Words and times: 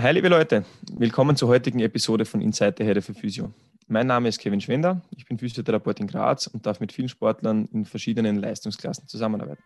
Hi 0.00 0.12
liebe 0.12 0.28
Leute, 0.28 0.64
willkommen 0.92 1.34
zur 1.34 1.48
heutigen 1.48 1.80
Episode 1.80 2.24
von 2.24 2.40
Inside 2.40 2.76
the 2.78 2.84
Head 2.84 3.02
für 3.02 3.14
Physio. 3.14 3.50
Mein 3.88 4.06
Name 4.06 4.28
ist 4.28 4.38
Kevin 4.38 4.60
Schwender, 4.60 5.02
ich 5.16 5.26
bin 5.26 5.38
Physiotherapeut 5.38 5.98
in 5.98 6.06
Graz 6.06 6.46
und 6.46 6.64
darf 6.64 6.78
mit 6.78 6.92
vielen 6.92 7.08
Sportlern 7.08 7.68
in 7.72 7.84
verschiedenen 7.84 8.36
Leistungsklassen 8.36 9.08
zusammenarbeiten. 9.08 9.64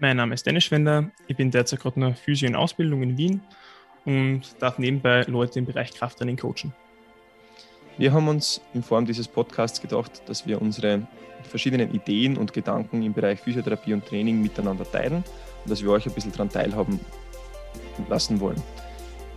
Mein 0.00 0.18
Name 0.18 0.34
ist 0.34 0.44
Dennis 0.44 0.64
Schwender, 0.64 1.10
ich 1.28 1.36
bin 1.38 1.50
derzeit 1.50 1.80
gerade 1.80 1.98
noch 1.98 2.14
Physio 2.14 2.46
in 2.46 2.56
Ausbildung 2.56 3.02
in 3.02 3.16
Wien 3.16 3.40
und 4.04 4.42
darf 4.58 4.78
nebenbei 4.78 5.22
Leute 5.22 5.60
im 5.60 5.64
Bereich 5.64 5.94
Krafttraining 5.94 6.36
coachen. 6.36 6.74
Wir 7.96 8.12
haben 8.12 8.28
uns 8.28 8.60
in 8.74 8.82
Form 8.82 9.06
dieses 9.06 9.28
Podcasts 9.28 9.80
gedacht, 9.80 10.20
dass 10.26 10.46
wir 10.46 10.60
unsere 10.60 11.08
verschiedenen 11.44 11.94
Ideen 11.94 12.36
und 12.36 12.52
Gedanken 12.52 13.02
im 13.02 13.14
Bereich 13.14 13.40
Physiotherapie 13.40 13.94
und 13.94 14.04
Training 14.04 14.42
miteinander 14.42 14.84
teilen 14.84 15.24
und 15.64 15.70
dass 15.70 15.82
wir 15.82 15.90
euch 15.90 16.04
ein 16.04 16.12
bisschen 16.12 16.32
daran 16.32 16.50
teilhaben 16.50 17.00
lassen 18.10 18.40
wollen. 18.40 18.62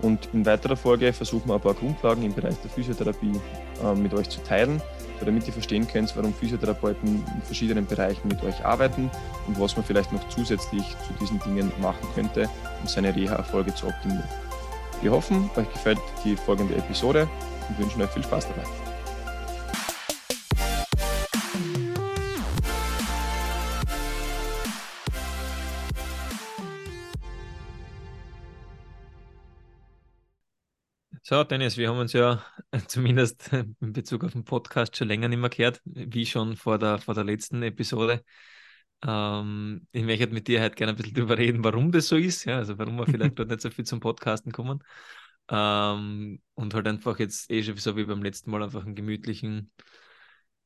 Und 0.02 0.30
in 0.34 0.46
weiterer 0.46 0.76
Folge 0.76 1.14
versuchen 1.14 1.48
wir 1.48 1.56
ein 1.56 1.62
paar 1.62 1.74
Grundlagen 1.74 2.24
im 2.24 2.34
Bereich 2.34 2.56
der 2.64 2.72
Physiotherapie 2.72 3.40
äh, 3.84 3.96
mit 3.96 4.14
euch 4.14 4.30
zu 4.30 4.42
teilen, 4.44 4.82
damit 5.20 5.46
ihr 5.46 5.54
verstehen 5.54 5.88
könnt, 5.88 6.16
warum 6.16 6.34
Physiotherapeuten 6.34 7.24
in 7.36 7.42
verschiedenen 7.44 7.86
Bereichen 7.86 8.28
mit 8.28 8.44
euch 8.44 8.66
arbeiten 8.66 9.12
und 9.48 9.60
was 9.60 9.76
man 9.76 9.86
vielleicht 9.86 10.12
noch 10.12 10.28
zusätzlich 10.30 10.84
zu 11.08 11.14
diesen 11.20 11.40
Dingen 11.40 11.72
machen 11.82 12.08
könnte, 12.16 12.50
um 12.82 12.88
seine 12.88 13.16
Reha-Erfolge 13.16 13.74
zu 13.76 13.88
optimieren. 13.88 14.24
Wir 15.02 15.12
hoffen, 15.12 15.50
euch 15.56 15.72
gefällt 15.72 16.00
die 16.26 16.36
folgende 16.36 16.76
Episode 16.76 17.28
und 17.70 17.80
wünschen 17.80 18.02
euch 18.02 18.10
viel 18.10 18.24
Spaß 18.24 18.48
dabei. 18.48 18.81
So, 31.32 31.46
Dennis, 31.46 31.78
wir 31.78 31.88
haben 31.88 31.98
uns 31.98 32.12
ja 32.12 32.44
zumindest 32.90 33.54
in 33.54 33.94
Bezug 33.94 34.26
auf 34.26 34.34
den 34.34 34.44
Podcast 34.44 34.98
schon 34.98 35.08
länger 35.08 35.30
nicht 35.30 35.40
mehr 35.40 35.50
gehört, 35.50 35.80
wie 35.86 36.26
schon 36.26 36.58
vor 36.58 36.78
der, 36.78 36.98
vor 37.00 37.14
der 37.14 37.24
letzten 37.24 37.64
Episode. 37.64 38.26
Ähm, 39.02 39.88
ich 39.94 40.04
möchte 40.04 40.28
mit 40.28 40.50
dir 40.50 40.60
halt 40.60 40.76
gerne 40.76 40.92
ein 40.92 40.98
bisschen 40.98 41.14
darüber 41.16 41.38
reden, 41.38 41.64
warum 41.64 41.94
das 41.94 42.10
so 42.10 42.18
ist, 42.18 42.44
ja, 42.44 42.58
also 42.58 42.78
warum 42.78 42.98
wir 42.98 43.06
vielleicht 43.06 43.40
dort 43.40 43.48
nicht 43.48 43.62
so 43.62 43.70
viel 43.70 43.86
zum 43.86 44.02
Podcasten 44.02 44.52
kommen. 44.52 44.84
Ähm, 45.48 46.42
und 46.56 46.74
halt 46.74 46.86
einfach 46.90 47.18
jetzt 47.18 47.50
eh 47.50 47.64
schon 47.64 47.78
so 47.78 47.96
wie 47.96 48.04
beim 48.04 48.24
letzten 48.24 48.52
Mal 48.52 48.64
einfach 48.64 48.84
einen 48.86 48.96
gemütlichen, 48.96 49.72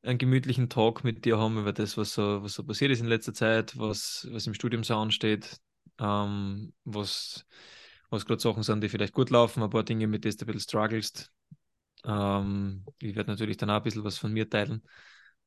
einen 0.02 0.18
gemütlichen 0.18 0.68
Talk 0.68 1.04
mit 1.04 1.26
dir 1.26 1.38
haben 1.38 1.60
über 1.60 1.74
das, 1.74 1.96
was 1.96 2.16
so, 2.16 2.42
was 2.42 2.54
so 2.54 2.64
passiert 2.64 2.90
ist 2.90 3.02
in 3.02 3.08
letzter 3.08 3.36
Zeit, 3.36 3.78
was, 3.78 4.28
was 4.32 4.48
im 4.48 4.56
Studium 4.56 4.84
so 4.84 4.96
ansteht, 4.96 5.60
ähm, 6.00 6.74
was 6.86 7.46
was 8.16 8.26
gerade 8.26 8.42
Sachen 8.42 8.64
sind, 8.64 8.82
die 8.82 8.90
vielleicht 8.90 9.14
gut 9.14 9.30
laufen, 9.30 9.64
ein 9.64 9.70
paar 9.70 9.84
Dinge, 9.84 10.08
mit 10.08 10.24
denen 10.24 10.36
du 10.38 10.44
ein 10.44 10.48
bisschen 10.48 10.62
strugglest. 10.62 11.32
Ähm, 12.06 12.86
ich 13.00 13.16
werde 13.16 13.32
natürlich 13.32 13.58
dann 13.58 13.70
auch 13.70 13.78
ein 13.78 13.84
bisschen 13.84 14.04
was 14.04 14.18
von 14.18 14.32
mir 14.32 14.50
teilen. 14.50 14.82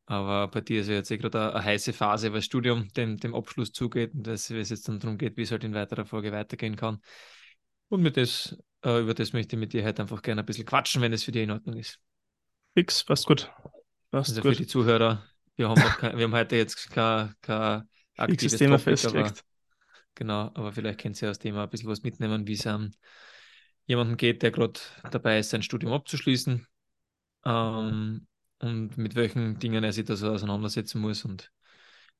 Aber 0.06 0.48
bei 0.48 0.62
dir 0.62 0.80
ist 0.80 0.88
ja 0.88 0.94
jetzt 0.94 1.10
eh 1.10 1.18
gerade 1.18 1.38
eine, 1.38 1.54
eine, 1.54 1.64
heiße 1.64 1.92
Phase, 1.92 2.28
weil 2.28 2.38
das 2.38 2.46
Studium 2.46 2.88
dem, 2.94 3.18
dem 3.18 3.34
Abschluss 3.34 3.72
zugeht 3.72 4.14
und 4.14 4.26
es 4.26 4.48
jetzt 4.48 4.88
dann 4.88 5.00
darum 5.00 5.18
geht, 5.18 5.36
wie 5.36 5.42
es 5.42 5.50
halt 5.50 5.64
in 5.64 5.74
weiterer 5.74 6.06
Folge 6.06 6.32
weitergehen 6.32 6.76
kann. 6.76 7.02
Und 7.88 8.02
mit 8.02 8.16
das, 8.16 8.56
äh, 8.84 9.00
über 9.00 9.12
das 9.12 9.32
möchte 9.32 9.56
ich 9.56 9.60
mit 9.60 9.72
dir 9.72 9.84
heute 9.84 10.02
einfach 10.02 10.22
gerne 10.22 10.42
ein 10.42 10.46
bisschen 10.46 10.64
quatschen, 10.64 11.02
wenn 11.02 11.12
es 11.12 11.24
für 11.24 11.32
dich 11.32 11.42
in 11.42 11.50
Ordnung 11.50 11.76
ist. 11.76 12.00
Fix, 12.74 13.04
passt 13.04 13.26
gut. 13.26 13.50
Passt 14.10 14.30
also 14.30 14.40
gut. 14.40 14.52
für 14.52 14.62
die 14.62 14.66
Zuhörer, 14.66 15.24
wir 15.56 15.68
haben, 15.68 15.80
kein, 15.80 16.16
wir 16.16 16.24
haben 16.24 16.34
heute 16.34 16.56
jetzt 16.56 16.90
kein, 16.90 17.34
kein 17.42 17.88
aktives 18.16 18.56
Thema 18.56 18.78
festgelegt. 18.78 19.44
Genau, 20.18 20.50
aber 20.54 20.72
vielleicht 20.72 21.00
könnt 21.00 21.22
ihr 21.22 21.30
aus 21.30 21.38
dem 21.38 21.56
ein 21.56 21.70
bisschen 21.70 21.88
was 21.88 22.02
mitnehmen, 22.02 22.48
wie 22.48 22.54
es 22.54 22.66
um, 22.66 22.90
jemandem 23.86 24.16
geht, 24.16 24.42
der 24.42 24.50
gerade 24.50 24.80
dabei 25.12 25.38
ist, 25.38 25.50
sein 25.50 25.62
Studium 25.62 25.92
abzuschließen 25.92 26.66
ähm, 27.44 28.26
und 28.58 28.98
mit 28.98 29.14
welchen 29.14 29.60
Dingen 29.60 29.84
er 29.84 29.92
sich 29.92 30.06
da 30.06 30.16
so 30.16 30.30
auseinandersetzen 30.30 31.00
muss 31.00 31.24
und 31.24 31.52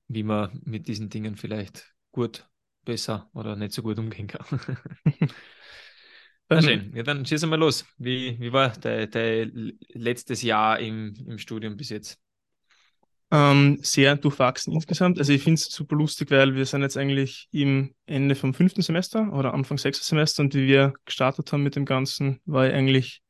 wie 0.07 0.23
man 0.23 0.61
mit 0.65 0.87
diesen 0.87 1.09
Dingen 1.09 1.35
vielleicht 1.35 1.93
gut, 2.13 2.49
besser 2.85 3.29
oder 3.35 3.57
nicht 3.57 3.73
so 3.73 3.83
gut 3.83 3.99
umgehen 3.99 4.29
kann. 4.29 4.61
Na 6.49 6.63
schön, 6.63 6.95
ja, 6.95 7.03
dann 7.03 7.27
schießen 7.27 7.51
wir 7.51 7.57
los. 7.59 7.85
Wie, 7.99 8.39
wie 8.39 8.53
war 8.53 8.71
dein, 8.71 9.11
dein 9.11 9.77
letztes 9.89 10.43
Jahr 10.43 10.79
im, 10.79 11.15
im 11.27 11.39
Studium 11.39 11.77
bis 11.77 11.89
jetzt? 11.89 12.23
Ähm, 13.31 13.79
sehr 13.83 14.17
durchwachsen 14.17 14.73
insgesamt. 14.73 15.19
Also 15.19 15.33
ich 15.35 15.43
finde 15.43 15.61
es 15.61 15.67
super 15.67 15.97
lustig, 15.97 16.31
weil 16.31 16.55
wir 16.55 16.65
sind 16.65 16.81
jetzt 16.81 16.97
eigentlich 16.97 17.49
im 17.53 17.95
Ende 18.07 18.35
vom 18.35 18.55
fünften 18.55 18.81
Semester 18.81 19.33
oder 19.35 19.53
Anfang 19.53 19.77
sechsten 19.77 20.05
Semester 20.05 20.43
und 20.43 20.55
wie 20.55 20.67
wir 20.67 20.95
gestartet 21.05 21.53
haben 21.53 21.63
mit 21.63 21.77
dem 21.77 21.85
Ganzen, 21.85 22.41
war 22.47 22.67
ich 22.67 22.73
eigentlich 22.73 23.23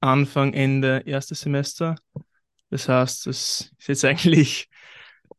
Anfang, 0.00 0.52
Ende 0.52 1.02
erstes 1.06 1.42
Semester. 1.42 1.94
Das 2.70 2.88
heißt, 2.88 3.26
das 3.26 3.70
ist 3.78 3.88
jetzt 3.88 4.04
eigentlich 4.04 4.68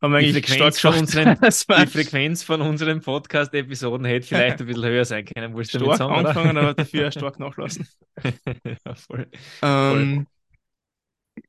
haben 0.01 0.11
wir 0.11 0.17
eigentlich 0.19 0.45
die 0.45 0.51
Frequenz, 0.51 0.79
von 0.79 0.93
unseren, 0.95 1.39
die 1.41 1.87
Frequenz 1.87 2.43
von 2.43 2.61
unseren 2.61 3.01
Podcast-Episoden 3.01 4.05
hätte 4.05 4.27
vielleicht 4.27 4.59
ein 4.59 4.67
bisschen 4.67 4.85
höher 4.85 5.05
sein 5.05 5.25
können. 5.25 5.53
Wolltest 5.53 5.75
du 5.75 5.79
stark 5.79 5.97
sagen, 5.97 6.13
anfangen, 6.13 6.57
aber 6.57 6.73
dafür 6.73 7.11
stark 7.11 7.39
nachlassen. 7.39 7.87
ja, 8.23 8.95
voll. 8.95 9.27
Ähm, 9.61 10.27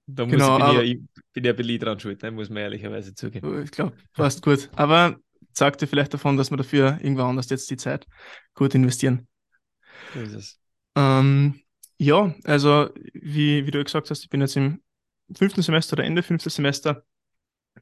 da 0.07 0.25
muss 0.25 0.33
genau, 0.33 0.57
ich, 0.57 0.65
bin, 0.65 0.77
aber, 0.77 0.85
ich, 0.85 1.01
bin 1.33 1.45
ja 1.45 1.53
bisschen 1.53 1.79
dran 1.79 2.01
schuld, 2.01 2.23
ne? 2.23 2.31
muss 2.31 2.49
man 2.49 2.59
ehrlicherweise 2.59 3.15
zugeben. 3.15 3.63
Ich 3.63 3.71
glaube, 3.71 3.97
passt 4.15 4.43
gut. 4.43 4.71
Aber 4.75 5.17
sagt 5.53 5.81
dir 5.81 5.87
vielleicht 5.87 6.15
davon, 6.15 6.37
dass 6.37 6.51
wir 6.51 6.57
dafür 6.57 6.99
irgendwann 7.01 7.31
anders 7.31 7.51
jetzt 7.51 7.71
die 7.71 7.77
Zeit 7.77 8.07
gut 8.55 8.75
investieren. 8.75 9.27
So 10.15 10.21
ist 10.21 10.35
es. 10.35 10.61
Ähm, 10.97 11.61
ja, 11.99 12.35
also 12.45 12.91
wie, 13.15 13.67
wie 13.67 13.71
du 13.71 13.83
gesagt 13.83 14.11
hast, 14.11 14.23
ich 14.23 14.31
bin 14.31 14.41
jetzt 14.41 14.57
im 14.57 14.83
fünften 15.35 15.63
Semester 15.63 15.95
oder 15.95 16.05
Ende 16.05 16.23
fünften 16.23 16.51
Semester 16.51 17.05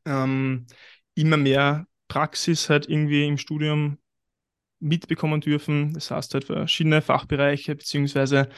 ähm, 0.05 0.67
immer 1.15 1.37
mehr 1.37 1.87
Praxis 2.09 2.71
halt 2.71 2.89
irgendwie 2.89 3.27
im 3.27 3.39
Studium 3.39 3.99
mitbekommen 4.81 5.41
dürfen. 5.41 5.95
Das 5.95 6.11
heißt 6.11 6.35
halt 6.35 6.45
verschiedene 6.45 7.03
Fachbereiche 7.03 7.75
beziehungsweise 7.75 8.49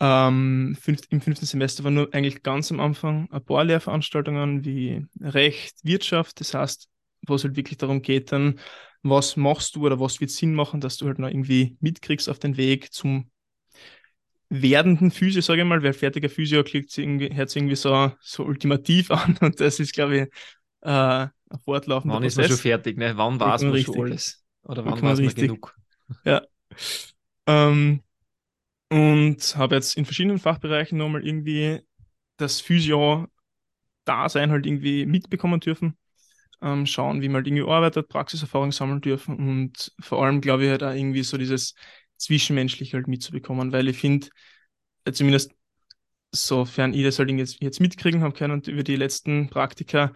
ähm, 0.00 0.76
fünf, 0.80 1.02
Im 1.10 1.20
fünften 1.20 1.46
Semester 1.46 1.84
waren 1.84 1.94
nur 1.94 2.12
eigentlich 2.12 2.42
ganz 2.42 2.70
am 2.70 2.80
Anfang 2.80 3.28
ein 3.30 3.44
paar 3.44 3.64
Lehrveranstaltungen 3.64 4.64
wie 4.64 5.06
Recht, 5.20 5.76
Wirtschaft. 5.82 6.40
Das 6.40 6.54
heißt, 6.54 6.88
wo 7.26 7.34
es 7.36 7.44
halt 7.44 7.56
wirklich 7.56 7.78
darum 7.78 8.02
geht, 8.02 8.32
dann, 8.32 8.58
was 9.02 9.36
machst 9.36 9.76
du 9.76 9.86
oder 9.86 10.00
was 10.00 10.20
wird 10.20 10.30
Sinn 10.30 10.54
machen, 10.54 10.80
dass 10.80 10.96
du 10.96 11.06
halt 11.06 11.18
noch 11.18 11.28
irgendwie 11.28 11.76
mitkriegst 11.80 12.28
auf 12.28 12.38
den 12.38 12.56
Weg 12.56 12.92
zum 12.92 13.30
werdenden 14.50 15.10
Physio, 15.10 15.42
sage 15.42 15.62
ich 15.62 15.66
mal, 15.66 15.82
weil 15.82 15.92
fertiger 15.92 16.28
Physio 16.28 16.62
klingt 16.62 16.90
hört 16.96 17.50
sich 17.50 17.56
irgendwie 17.60 17.76
so, 17.76 18.12
so 18.20 18.44
ultimativ 18.44 19.10
an 19.10 19.36
und 19.40 19.60
das 19.60 19.80
ist, 19.80 19.92
glaube 19.92 20.16
ich, 20.16 20.22
äh, 20.82 20.90
ein 20.90 21.60
fortlaufender 21.64 22.16
Wann 22.16 22.22
Prozess. 22.22 22.32
ist 22.32 22.36
man 22.36 22.48
schon 22.48 22.58
fertig, 22.58 22.98
ne? 22.98 23.16
Wann 23.16 23.40
war 23.40 23.54
es 23.54 23.62
schon 23.62 24.02
alles? 24.02 24.44
Oder 24.64 24.84
wann 24.84 25.02
war 25.02 25.12
es 25.18 25.34
genug? 25.34 25.74
Ja. 26.24 26.42
Ähm, 27.46 28.02
und 28.94 29.56
habe 29.56 29.74
jetzt 29.76 29.96
in 29.96 30.04
verschiedenen 30.04 30.38
Fachbereichen 30.38 30.98
nochmal 30.98 31.26
irgendwie 31.26 31.80
das 32.36 32.60
Physio-Dasein 32.60 33.30
halt 34.50 34.66
irgendwie 34.66 35.06
mitbekommen 35.06 35.60
dürfen. 35.60 35.96
Ähm, 36.62 36.86
schauen, 36.86 37.22
wie 37.22 37.28
man 37.28 37.36
halt 37.36 37.48
irgendwie 37.48 37.70
arbeitet, 37.70 38.08
Praxiserfahrung 38.08 38.72
sammeln 38.72 39.00
dürfen 39.02 39.36
und 39.38 39.92
vor 40.00 40.24
allem 40.24 40.40
glaube 40.40 40.64
ich 40.64 40.70
halt 40.70 40.82
auch 40.84 40.92
irgendwie 40.94 41.22
so 41.22 41.38
dieses 41.38 41.74
Zwischenmenschliche 42.18 42.96
halt 42.96 43.08
mitzubekommen, 43.08 43.72
weil 43.72 43.88
ich 43.88 43.98
finde, 43.98 44.28
äh, 45.04 45.12
zumindest 45.12 45.52
sofern 46.32 46.94
ich 46.94 47.04
das 47.04 47.18
halt 47.18 47.30
jetzt, 47.30 47.62
jetzt 47.62 47.80
mitkriegen 47.80 48.22
habe 48.22 48.34
können 48.34 48.52
und 48.54 48.68
über 48.68 48.84
die 48.84 48.96
letzten 48.96 49.48
Praktika, 49.50 50.12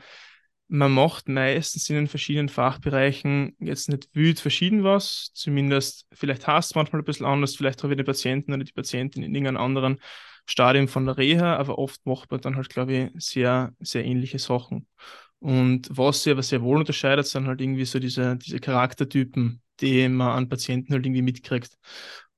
man 0.68 0.92
macht 0.92 1.28
meistens 1.28 1.88
in 1.88 1.96
den 1.96 2.06
verschiedenen 2.08 2.48
Fachbereichen 2.48 3.56
jetzt 3.58 3.88
nicht 3.88 4.08
wild 4.12 4.38
verschieden 4.38 4.84
was. 4.84 5.30
Zumindest, 5.34 6.06
vielleicht 6.12 6.46
hast 6.46 6.70
es 6.70 6.74
manchmal 6.74 7.00
ein 7.02 7.04
bisschen 7.06 7.26
anders, 7.26 7.56
vielleicht 7.56 7.82
habe 7.82 7.94
ich 7.94 7.96
den 7.96 8.06
Patienten 8.06 8.52
oder 8.52 8.64
die 8.64 8.72
Patientin 8.72 9.22
in 9.22 9.34
irgendeinem 9.34 9.62
anderen 9.62 10.00
Stadium 10.46 10.88
von 10.88 11.06
der 11.06 11.16
Reha, 11.16 11.56
aber 11.56 11.78
oft 11.78 12.04
macht 12.06 12.30
man 12.30 12.40
dann 12.40 12.56
halt, 12.56 12.68
glaube 12.68 12.92
ich, 12.94 13.24
sehr, 13.24 13.72
sehr 13.80 14.04
ähnliche 14.04 14.38
Sachen. 14.38 14.86
Und 15.40 15.88
was 15.90 16.22
sich 16.22 16.32
aber 16.32 16.42
sehr 16.42 16.62
wohl 16.62 16.78
unterscheidet, 16.78 17.26
sind 17.26 17.46
halt 17.46 17.60
irgendwie 17.60 17.84
so 17.84 17.98
diese, 17.98 18.36
diese 18.36 18.58
Charaktertypen, 18.58 19.62
die 19.80 20.08
man 20.08 20.30
an 20.30 20.48
Patienten 20.48 20.92
halt 20.92 21.06
irgendwie 21.06 21.22
mitkriegt. 21.22 21.76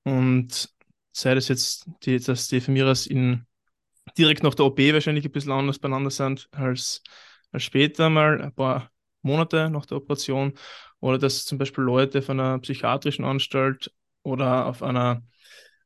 Und 0.05 0.69
sei 1.12 1.34
das 1.34 1.49
jetzt, 1.49 1.88
die, 2.05 2.19
dass 2.19 2.49
die 2.49 2.60
Vermierers 2.60 3.06
in 3.06 3.46
direkt 4.19 4.43
nach 4.43 4.55
der 4.55 4.66
OP 4.66 4.78
wahrscheinlich 4.78 5.25
ein 5.25 5.32
bisschen 5.32 5.52
anders 5.52 5.78
beieinander 5.78 6.10
sind 6.10 6.49
als 6.52 7.02
später 7.56 8.11
mal, 8.11 8.41
ein 8.41 8.55
paar 8.55 8.91
Monate 9.23 9.70
nach 9.70 9.87
der 9.87 9.99
Operation, 9.99 10.55
oder 11.00 11.19
dass 11.19 11.44
zum 11.44 11.58
Beispiel 11.58 11.85
Leute 11.85 12.23
von 12.23 12.38
einer 12.41 12.58
psychiatrischen 12.58 13.25
Anstalt 13.25 13.93
oder 14.23 14.67
auf 14.67 14.82
einer 14.82 15.23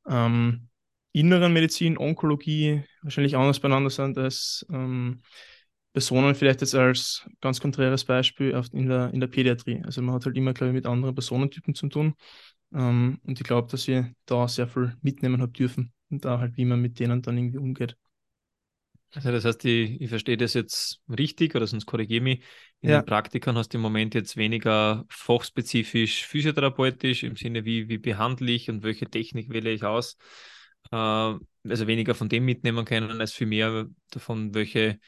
ähm, 0.09 0.69
inneren 1.13 1.53
Medizin, 1.53 1.99
Onkologie 1.99 2.83
wahrscheinlich 3.03 3.37
anders 3.37 3.61
beieinander 3.61 3.91
sind 3.91 4.19
als 4.19 4.67
ähm, 4.71 5.23
Personen, 5.93 6.35
vielleicht 6.35 6.61
jetzt 6.61 6.75
als 6.75 7.25
ganz 7.41 7.61
konträres 7.61 8.05
Beispiel 8.05 8.61
in, 8.73 8.89
der, 8.89 9.15
in 9.15 9.21
der 9.21 9.29
Pädiatrie. 9.29 9.81
Also 9.85 10.03
man 10.03 10.15
hat 10.15 10.27
halt 10.27 10.37
immer, 10.37 10.53
glaube 10.53 10.71
ich, 10.71 10.75
mit 10.75 10.87
anderen 10.87 11.15
Personentypen 11.15 11.75
zu 11.75 11.89
tun. 11.89 12.15
Ähm, 12.75 13.21
und 13.25 13.41
ich 13.41 13.47
glaube, 13.47 13.71
dass 13.71 13.87
ich 13.87 14.05
da 14.27 14.49
sehr 14.49 14.67
viel 14.67 14.97
mitnehmen 15.03 15.41
habe 15.41 15.53
dürfen 15.53 15.93
und 16.11 16.25
da 16.25 16.41
halt, 16.41 16.57
wie 16.57 16.65
man 16.65 16.81
mit 16.81 16.99
denen 16.99 17.23
dann 17.23 17.39
irgendwie 17.39 17.59
umgeht. 17.59 17.97
Also 19.15 19.31
das 19.31 19.45
heißt, 19.45 19.65
ich, 19.65 20.01
ich 20.01 20.09
verstehe 20.09 20.37
das 20.37 20.55
jetzt 20.55 21.01
richtig 21.09 21.55
oder 21.55 21.67
sonst 21.67 21.87
korrigiere 21.87 22.23
mich. 22.23 22.43
In 22.81 22.91
Ja. 22.91 23.01
den 23.01 23.05
Praktikern 23.05 23.57
hast 23.57 23.69
du 23.73 23.79
im 23.79 23.83
Moment 23.83 24.15
jetzt 24.15 24.37
weniger 24.37 25.05
fachspezifisch 25.09 26.27
physiotherapeutisch 26.27 27.23
im 27.23 27.37
Sinne, 27.37 27.65
wie, 27.65 27.89
wie 27.89 27.99
behandle 27.99 28.51
ich 28.53 28.69
und 28.71 28.83
welche 28.83 29.09
Technik 29.09 29.51
wähle 29.51 29.71
ich 29.71 29.85
aus. 29.85 30.17
Äh, 30.91 30.97
also 30.97 31.87
weniger 31.87 32.15
von 32.15 32.29
dem 32.29 32.45
mitnehmen 32.45 32.85
können, 32.85 33.21
als 33.21 33.33
viel 33.33 33.47
mehr 33.47 33.87
davon, 34.11 34.53
welche, 34.55 34.99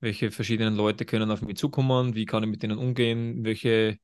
welche 0.00 0.30
verschiedenen 0.30 0.74
Leute 0.76 1.04
können 1.04 1.30
auf 1.30 1.42
mich 1.42 1.56
zukommen, 1.56 2.14
wie 2.14 2.24
kann 2.26 2.42
ich 2.42 2.48
mit 2.50 2.62
denen 2.62 2.78
umgehen, 2.78 3.44
welche, 3.44 3.98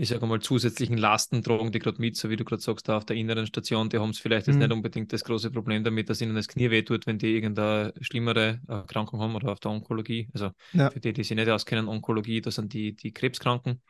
ich 0.00 0.08
sage 0.10 0.24
mal, 0.26 0.40
zusätzlichen 0.40 0.96
Lasten 0.96 1.42
tragen 1.42 1.72
die 1.72 1.80
gerade 1.80 2.00
mit, 2.00 2.16
so 2.16 2.30
wie 2.30 2.36
du 2.36 2.44
gerade 2.44 2.62
sagst, 2.62 2.88
da 2.88 2.96
auf 2.98 3.04
der 3.04 3.16
inneren 3.16 3.46
Station, 3.46 3.88
die 3.88 3.98
haben 3.98 4.10
es 4.10 4.20
vielleicht 4.20 4.46
jetzt 4.46 4.54
Mhm. 4.56 4.62
nicht 4.62 4.72
unbedingt 4.72 5.12
das 5.12 5.24
große 5.24 5.50
Problem 5.50 5.82
damit, 5.82 6.08
dass 6.08 6.20
ihnen 6.20 6.36
das 6.36 6.46
Knie 6.46 6.70
wehtut, 6.70 7.04
wenn 7.08 7.18
die 7.18 7.34
irgendeine 7.34 7.92
schlimmere 8.00 8.60
Erkrankung 8.68 9.20
haben 9.20 9.34
oder 9.34 9.50
auf 9.50 9.58
der 9.58 9.72
Onkologie. 9.72 10.28
Also 10.32 10.52
Ja. 10.72 10.88
für 10.88 11.00
die, 11.00 11.12
die 11.12 11.24
sich 11.24 11.36
nicht 11.36 11.48
auskennen, 11.48 11.88
Onkologie, 11.88 12.40
das 12.40 12.54
sind 12.54 12.72
die, 12.72 12.94
die 12.94 13.12
Krebskranken, 13.12 13.82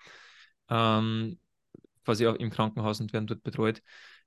ähm, 0.70 1.38
quasi 2.06 2.26
auch 2.26 2.36
im 2.36 2.48
Krankenhaus 2.48 3.00
und 3.00 3.12
werden 3.12 3.26
dort 3.26 3.42
betreut. 3.42 3.82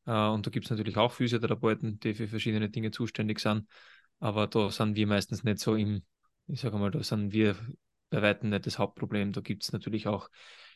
Äh, 0.05 0.11
und 0.27 0.45
da 0.45 0.51
gibt 0.51 0.65
es 0.65 0.69
natürlich 0.69 0.97
auch 0.97 1.11
Physiotherapeuten, 1.11 1.99
die 1.99 2.13
für 2.13 2.27
verschiedene 2.27 2.69
Dinge 2.69 2.91
zuständig 2.91 3.39
sind. 3.39 3.67
Aber 4.19 4.45
da 4.45 4.69
sind 4.69 4.95
wir 4.95 5.07
meistens 5.07 5.43
nicht 5.43 5.57
so 5.57 5.73
im, 5.75 6.03
ich 6.47 6.61
sage 6.61 6.77
mal, 6.77 6.91
da 6.91 7.01
sind 7.01 7.33
wir 7.33 7.55
bei 8.11 8.21
weitem 8.21 8.51
nicht 8.51 8.67
das 8.67 8.77
Hauptproblem. 8.77 9.31
Da 9.33 9.41
gibt 9.41 9.63
es 9.63 9.71
natürlich 9.71 10.05
auch 10.05 10.29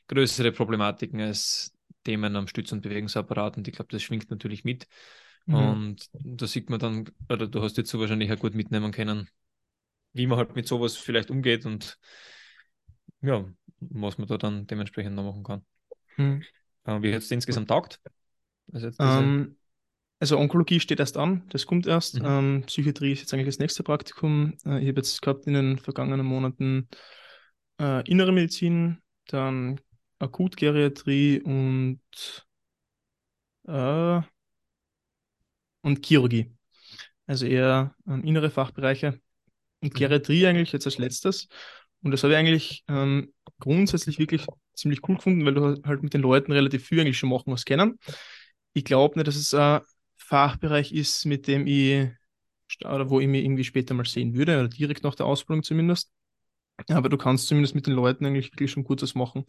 größere 0.07 0.51
Problematiken 0.51 1.21
als 1.21 1.73
Themen 2.03 2.35
am 2.35 2.47
Stütz- 2.47 2.71
und 2.71 2.81
Bewegungsapparat. 2.81 3.57
Und 3.57 3.67
ich 3.67 3.73
glaube, 3.73 3.91
das 3.91 4.03
schwingt 4.03 4.29
natürlich 4.29 4.63
mit. 4.63 4.87
Mhm. 5.45 5.55
Und 5.55 6.09
da 6.13 6.47
sieht 6.47 6.69
man 6.69 6.79
dann, 6.79 7.09
oder 7.29 7.47
du 7.47 7.61
hast 7.61 7.77
jetzt 7.77 7.89
so 7.89 7.99
wahrscheinlich 7.99 8.31
auch 8.31 8.39
gut 8.39 8.55
mitnehmen 8.55 8.91
können, 8.91 9.29
wie 10.13 10.27
man 10.27 10.37
halt 10.37 10.55
mit 10.55 10.67
sowas 10.67 10.95
vielleicht 10.95 11.29
umgeht 11.29 11.65
und 11.65 11.99
ja, 13.21 13.45
was 13.79 14.17
man 14.17 14.27
da 14.27 14.37
dann 14.37 14.67
dementsprechend 14.67 15.15
noch 15.15 15.23
machen 15.23 15.43
kann. 15.43 15.65
Mhm. 16.17 16.43
Äh, 16.85 17.01
wie 17.01 17.13
hat 17.13 17.21
es 17.21 17.31
insgesamt 17.31 17.69
taugt? 17.69 17.99
Also 18.71 18.89
Ähm, 18.99 19.57
also 20.19 20.37
Onkologie 20.37 20.79
steht 20.79 20.99
erst 20.99 21.17
an, 21.17 21.43
das 21.49 21.65
kommt 21.65 21.87
erst. 21.87 22.19
Mhm. 22.19 22.25
Ähm, 22.25 22.63
Psychiatrie 22.67 23.11
ist 23.11 23.21
jetzt 23.21 23.33
eigentlich 23.33 23.47
das 23.47 23.59
nächste 23.59 23.83
Praktikum. 23.83 24.53
Äh, 24.65 24.79
ich 24.79 24.87
habe 24.87 24.97
jetzt 24.97 25.21
gehabt 25.21 25.45
in 25.47 25.53
den 25.53 25.77
vergangenen 25.77 26.25
Monaten 26.25 26.87
äh, 27.79 28.09
Innere 28.09 28.31
Medizin, 28.31 29.01
dann 29.27 29.79
Akutgeriatrie 30.19 31.41
und, 31.41 31.99
äh, 33.67 34.21
und 35.81 36.05
Chirurgie. 36.05 36.51
Also 37.27 37.45
eher 37.45 37.95
ähm, 38.07 38.23
innere 38.23 38.49
Fachbereiche 38.49 39.19
und 39.81 39.93
Mhm. 39.93 39.99
Geriatrie 39.99 40.47
eigentlich 40.47 40.73
jetzt 40.73 40.85
als 40.85 40.97
letztes. 40.97 41.47
Und 42.03 42.11
das 42.11 42.23
habe 42.23 42.33
ich 42.33 42.39
eigentlich 42.39 42.85
ähm, 42.89 43.33
grundsätzlich 43.59 44.19
wirklich 44.19 44.45
ziemlich 44.75 45.07
cool 45.09 45.17
gefunden, 45.17 45.45
weil 45.45 45.55
du 45.55 45.81
halt 45.85 46.03
mit 46.03 46.13
den 46.13 46.21
Leuten 46.21 46.51
relativ 46.53 46.85
viel 46.87 47.01
eigentlich 47.01 47.17
schon 47.19 47.29
machen 47.29 47.53
was 47.53 47.65
kennen. 47.65 47.99
Ich 48.73 48.85
glaube 48.85 49.17
nicht, 49.17 49.27
dass 49.27 49.35
es 49.37 49.53
ein 49.53 49.81
Fachbereich 50.17 50.93
ist, 50.93 51.25
mit 51.25 51.47
dem 51.47 51.67
ich 51.67 52.09
oder 52.85 53.09
wo 53.09 53.19
ich 53.19 53.27
mich 53.27 53.43
irgendwie 53.45 53.63
später 53.63 53.93
mal 53.93 54.05
sehen 54.05 54.35
würde, 54.35 54.59
oder 54.59 54.69
direkt 54.69 55.03
nach 55.03 55.15
der 55.15 55.25
Ausbildung 55.27 55.63
zumindest. 55.63 56.11
Aber 56.89 57.09
du 57.09 57.17
kannst 57.17 57.47
zumindest 57.47 57.75
mit 57.75 57.87
den 57.87 57.93
Leuten 57.93 58.25
eigentlich 58.25 58.51
wirklich 58.53 58.71
schon 58.71 58.85
was 58.87 59.15
machen. 59.15 59.45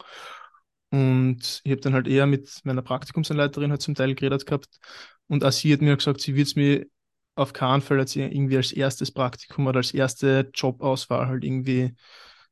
Und 0.96 1.60
ich 1.64 1.70
habe 1.72 1.81
dann 1.81 1.94
halt 1.94 2.06
eher 2.08 2.26
mit 2.26 2.48
meiner 2.64 2.82
Praktikumsanleiterin 2.82 3.70
halt 3.70 3.82
zum 3.82 3.94
Teil 3.94 4.14
geredet 4.14 4.46
gehabt. 4.46 4.78
Und 5.28 5.44
auch 5.44 5.52
sie 5.52 5.72
hat 5.72 5.81
mir 5.82 5.96
gesagt, 5.96 6.20
sie 6.20 6.32
würde 6.34 6.43
es 6.43 6.56
mir 6.56 6.87
auf 7.34 7.52
keinen 7.52 7.82
Fall 7.82 7.98
als 7.98 8.16
irgendwie 8.16 8.56
als 8.56 8.72
erstes 8.72 9.12
Praktikum 9.12 9.66
oder 9.66 9.78
als 9.78 9.93
erste 9.93 10.50
Jobauswahl 10.54 11.26
halt 11.28 11.44
irgendwie 11.44 11.94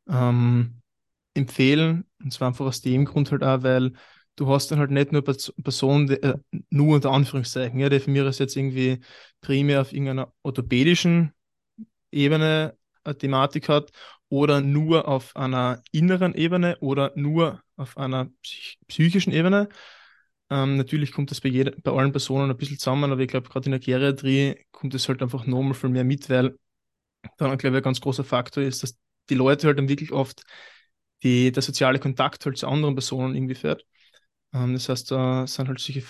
ähm, 0.08 0.80
empfehlen. 1.34 2.06
Und 2.22 2.32
zwar 2.32 2.48
einfach 2.48 2.66
aus 2.66 2.80
dem 2.82 3.04
Grund 3.06 3.30
halt 3.32 3.44
auch, 3.44 3.62
weil 3.62 3.92
du 4.36 4.48
hast 4.50 4.70
dann 4.70 4.78
halt 4.80 4.90
nicht 4.90 5.12
nur 5.12 5.22
Pers- 5.22 5.52
Personen, 5.62 6.10
äh, 6.10 6.36
nur 6.70 6.96
unter 6.96 7.12
Anführungszeichen, 7.12 7.78
ja, 7.80 7.88
mir 8.08 8.26
aus 8.28 8.38
jetzt 8.38 8.56
irgendwie 8.56 9.00
primär 9.40 9.80
auf 9.82 9.92
irgendeiner 9.92 10.32
orthopädischen 10.42 11.32
Ebene 12.10 12.76
eine 13.04 13.18
Thematik 13.18 13.68
hat 13.68 13.90
oder 14.28 14.60
nur 14.60 15.08
auf 15.08 15.34
einer 15.36 15.82
inneren 15.92 16.34
Ebene 16.34 16.78
oder 16.80 17.12
nur 17.16 17.62
auf 17.76 17.96
einer 17.98 18.26
psych 18.42 18.78
psychischen 18.88 19.32
Ebene. 19.32 19.68
Ähm, 20.50 20.76
natürlich 20.76 21.12
kommt 21.12 21.30
das 21.30 21.40
bei, 21.40 21.48
jeder, 21.48 21.72
bei 21.82 21.92
allen 21.92 22.12
Personen 22.12 22.50
ein 22.50 22.56
bisschen 22.56 22.78
zusammen, 22.78 23.10
aber 23.12 23.20
ich 23.22 23.28
glaube, 23.28 23.48
gerade 23.48 23.66
in 23.66 23.72
der 23.72 23.80
Geriatrie 23.80 24.56
kommt 24.72 24.94
es 24.94 25.08
halt 25.08 25.22
einfach 25.22 25.46
nochmal 25.46 25.74
viel 25.74 25.90
mehr 25.90 26.04
mit, 26.04 26.28
weil 26.30 26.58
dann, 27.38 27.56
glaube 27.58 27.76
ich, 27.76 27.80
ein 27.80 27.84
ganz 27.84 28.00
großer 28.00 28.24
Faktor 28.24 28.62
ist, 28.62 28.82
dass 28.82 28.96
die 29.30 29.34
Leute 29.34 29.66
halt 29.68 29.78
dann 29.78 29.88
wirklich 29.88 30.12
oft 30.12 30.44
die, 31.22 31.52
der 31.52 31.62
soziale 31.62 31.98
Kontakt 31.98 32.44
halt 32.46 32.58
zu 32.58 32.68
anderen 32.68 32.94
Personen 32.94 33.34
irgendwie 33.34 33.54
fährt. 33.54 33.86
Ähm, 34.52 34.74
das 34.74 34.88
heißt, 34.88 35.10
da 35.10 35.46
sind 35.46 35.68
halt 35.68 35.80
solche, 35.80 36.04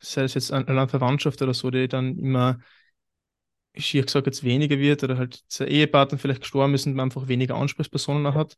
sei 0.00 0.24
es 0.24 0.34
jetzt 0.34 0.52
allein 0.52 0.88
Verwandtschaft 0.88 1.42
oder 1.42 1.54
so, 1.54 1.70
die 1.70 1.88
dann 1.88 2.18
immer, 2.18 2.58
schier 3.76 4.04
gesagt, 4.04 4.26
jetzt 4.26 4.44
weniger 4.44 4.78
wird 4.78 5.04
oder 5.04 5.18
halt 5.18 5.42
der 5.58 5.68
Ehepartner 5.68 6.18
vielleicht 6.18 6.40
gestorben 6.42 6.74
ist 6.74 6.86
und 6.86 6.94
man 6.94 7.06
einfach 7.06 7.28
weniger 7.28 7.56
Ansprechpersonen 7.56 8.34
hat. 8.34 8.56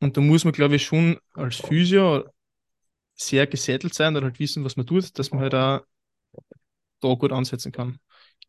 Und 0.00 0.16
da 0.16 0.20
muss 0.20 0.44
man, 0.44 0.52
glaube 0.52 0.76
ich, 0.76 0.84
schon 0.84 1.18
als 1.34 1.56
Physio 1.56 2.24
sehr 3.14 3.46
gesettelt 3.46 3.94
sein 3.94 4.16
oder 4.16 4.26
halt 4.26 4.38
wissen, 4.38 4.64
was 4.64 4.76
man 4.76 4.86
tut, 4.86 5.18
dass 5.18 5.30
man 5.30 5.40
halt 5.40 5.54
auch 5.54 5.82
da 7.00 7.14
gut 7.14 7.32
ansetzen 7.32 7.72
kann 7.72 7.98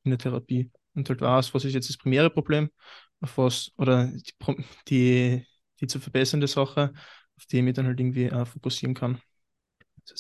in 0.03 0.11
der 0.11 0.17
Therapie. 0.17 0.71
Und 0.95 1.09
halt 1.09 1.21
weiß, 1.21 1.53
was 1.53 1.65
ist 1.65 1.73
jetzt 1.73 1.89
das 1.89 1.97
primäre 1.97 2.29
Problem, 2.29 2.69
auf 3.21 3.37
was, 3.37 3.71
oder 3.77 4.07
die, 4.07 4.33
die, 4.87 5.47
die 5.79 5.87
zu 5.87 5.99
verbessernde 5.99 6.47
Sache, 6.47 6.93
auf 7.37 7.45
die 7.47 7.57
ich 7.57 7.63
mich 7.63 7.73
dann 7.73 7.87
halt 7.87 7.99
irgendwie 7.99 8.29
fokussieren 8.45 8.93
kann. 8.93 9.19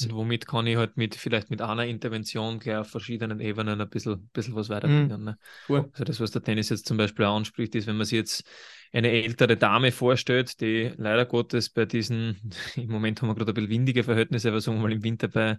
Und 0.01 0.13
womit 0.13 0.47
kann 0.47 0.65
ich 0.65 0.77
halt 0.77 0.97
mit, 0.97 1.15
vielleicht 1.15 1.49
mit 1.49 1.61
einer 1.61 1.85
Intervention 1.85 2.59
gleich 2.59 2.77
auf 2.77 2.89
verschiedenen 2.89 3.39
Ebenen 3.39 3.79
ein 3.81 3.89
bisschen, 3.89 4.29
bisschen 4.33 4.55
was 4.55 4.69
weiterbringen. 4.69 5.23
Ne? 5.23 5.37
cool. 5.69 5.89
Also 5.91 6.03
das, 6.03 6.19
was 6.19 6.31
der 6.31 6.41
Tennis 6.41 6.69
jetzt 6.69 6.87
zum 6.87 6.97
Beispiel 6.97 7.25
auch 7.25 7.35
anspricht, 7.35 7.75
ist, 7.75 7.87
wenn 7.87 7.97
man 7.97 8.05
sich 8.05 8.17
jetzt 8.17 8.49
eine 8.93 9.11
ältere 9.11 9.57
Dame 9.57 9.91
vorstellt, 9.91 10.61
die 10.61 10.93
leider 10.97 11.25
Gottes 11.25 11.69
bei 11.69 11.85
diesen, 11.85 12.37
im 12.75 12.89
Moment 12.89 13.21
haben 13.21 13.29
wir 13.29 13.35
gerade 13.35 13.51
ein 13.51 13.55
bisschen 13.55 13.69
windige 13.69 14.03
Verhältnisse, 14.03 14.49
aber 14.49 14.61
sagen 14.61 14.77
wir 14.77 14.83
mal 14.83 14.93
im 14.93 15.03
Winter 15.03 15.27
bei, 15.27 15.57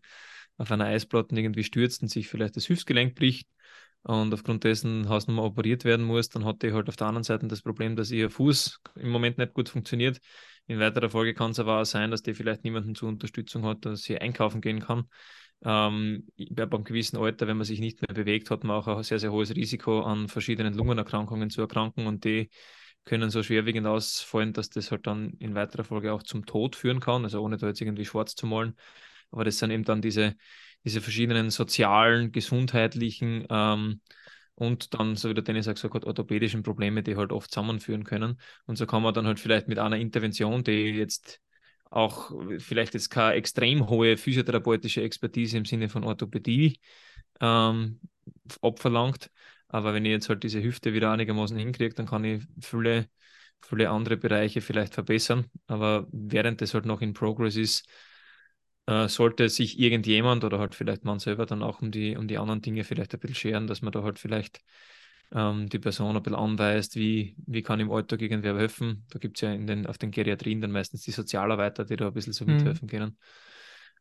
auf 0.57 0.71
einer 0.71 0.87
Eisplatte 0.87 1.35
irgendwie 1.35 1.65
stürzt 1.65 2.03
und 2.03 2.09
sich 2.09 2.29
vielleicht 2.29 2.57
das 2.57 2.69
Hüftgelenk 2.69 3.15
bricht 3.15 3.49
und 4.05 4.33
aufgrund 4.35 4.65
dessen 4.65 5.09
Hausnummer 5.09 5.45
operiert 5.45 5.85
werden 5.85 6.05
muss, 6.05 6.29
dann 6.29 6.45
hat 6.45 6.63
die 6.63 6.73
halt 6.73 6.89
auf 6.89 6.97
der 6.97 7.07
anderen 7.07 7.25
Seite 7.25 7.47
das 7.49 7.63
Problem, 7.63 7.97
dass 7.97 8.11
ihr 8.11 8.31
Fuß 8.31 8.81
im 8.97 9.09
Moment 9.09 9.39
nicht 9.39 9.55
gut 9.55 9.71
funktioniert. 9.71 10.21
In 10.67 10.79
weiterer 10.79 11.09
Folge 11.11 11.35
kann 11.35 11.53
es 11.53 11.59
aber 11.59 11.81
auch 11.81 11.85
sein, 11.85 12.11
dass 12.11 12.23
die 12.23 12.35
vielleicht 12.35 12.65
niemanden 12.65 12.95
zur 12.95 13.09
Unterstützung 13.09 13.65
hat, 13.65 13.85
dass 13.85 14.03
sie 14.03 14.19
einkaufen 14.19 14.61
gehen 14.61 14.81
kann. 14.81 15.05
Ähm, 15.65 16.27
bei 16.51 16.65
einem 16.65 16.85
gewissen 16.85 17.17
Alter, 17.17 17.47
wenn 17.47 17.57
man 17.57 17.65
sich 17.65 17.81
nicht 17.81 18.03
mehr 18.03 18.15
bewegt, 18.15 18.51
hat 18.51 18.63
man 18.65 18.77
auch 18.77 18.87
ein 18.87 19.03
sehr, 19.03 19.19
sehr 19.19 19.33
hohes 19.33 19.55
Risiko, 19.55 20.03
an 20.03 20.29
verschiedenen 20.29 20.75
Lungenerkrankungen 20.75 21.49
zu 21.49 21.63
erkranken 21.63 22.07
und 22.07 22.25
die 22.25 22.51
können 23.07 23.31
so 23.31 23.43
schwerwiegend 23.43 23.87
ausfallen, 23.87 24.53
dass 24.53 24.69
das 24.69 24.91
halt 24.91 25.07
dann 25.07 25.35
in 25.39 25.55
weiterer 25.55 25.85
Folge 25.85 26.13
auch 26.13 26.23
zum 26.23 26.45
Tod 26.45 26.77
führen 26.77 27.01
kann, 27.01 27.25
also 27.25 27.43
ohne 27.43 27.57
da 27.57 27.69
jetzt 27.69 27.81
irgendwie 27.81 28.05
schwarz 28.05 28.35
zu 28.35 28.47
malen. 28.47 28.75
Aber 29.31 29.45
das 29.45 29.59
sind 29.59 29.71
eben 29.71 29.85
dann 29.85 30.03
diese, 30.03 30.37
diese 30.85 31.01
verschiedenen 31.01 31.51
sozialen, 31.51 32.33
gesundheitlichen 32.33 33.47
ähm, 33.51 34.01
und 34.55 34.95
dann, 34.95 35.17
so 35.17 35.29
wie 35.31 35.35
der 35.35 35.43
Dennis 35.45 35.67
auch 35.69 35.75
gesagt 35.75 35.95
hat, 35.95 36.05
orthopädischen 36.05 36.63
Probleme, 36.63 37.03
die 37.03 37.17
halt 37.17 37.33
oft 37.33 37.51
zusammenführen 37.51 38.05
können. 38.05 38.39
Und 38.67 38.77
so 38.77 38.87
kann 38.87 39.03
man 39.03 39.15
dann 39.15 39.27
halt 39.27 39.41
vielleicht 39.41 39.69
mit 39.69 39.79
einer 39.79 39.97
Intervention, 39.97 40.63
die 40.63 40.73
jetzt 40.91 41.41
auch 41.91 42.33
vielleicht 42.59 42.95
jetzt 42.95 43.11
keine 43.11 43.35
extrem 43.35 43.89
hohe 43.89 44.17
physiotherapeutische 44.17 45.03
Expertise 45.03 45.57
im 45.59 45.65
Sinne 45.65 45.89
von 45.89 46.05
Orthopädie 46.05 46.79
ähm, 47.41 48.01
abverlangt, 48.63 49.31
aber 49.69 49.95
wenn 49.95 50.05
ich 50.05 50.11
jetzt 50.13 50.29
halt 50.29 50.43
diese 50.43 50.63
Hüfte 50.63 50.93
wieder 50.93 51.11
einigermaßen 51.11 51.57
hinkriege, 51.59 51.95
dann 51.95 52.07
kann 52.07 52.25
ich 52.25 52.45
viele, 52.61 53.09
viele 53.63 53.91
andere 53.91 54.17
Bereiche 54.17 54.61
vielleicht 54.61 54.95
verbessern. 54.95 55.47
Aber 55.67 56.07
während 56.13 56.61
das 56.61 56.75
halt 56.75 56.87
noch 56.87 57.01
in 57.01 57.13
Progress 57.13 57.57
ist, 57.57 57.87
äh, 58.87 59.09
sollte 59.09 59.49
sich 59.49 59.79
irgendjemand 59.79 60.45
oder 60.45 60.59
halt 60.59 60.75
vielleicht 60.75 61.05
man 61.05 61.19
selber 61.19 61.47
dann 61.47 61.63
auch 61.63 61.81
um 61.83 61.91
die, 61.91 62.17
um 62.17 62.29
die 62.29 62.39
anderen 62.39 62.63
Dinge 62.63 62.85
vielleicht 62.85 63.15
ein 63.15 63.21
bisschen 63.21 63.37
scheren, 63.37 63.67
dass 63.67 63.83
man 63.83 63.93
da 63.93 64.03
halt 64.03 64.19
vielleicht 64.19 64.61
ähm, 65.33 65.69
die 65.69 65.79
Person 65.79 66.17
ein 66.17 66.23
bisschen 66.23 66.39
anweist, 66.39 66.97
wie, 66.97 67.37
wie 67.47 67.63
kann 67.63 67.81
im 67.81 67.91
Alltag 67.91 68.23
irgendwer 68.23 68.57
helfen. 68.57 69.07
Da 69.11 69.19
gibt 69.19 69.39
es 69.39 69.43
ja 69.43 69.53
in 69.53 69.67
den, 69.67 69.87
auf 69.87 69.99
den 69.99 70.11
Geriatrien 70.11 70.61
dann 70.61 70.73
meistens 70.73 71.03
die 71.03 71.13
Sozialarbeiter, 71.13 71.85
die 71.85 71.97
da 71.97 72.09
ein 72.09 72.15
bisschen 72.15 72.33
so 72.33 72.45
Mhm. 72.47 72.47
mithelfen 72.47 72.89
können. 72.89 73.19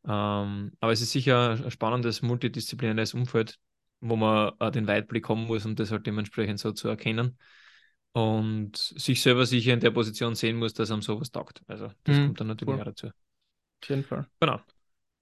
Ähm, 0.06 0.72
aber 0.80 0.92
es 0.92 1.02
ist 1.02 1.12
sicher 1.12 1.52
ein 1.64 1.72
spannendes, 1.72 2.22
multidisziplinäres 2.22 3.14
Umfeld, 3.14 3.60
wo 4.02 4.16
man 4.16 4.52
auch 4.60 4.72
den 4.72 4.88
Weitblick 4.88 5.30
haben 5.30 5.46
muss, 5.46 5.66
um 5.66 5.76
das 5.76 5.92
halt 5.92 6.06
dementsprechend 6.08 6.60
so 6.60 6.72
zu 6.74 6.88
erkennen. 6.90 7.38
Und 8.14 8.78
sich 8.78 9.22
selber 9.22 9.46
sicher 9.46 9.74
in 9.74 9.80
der 9.80 9.92
Position 9.92 10.36
sehen 10.36 10.58
muss, 10.58 10.74
dass 10.74 10.92
einem 10.92 11.02
sowas 11.02 11.32
taugt. 11.32 11.64
Also 11.68 11.92
das 12.04 12.20
Mhm, 12.20 12.22
kommt 12.22 12.40
dann 12.40 12.48
natürlich 12.48 12.80
voll. 12.80 12.82
auch 12.82 12.86
dazu. 12.86 13.10
Auf 13.84 13.90
jeden 13.90 14.04
Fall. 14.04 14.28
Genau, 14.40 14.60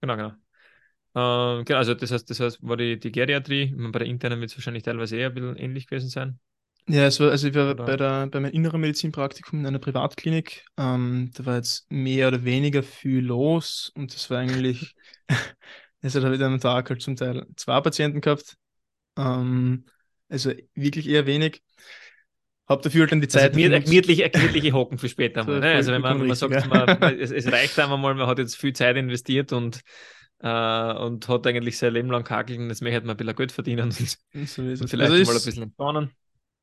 genau, 0.02 0.16
genau. 0.18 0.34
Ähm, 1.16 1.66
genau, 1.66 1.80
also 1.80 1.94
das 1.96 2.12
heißt, 2.12 2.30
das 2.30 2.40
heißt, 2.40 2.60
war 2.68 2.78
die, 2.78 3.00
die 3.00 3.12
Geriatrie, 3.12 3.74
bei 3.92 4.00
der 4.00 4.08
internen 4.08 4.42
wird 4.42 4.52
es 4.52 4.58
wahrscheinlich 4.58 4.84
teilweise 4.84 5.18
eher 5.18 5.30
ein 5.30 5.34
bisschen 5.36 5.58
ähnlich 5.58 5.88
gewesen 5.88 6.10
sein. 6.10 6.40
Ja, 6.90 7.06
es 7.06 7.20
war, 7.20 7.30
also 7.32 7.48
ich 7.48 7.54
war 7.56 7.76
Oder? 7.76 7.86
bei, 7.86 7.96
der, 7.96 8.28
bei 8.28 8.40
meinem 8.40 8.52
inneren 8.54 8.82
Medizinpraktikum 8.82 9.60
in 9.60 9.66
einer 9.68 9.80
Privatklinik. 9.80 10.66
Ähm, 10.78 11.32
da 11.34 11.46
war 11.46 11.56
jetzt 11.56 11.90
mehr 11.92 12.28
oder 12.28 12.44
weniger 12.44 12.84
viel 12.84 13.24
los 13.24 13.92
und 13.96 14.14
das 14.14 14.30
war 14.30 14.40
eigentlich, 14.40 14.96
es 16.02 16.16
hat 16.16 16.24
halt 16.24 16.42
an 16.42 16.48
einem 16.48 16.60
Tag 16.60 16.90
halt 16.90 17.02
zum 17.02 17.16
Teil 17.16 17.46
zwei 17.56 17.80
Patienten 17.82 18.20
gehabt. 18.22 18.58
Ähm, 19.18 19.86
also 20.30 20.52
wirklich 20.76 21.08
eher 21.10 21.26
wenig. 21.28 21.64
Hab 22.72 22.82
dafür 22.82 23.02
halt 23.02 23.12
dann 23.12 23.22
die 23.22 23.28
Also 23.28 23.40
Zeit. 23.40 23.54
gemüt- 23.54 23.70
genutzt. 23.70 23.86
gemütliche, 23.90 24.30
gemütliche 24.30 24.72
Hocken 24.74 24.98
für 24.98 25.10
später 25.10 25.44
mal. 25.46 25.60
Ne? 25.60 25.72
Also 25.74 25.92
wenn 25.92 26.02
man, 26.02 26.20
wenn 26.20 26.28
man 26.28 26.36
sagt, 26.36 26.68
man, 26.70 27.20
es, 27.20 27.32
es 27.32 27.52
reicht 27.52 27.78
einmal 27.80 27.98
mal, 27.98 28.16
man 28.16 28.28
hat 28.28 28.40
jetzt 28.40 28.56
viel 28.58 28.74
Zeit 28.74 28.96
investiert 28.98 29.52
und, 29.54 29.82
äh, 30.40 30.94
und 30.94 31.28
hat 31.28 31.46
eigentlich 31.48 31.78
sein 31.78 31.94
Leben 31.94 32.10
lang 32.10 32.24
kakeln, 32.24 32.70
jetzt 32.70 32.82
möchte 32.82 33.02
man 33.02 33.12
ein 33.12 33.18
bisschen 33.18 33.36
Geld 33.36 33.52
verdienen 33.52 33.84
und, 33.86 33.94
So 34.48 34.64
ist 34.64 34.82
und 34.82 34.90
vielleicht 34.90 35.12
Also 35.12 35.24
mal 35.26 35.32
ein 35.32 35.38
ist- 35.38 35.46
bisschen 35.46 35.64
entspannen. 35.64 36.12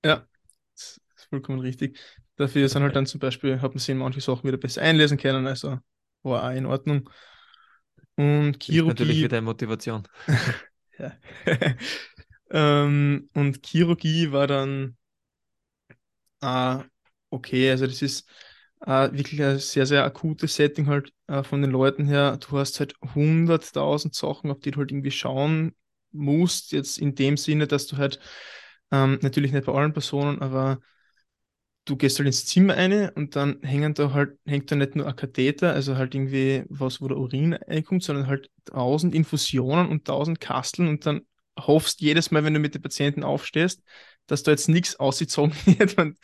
Ja, 0.05 0.27
das 0.75 1.01
ist 1.17 1.29
vollkommen 1.29 1.61
richtig. 1.61 1.99
Dafür 2.37 2.69
sind 2.69 2.83
halt 2.85 2.95
dann 2.97 3.07
zum 3.07 3.21
Beispiel, 3.21 3.61
hat 3.61 3.73
man 3.73 3.79
sich 3.79 3.89
in 3.89 3.99
manche 3.99 4.21
Sachen 4.21 4.45
wieder 4.45 4.59
besser 4.59 4.83
einlesen 4.83 5.19
können, 5.19 5.47
also 5.47 5.79
war 6.23 6.45
auch 6.45 6.55
in 6.57 6.67
Ordnung. 6.67 7.11
Und 8.17 8.57
ist 8.69 8.69
natürlich 8.69 9.17
Chirurgie, 9.17 9.23
wieder 9.25 9.37
eine 9.39 9.45
Motivation. 9.45 10.07
ja. 10.99 11.13
ähm, 12.51 13.29
und 13.35 13.65
Chirurgie 13.67 14.33
war 14.33 14.47
dann 14.47 14.97
ah, 16.41 16.85
okay, 17.31 17.71
also 17.71 17.87
das 17.87 18.03
ist 18.03 18.29
äh, 18.87 19.11
wirklich 19.13 19.43
ein 19.43 19.59
sehr, 19.59 19.87
sehr 19.87 20.05
akutes 20.05 20.55
Setting 20.57 20.87
halt 20.87 21.13
äh, 21.27 21.43
von 21.43 21.63
den 21.63 21.71
Leuten 21.71 22.07
her. 22.07 22.37
Du 22.39 22.59
hast 22.59 22.81
halt 22.81 22.95
hunderttausend 23.15 24.15
Sachen, 24.15 24.51
auf 24.51 24.61
die 24.61 24.71
du 24.71 24.79
halt 24.81 24.91
irgendwie 24.93 25.11
schauen 25.11 25.75
musst, 26.13 26.73
jetzt 26.73 26.99
in 26.99 27.15
dem 27.15 27.37
Sinne, 27.37 27.67
dass 27.67 27.87
du 27.87 27.97
halt 27.97 28.21
ähm, 28.93 29.19
natürlich 29.23 29.53
nicht 29.53 29.67
bei 29.67 29.73
allen 29.75 29.93
Personen, 29.93 30.41
aber 30.41 30.81
du 31.85 31.97
gehst 31.97 32.19
halt 32.19 32.27
ins 32.27 32.45
Zimmer 32.47 32.75
eine 32.75 33.13
und 33.13 33.35
dann 33.37 33.63
hängen 33.63 33.95
da 33.95 34.13
halt, 34.13 34.39
hängt 34.47 34.71
da 34.71 34.77
nicht 34.77 34.95
nur 34.97 35.07
ein 35.07 35.17
Katheter, 35.17 35.73
also 35.73 35.97
halt 35.97 36.15
irgendwie 36.15 36.65
was, 36.69 37.01
wo 37.01 37.09
der 37.09 37.17
Urin 37.19 37.55
reinkommt, 37.55 38.03
sondern 38.03 38.27
halt 38.27 38.51
tausend 38.65 39.15
Infusionen 39.15 39.89
und 39.89 40.05
tausend 40.07 40.41
Kasteln 40.41 40.89
und 40.89 41.07
dann 41.07 41.23
hoffst 41.59 42.01
jedes 42.01 42.31
Mal, 42.31 42.45
wenn 42.45 42.55
du 42.55 42.61
mit 42.61 42.75
den 42.75 42.83
Patienten 42.83 43.23
aufstehst, 43.25 43.83
dass 44.29 44.45
da 44.45 44.53
jetzt 44.53 44.69
nichts 44.69 44.97
ausgezogen 44.97 45.53
wird 45.67 45.93
von, 45.93 46.17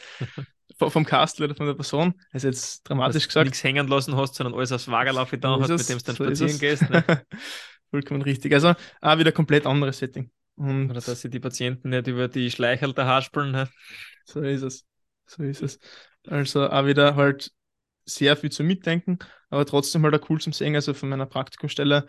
vom 0.79 1.05
Kastel 1.05 1.47
oder 1.47 1.57
von 1.57 1.67
der 1.67 1.75
Person. 1.75 2.15
Also 2.33 2.47
jetzt 2.47 2.89
dramatisch 2.89 3.15
Dass 3.15 3.23
du 3.23 3.29
gesagt. 3.29 3.47
nichts 3.47 3.65
hängen 3.65 3.89
lassen 3.89 4.17
hast, 4.17 4.37
sondern 4.37 4.55
alles 4.55 4.71
aufs 4.71 4.89
Wagerlauf 4.89 5.31
getan 5.31 5.61
hast, 5.61 5.71
mit 5.71 5.89
dem 5.89 5.99
du 5.99 6.05
dann 6.05 6.17
so 6.17 6.25
spazieren 6.25 6.59
gehst. 6.59 6.89
Ne? 6.89 7.05
Vollkommen 7.91 8.23
richtig. 8.23 8.53
Also 8.53 8.75
auch 9.01 9.19
wieder 9.19 9.33
komplett 9.33 9.67
anderes 9.67 9.99
Setting. 9.99 10.31
Und 10.57 10.91
Oder 10.91 11.01
dass 11.01 11.21
sie 11.21 11.31
die 11.31 11.41
Patienten 11.41 11.89
nicht 11.91 12.07
über 12.07 12.29
die 12.29 12.51
Schleichel 12.51 12.93
da 12.93 13.07
haspeln. 13.07 13.51
Ne? 13.51 13.69
So 14.25 14.41
ist 14.41 14.63
es. 14.63 14.85
So 15.27 15.43
ist 15.43 15.63
es. 15.63 15.79
Also 16.27 16.69
auch 16.69 16.87
wieder 16.87 17.17
halt 17.17 17.51
sehr 18.05 18.37
viel 18.37 18.51
zum 18.51 18.67
Mitdenken, 18.67 19.19
aber 19.49 19.65
trotzdem 19.65 20.03
halt 20.03 20.15
auch 20.15 20.29
cool 20.29 20.41
zum 20.41 20.53
Sehen, 20.53 20.75
also 20.75 20.93
von 20.93 21.09
meiner 21.09 21.27
Praktikumsstelle, 21.27 22.07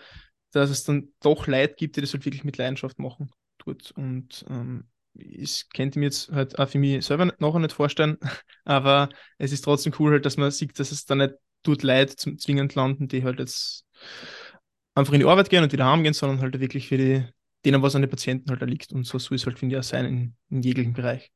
dass 0.52 0.70
es 0.70 0.84
dann 0.84 1.14
doch 1.22 1.48
Leute 1.48 1.76
gibt, 1.76 1.96
die 1.96 2.02
das 2.02 2.14
halt 2.14 2.26
wirklich 2.26 2.44
mit 2.44 2.58
Leidenschaft 2.58 3.00
machen 3.00 3.32
tut. 3.58 3.92
Und 3.92 4.46
ähm, 4.50 4.86
ich 5.16 5.70
könnte 5.74 6.00
mir 6.00 6.06
jetzt 6.06 6.32
halt 6.32 6.60
auch 6.60 6.70
für 6.70 6.78
mich 6.80 7.06
selber 7.06 7.34
nachher 7.40 7.60
nicht 7.60 7.74
vorstellen, 7.74 8.18
aber 8.66 9.10
es 9.38 9.52
ist 9.52 9.62
trotzdem 9.62 9.94
cool 10.00 10.12
halt, 10.12 10.26
dass 10.26 10.38
man 10.38 10.52
sieht, 10.52 10.78
dass 10.80 10.92
es 10.92 11.06
dann 11.06 11.20
nicht 11.20 11.34
tut 11.64 11.84
Leute 11.84 12.16
zum 12.16 12.38
zwingend 12.38 12.76
landen, 12.76 13.08
die 13.08 13.24
halt 13.24 13.40
jetzt 13.40 13.86
einfach 14.94 15.14
in 15.14 15.20
die 15.20 15.26
Arbeit 15.26 15.50
gehen 15.50 15.64
und 15.64 15.72
wieder 15.72 15.86
heimgehen, 15.86 16.14
sondern 16.14 16.42
halt 16.42 16.60
wirklich 16.60 16.88
für 16.88 16.98
die, 16.98 17.26
denen, 17.66 17.82
was 17.82 17.96
an 17.96 18.02
den 18.02 18.10
Patienten 18.10 18.50
halt 18.50 18.62
da 18.62 18.66
liegt. 18.66 18.94
Und 18.94 19.06
so 19.06 19.20
soll 19.20 19.36
es 19.36 19.46
halt, 19.46 19.60
finde 19.60 19.76
ich, 19.76 19.80
auch 19.80 19.84
sein 19.84 20.06
in, 20.06 20.36
in 20.50 20.62
jeglichem 20.62 20.94
Bereich. 20.94 21.32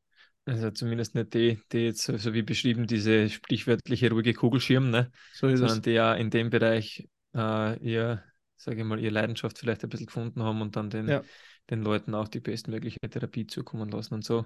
Also 0.46 0.72
zumindest 0.72 1.16
nicht 1.16 1.34
die, 1.34 1.60
die 1.72 1.80
jetzt 1.80 2.04
so, 2.04 2.18
so 2.18 2.34
wie 2.34 2.42
beschrieben, 2.42 2.88
diese 2.88 3.30
sprichwörtliche 3.30 4.10
ruhige 4.10 4.34
Kugelschirm, 4.34 4.90
ne? 4.90 5.12
So 5.34 5.48
ist 5.48 5.56
es. 5.56 5.60
sondern 5.60 5.82
die 5.84 5.92
ja 5.92 6.14
in 6.16 6.30
dem 6.30 6.50
Bereich 6.50 7.08
äh, 7.36 7.78
ihr, 7.80 8.24
sage 8.56 8.80
ich 8.80 8.84
mal, 8.84 9.00
ihre 9.00 9.14
Leidenschaft 9.14 9.60
vielleicht 9.60 9.84
ein 9.84 9.90
bisschen 9.90 10.08
gefunden 10.08 10.42
haben 10.42 10.62
und 10.62 10.76
dann 10.76 10.90
den, 10.90 11.08
Ja. 11.08 11.24
Den 11.70 11.82
Leuten 11.84 12.16
auch 12.16 12.28
die 12.28 12.40
bestmögliche 12.40 13.00
Therapie 13.00 13.48
zukommen 13.48 13.90
lassen 13.90 14.14
und 14.16 14.24
so. 14.26 14.46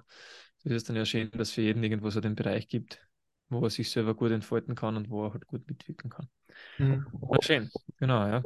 Ist 0.63 0.73
es 0.73 0.83
dann 0.83 0.95
ja 0.95 1.05
schön, 1.05 1.29
dass 1.31 1.51
für 1.51 1.61
jeden 1.61 1.83
irgendwo 1.83 2.09
so 2.09 2.21
den 2.21 2.35
Bereich 2.35 2.67
gibt, 2.67 3.05
wo 3.49 3.63
er 3.63 3.69
sich 3.69 3.89
selber 3.91 4.15
gut 4.15 4.31
entfalten 4.31 4.75
kann 4.75 4.97
und 4.97 5.09
wo 5.09 5.25
er 5.25 5.33
halt 5.33 5.47
gut 5.47 5.67
mitwirken 5.67 6.09
kann. 6.09 6.27
Mhm. 6.77 7.05
Na, 7.31 7.37
schön, 7.41 7.69
genau, 7.99 8.27
ja. 8.27 8.43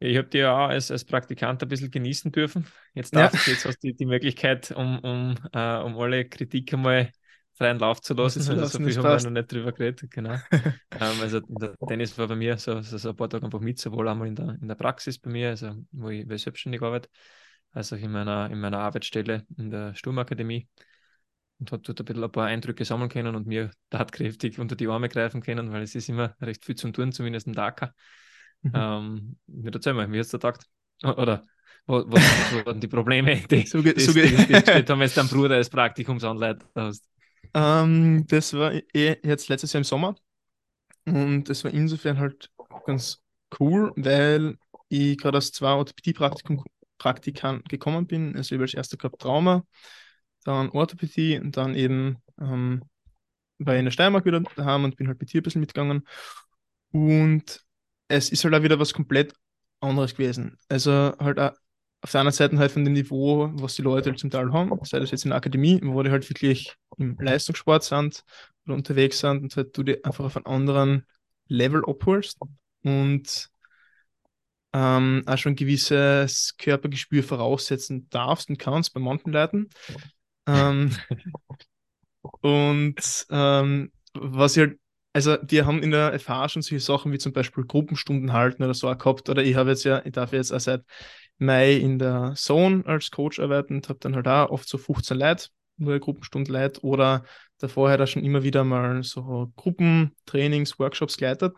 Ich 0.00 0.16
habe 0.16 0.28
dir 0.28 0.40
ja 0.42 0.52
auch 0.54 0.68
als, 0.68 0.90
als 0.90 1.04
Praktikant 1.04 1.60
ein 1.62 1.68
bisschen 1.68 1.90
genießen 1.90 2.30
dürfen. 2.30 2.66
Jetzt 2.94 3.14
Ja. 3.14 3.22
darfst 3.22 3.46
du, 3.46 3.50
jetzt 3.50 3.64
hast 3.64 3.82
du 3.82 3.92
die, 3.92 4.06
Möglichkeit, 4.06 4.70
um, 4.70 5.00
um, 5.00 5.34
äh, 5.52 5.78
um 5.78 5.98
alle 5.98 6.24
Kritik 6.24 6.72
einmal 6.72 7.10
freien 7.54 7.80
Lauf 7.80 8.00
zu 8.00 8.14
lassen. 8.14 8.48
Also 8.48 8.64
so 8.66 8.78
viel 8.78 8.96
haben 8.96 9.08
wir 9.08 9.20
noch 9.20 9.30
nicht 9.30 9.52
drüber 9.52 9.72
geredet, 9.72 10.08
genau. 10.10 10.34
ähm, 11.00 11.20
also 11.20 11.40
der 11.40 11.74
Dennis 11.80 12.16
war 12.16 12.28
bei 12.28 12.36
mir 12.36 12.56
so, 12.58 12.80
so, 12.80 12.96
so 12.96 13.08
ein 13.10 13.16
paar 13.16 13.28
Tage 13.28 13.44
einfach 13.44 13.58
mit, 13.60 13.80
sowohl 13.80 14.08
einmal 14.08 14.28
in 14.28 14.36
der, 14.36 14.56
in 14.60 14.68
der 14.68 14.76
Praxis 14.76 15.18
bei 15.18 15.30
mir, 15.30 15.48
also 15.48 15.74
wo 15.90 16.10
ich, 16.10 16.28
wo 16.28 16.32
ich 16.32 16.42
selbstständig 16.42 16.80
arbeite, 16.80 17.08
als 17.78 17.92
auch 17.92 17.98
in 17.98 18.10
meiner, 18.10 18.50
in 18.50 18.60
meiner 18.60 18.80
Arbeitsstelle 18.80 19.46
in 19.56 19.70
der 19.70 19.94
Sturmakademie 19.94 20.68
und 21.60 21.72
hat 21.72 21.88
dort 21.88 22.00
ein 22.00 22.04
bisschen 22.04 22.24
ein 22.24 22.32
paar 22.32 22.46
Eindrücke 22.46 22.84
sammeln 22.84 23.08
können 23.08 23.36
und 23.36 23.46
mir 23.46 23.70
tatkräftig 23.90 24.58
unter 24.58 24.76
die 24.76 24.88
Arme 24.88 25.08
greifen 25.08 25.40
können, 25.40 25.72
weil 25.72 25.82
es 25.82 25.94
ist 25.94 26.08
immer 26.08 26.34
recht 26.40 26.64
viel 26.64 26.74
zum 26.74 26.92
Tun, 26.92 27.12
zumindest 27.12 27.46
in 27.46 27.52
Dakar. 27.52 27.94
Mhm. 28.62 28.72
Ähm, 28.74 29.36
nicht 29.46 29.74
erzähl 29.74 29.94
mal, 29.94 30.10
wie 30.12 30.18
hast 30.18 30.34
du 30.34 30.38
Tag? 30.38 30.58
Oder 31.04 31.44
was, 31.86 32.04
was, 32.08 32.66
waren 32.66 32.80
die 32.80 32.88
Probleme, 32.88 33.36
die, 33.48 33.64
So 33.64 33.80
die, 33.80 33.98
so 34.00 34.12
die, 34.12 34.22
die 34.28 34.54
haben, 34.88 35.00
jetzt 35.00 35.16
dein 35.16 35.28
Bruder 35.28 35.54
als 35.54 35.70
Praktikumsanleiter 35.70 36.66
hast? 36.74 37.04
Ähm, 37.54 38.26
das 38.26 38.52
war 38.54 38.72
eh 38.74 39.16
jetzt 39.22 39.48
letztes 39.48 39.72
Jahr 39.72 39.80
im 39.80 39.84
Sommer 39.84 40.16
und 41.06 41.44
das 41.44 41.62
war 41.62 41.72
insofern 41.72 42.18
halt 42.18 42.50
ganz 42.84 43.22
cool, 43.60 43.92
weil 43.94 44.58
ich 44.88 45.16
gerade 45.16 45.38
aus 45.38 45.52
zwei 45.52 45.72
Orthopädie-Praktikum 45.72 46.64
Praktikern 46.98 47.62
gekommen 47.64 48.06
bin. 48.06 48.36
Also 48.36 48.56
als 48.56 48.74
erster 48.74 48.96
gehabt 48.96 49.20
Trauma, 49.20 49.64
dann 50.44 50.70
Orthopädie 50.70 51.38
und 51.38 51.56
dann 51.56 51.74
eben 51.74 52.18
ähm, 52.40 52.82
war 53.58 53.74
ich 53.74 53.78
in 53.80 53.86
der 53.86 53.92
Steiermark 53.92 54.24
wieder 54.24 54.40
daheim 54.56 54.84
und 54.84 54.96
bin 54.96 55.08
halt 55.08 55.20
mit 55.20 55.32
dir 55.32 55.40
ein 55.40 55.44
bisschen 55.44 55.60
mitgegangen. 55.60 56.06
Und 56.92 57.60
es 58.08 58.30
ist 58.30 58.44
halt 58.44 58.54
auch 58.54 58.62
wieder 58.62 58.78
was 58.78 58.94
komplett 58.94 59.34
anderes 59.80 60.14
gewesen. 60.14 60.58
Also 60.68 60.90
halt 61.18 61.38
auch 61.38 61.52
auf 62.00 62.12
der 62.12 62.20
anderen 62.20 62.34
Seite 62.36 62.58
halt 62.58 62.70
von 62.70 62.84
dem 62.84 62.94
Niveau, 62.94 63.50
was 63.54 63.74
die 63.74 63.82
Leute 63.82 64.10
halt 64.10 64.20
zum 64.20 64.30
Teil 64.30 64.52
haben, 64.52 64.72
sei 64.84 65.00
das 65.00 65.10
jetzt 65.10 65.24
in 65.24 65.30
der 65.30 65.38
Akademie, 65.38 65.80
wo 65.82 66.02
die 66.02 66.10
halt 66.10 66.28
wirklich 66.28 66.76
im 66.96 67.16
Leistungssport 67.18 67.82
sind 67.82 68.22
oder 68.64 68.74
unterwegs 68.74 69.18
sind 69.18 69.42
und 69.42 69.56
halt 69.56 69.76
du 69.76 69.82
die 69.82 70.04
einfach 70.04 70.24
auf 70.24 70.36
einen 70.36 70.46
anderen 70.46 71.06
Level 71.48 71.82
abholst 71.86 72.38
und 72.82 73.50
ähm, 74.72 75.22
auch 75.26 75.38
schon 75.38 75.52
ein 75.52 75.56
gewisses 75.56 76.56
Körpergespür 76.58 77.22
voraussetzen 77.22 78.08
darfst 78.10 78.50
und 78.50 78.58
kannst 78.58 78.94
bei 78.94 79.00
manchen 79.00 79.32
Leuten. 79.32 79.68
Ähm, 80.46 80.92
und 82.40 83.26
ähm, 83.30 83.92
was 84.14 84.56
ich 84.56 84.60
halt, 84.66 84.78
also 85.12 85.36
die 85.36 85.62
haben 85.62 85.82
in 85.82 85.90
der 85.90 86.12
FH 86.14 86.48
schon 86.48 86.62
solche 86.62 86.84
Sachen 86.84 87.12
wie 87.12 87.18
zum 87.18 87.32
Beispiel 87.32 87.64
Gruppenstunden 87.64 88.32
halten 88.32 88.62
oder 88.62 88.74
so 88.74 88.88
auch 88.88 88.98
gehabt. 88.98 89.28
Oder 89.28 89.42
ich 89.42 89.54
habe 89.56 89.70
jetzt 89.70 89.84
ja, 89.84 90.04
ich 90.04 90.12
darf 90.12 90.32
jetzt 90.32 90.52
auch 90.52 90.60
seit 90.60 90.82
Mai 91.38 91.74
in 91.76 91.98
der 91.98 92.34
Zone 92.36 92.84
als 92.86 93.10
Coach 93.10 93.38
arbeiten 93.38 93.76
und 93.76 93.88
habe 93.88 93.98
dann 94.00 94.14
halt 94.16 94.28
auch 94.28 94.50
oft 94.50 94.68
so 94.68 94.78
15 94.78 95.18
Leute, 95.18 95.48
nur 95.76 95.98
Gruppenstunden 95.98 96.52
Leute 96.52 96.80
oder 96.82 97.24
davor 97.58 97.90
halt 97.90 98.00
auch 98.00 98.06
schon 98.06 98.24
immer 98.24 98.42
wieder 98.42 98.64
mal 98.64 99.02
so 99.02 99.52
Gruppentrainings, 99.56 100.78
Workshops 100.78 101.16
geleitet. 101.16 101.54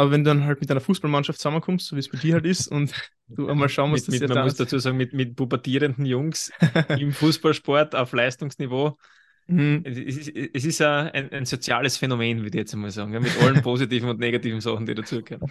Aber 0.00 0.12
wenn 0.12 0.24
du 0.24 0.30
dann 0.30 0.46
halt 0.46 0.62
mit 0.62 0.70
einer 0.70 0.80
Fußballmannschaft 0.80 1.38
zusammenkommst, 1.38 1.86
so 1.86 1.94
wie 1.94 2.00
es 2.00 2.08
bei 2.08 2.16
dir 2.16 2.32
halt 2.32 2.46
ist, 2.46 2.68
und 2.68 2.90
du 3.28 3.50
einmal 3.50 3.68
schauen 3.68 3.90
musst, 3.90 4.08
Mit, 4.08 4.22
dass 4.22 4.28
mit, 4.28 4.34
man 4.34 4.44
muss 4.44 4.54
dazu 4.56 4.78
sagen, 4.78 4.96
mit, 4.96 5.12
mit 5.12 5.36
pubertierenden 5.36 6.06
Jungs 6.06 6.50
im 6.98 7.12
Fußballsport 7.12 7.94
auf 7.94 8.12
Leistungsniveau. 8.14 8.96
Mhm. 9.46 9.82
Es 9.84 9.98
ist, 9.98 10.28
es 10.34 10.64
ist 10.64 10.80
ein, 10.80 11.30
ein, 11.32 11.44
soziales 11.44 11.98
Phänomen, 11.98 12.38
würde 12.38 12.48
ich 12.48 12.62
jetzt 12.62 12.72
einmal 12.72 12.90
sagen, 12.90 13.12
ja, 13.12 13.20
mit 13.20 13.36
allen 13.42 13.60
positiven 13.62 14.08
und 14.08 14.18
negativen 14.20 14.62
Sachen, 14.62 14.86
die 14.86 14.94
dazugehören. 14.94 15.50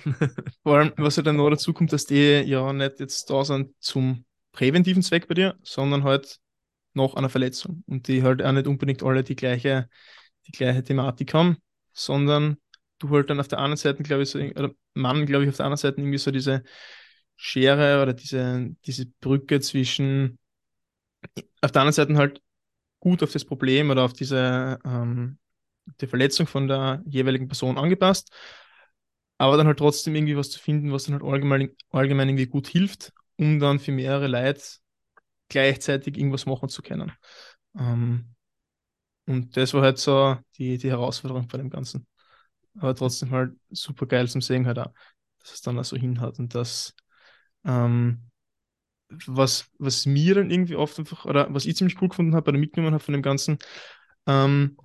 Vor 0.63 0.77
allem, 0.77 0.93
was 0.97 1.17
halt 1.17 1.27
dann 1.27 1.35
noch 1.35 1.51
dazu 1.51 1.71
kommt, 1.71 1.93
dass 1.93 2.07
die 2.07 2.41
ja 2.41 2.73
nicht 2.73 2.99
jetzt 2.99 3.29
da 3.29 3.45
sind 3.45 3.69
zum 3.79 4.25
präventiven 4.51 5.03
Zweck 5.03 5.27
bei 5.27 5.35
dir, 5.35 5.59
sondern 5.61 6.03
halt 6.05 6.39
nach 6.95 7.13
einer 7.13 7.29
Verletzung. 7.29 7.83
Und 7.85 8.07
die 8.07 8.23
halt 8.23 8.41
auch 8.41 8.51
nicht 8.51 8.65
unbedingt 8.65 9.03
alle 9.03 9.23
die 9.23 9.35
gleiche, 9.35 9.89
die 10.47 10.53
gleiche 10.53 10.83
Thematik 10.83 11.35
haben, 11.35 11.57
sondern 11.93 12.57
du 12.99 13.09
halt 13.11 13.29
dann 13.29 13.39
auf 13.39 13.47
der 13.47 13.59
anderen 13.59 13.77
Seite, 13.77 14.03
glaube 14.03 14.23
ich, 14.23 14.29
so, 14.29 14.39
oder 14.39 14.71
Mann, 14.93 15.25
glaube 15.25 15.43
ich, 15.45 15.49
auf 15.49 15.57
der 15.57 15.65
anderen 15.65 15.77
Seite 15.77 16.01
irgendwie 16.01 16.17
so 16.17 16.31
diese 16.31 16.63
Schere 17.37 18.01
oder 18.03 18.13
diese, 18.13 18.75
diese 18.85 19.07
Brücke 19.21 19.59
zwischen 19.61 20.37
auf 21.61 21.71
der 21.71 21.81
anderen 21.81 21.93
Seite 21.93 22.15
halt 22.17 22.41
gut 22.99 23.23
auf 23.23 23.31
das 23.31 23.45
Problem 23.45 23.89
oder 23.91 24.03
auf 24.05 24.13
diese 24.13 24.79
ähm, 24.85 25.39
die 26.01 26.07
Verletzung 26.07 26.47
von 26.47 26.67
der 26.67 27.03
jeweiligen 27.07 27.47
Person 27.47 27.77
angepasst 27.77 28.31
aber 29.37 29.57
dann 29.57 29.67
halt 29.67 29.79
trotzdem 29.79 30.15
irgendwie 30.15 30.37
was 30.37 30.49
zu 30.51 30.59
finden, 30.59 30.91
was 30.91 31.05
dann 31.05 31.13
halt 31.13 31.23
allgemein, 31.23 31.75
allgemein 31.91 32.29
irgendwie 32.29 32.47
gut 32.47 32.67
hilft, 32.67 33.13
um 33.37 33.59
dann 33.59 33.79
für 33.79 33.91
mehrere 33.91 34.27
Leute 34.27 34.61
gleichzeitig 35.49 36.17
irgendwas 36.17 36.47
machen 36.47 36.69
zu 36.69 36.81
können. 36.83 37.11
Ähm, 37.79 38.35
und 39.27 39.57
das 39.57 39.73
war 39.75 39.83
halt 39.83 39.99
so 39.99 40.37
die, 40.57 40.79
die 40.79 40.89
Herausforderung 40.91 41.47
bei 41.49 41.59
dem 41.59 41.71
Ganzen. 41.71 42.07
Aber 42.79 42.95
trotzdem 42.95 43.31
halt 43.31 43.53
super 43.69 44.05
geil 44.05 44.27
zum 44.29 44.41
Sehen 44.41 44.65
halt 44.65 44.79
auch, 44.79 44.93
dass 45.39 45.53
es 45.53 45.61
dann 45.61 45.79
auch 45.79 45.83
so 45.85 45.97
hinhat 45.97 46.39
und 46.39 46.55
das, 46.55 46.95
ähm, 47.65 48.23
was, 49.27 49.69
was 49.79 50.05
mir 50.05 50.35
dann 50.35 50.51
irgendwie 50.51 50.75
oft 50.75 50.99
einfach, 50.99 51.25
oder 51.25 51.53
was 51.53 51.65
ich 51.65 51.75
ziemlich 51.75 52.01
cool 52.01 52.09
gefunden 52.09 52.35
habe, 52.35 52.45
bei 52.45 52.51
der 52.51 52.61
mitgenommen 52.61 52.93
habe 52.93 53.03
von 53.03 53.13
dem 53.13 53.21
Ganzen, 53.23 53.57
ähm, 54.27 54.77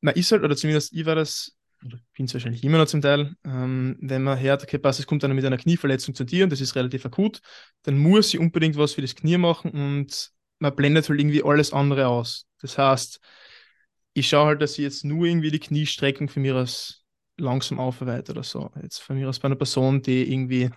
man 0.00 0.14
ist 0.14 0.32
halt, 0.32 0.42
oder 0.44 0.56
zumindest 0.56 0.92
ich 0.92 1.06
war 1.06 1.14
das 1.14 1.56
oder 1.84 1.98
bin 2.16 2.26
es 2.26 2.34
wahrscheinlich 2.34 2.64
immer 2.64 2.78
noch 2.78 2.86
zum 2.86 3.02
Teil, 3.02 3.36
ähm, 3.44 3.96
wenn 4.00 4.22
man 4.22 4.40
hört, 4.40 4.62
okay, 4.62 4.78
passt, 4.78 5.00
es 5.00 5.06
kommt 5.06 5.22
einer 5.24 5.34
mit 5.34 5.44
einer 5.44 5.58
Knieverletzung 5.58 6.14
zu 6.14 6.24
dir 6.24 6.44
und 6.44 6.50
das 6.50 6.60
ist 6.62 6.76
relativ 6.76 7.04
akut, 7.04 7.40
dann 7.82 7.98
muss 7.98 8.30
sie 8.30 8.38
unbedingt 8.38 8.76
was 8.76 8.94
für 8.94 9.02
das 9.02 9.14
Knie 9.14 9.36
machen 9.36 9.70
und 9.72 10.30
man 10.60 10.74
blendet 10.74 11.08
halt 11.08 11.20
irgendwie 11.20 11.42
alles 11.44 11.72
andere 11.72 12.08
aus. 12.08 12.46
Das 12.60 12.78
heißt, 12.78 13.20
ich 14.14 14.28
schaue 14.28 14.46
halt, 14.46 14.62
dass 14.62 14.72
ich 14.72 14.78
jetzt 14.78 15.04
nur 15.04 15.26
irgendwie 15.26 15.50
die 15.50 15.60
Kniestreckung 15.60 16.28
von 16.28 16.42
mir 16.42 16.56
aus 16.56 17.03
langsam 17.36 17.78
aufarbeite 17.78 18.32
oder 18.32 18.42
so. 18.42 18.70
Jetzt 18.82 18.98
von 18.98 19.16
mir 19.16 19.28
aus 19.28 19.38
bei 19.38 19.46
einer 19.46 19.56
Person, 19.56 20.02
die 20.02 20.32
irgendwie 20.32 20.70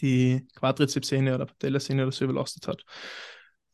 die 0.00 0.46
Quadrizepssehne 0.56 1.34
oder 1.34 1.46
Patellasehne 1.46 2.02
oder 2.02 2.12
so 2.12 2.24
überlastet 2.24 2.68
hat. 2.68 2.84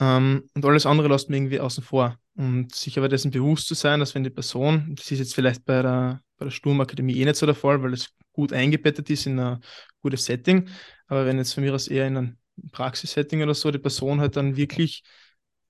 Ähm, 0.01 0.49
und 0.55 0.65
alles 0.65 0.87
andere 0.87 1.09
lässt 1.09 1.29
man 1.29 1.37
irgendwie 1.39 1.61
außen 1.61 1.85
vor. 1.85 2.19
Und 2.37 2.75
sich 2.75 2.99
aber 2.99 3.09
dessen 3.09 3.31
bewusst 3.31 3.69
zu 3.69 3.75
sein, 3.75 4.01
dass 4.01 4.15
wenn 4.15 4.25
die 4.25 4.31
Person, 4.31 4.95
das 4.97 5.11
ist 5.11 5.19
jetzt 5.21 5.35
vielleicht 5.35 5.65
bei 5.65 5.83
der, 5.83 6.21
bei 6.37 6.47
der 6.47 6.51
Sturmakademie 6.51 7.17
eh 7.17 7.25
nicht 7.25 7.37
so 7.37 7.47
der 7.47 7.55
Fall, 7.55 7.83
weil 7.83 7.93
es 7.93 8.11
gut 8.33 8.53
eingebettet 8.53 9.09
ist 9.11 9.27
in 9.27 9.39
ein 9.39 9.61
gutes 10.03 10.25
Setting, 10.25 10.69
aber 11.07 11.27
wenn 11.27 11.39
jetzt 11.39 11.55
von 11.55 11.63
mir 11.63 11.73
aus 11.73 11.87
eher 11.87 12.09
in 12.09 12.17
einem 12.17 12.39
Praxissetting 12.73 13.43
oder 13.43 13.55
so, 13.55 13.71
die 13.71 13.79
Person 13.79 14.21
halt 14.21 14.37
dann 14.37 14.57
wirklich 14.57 15.05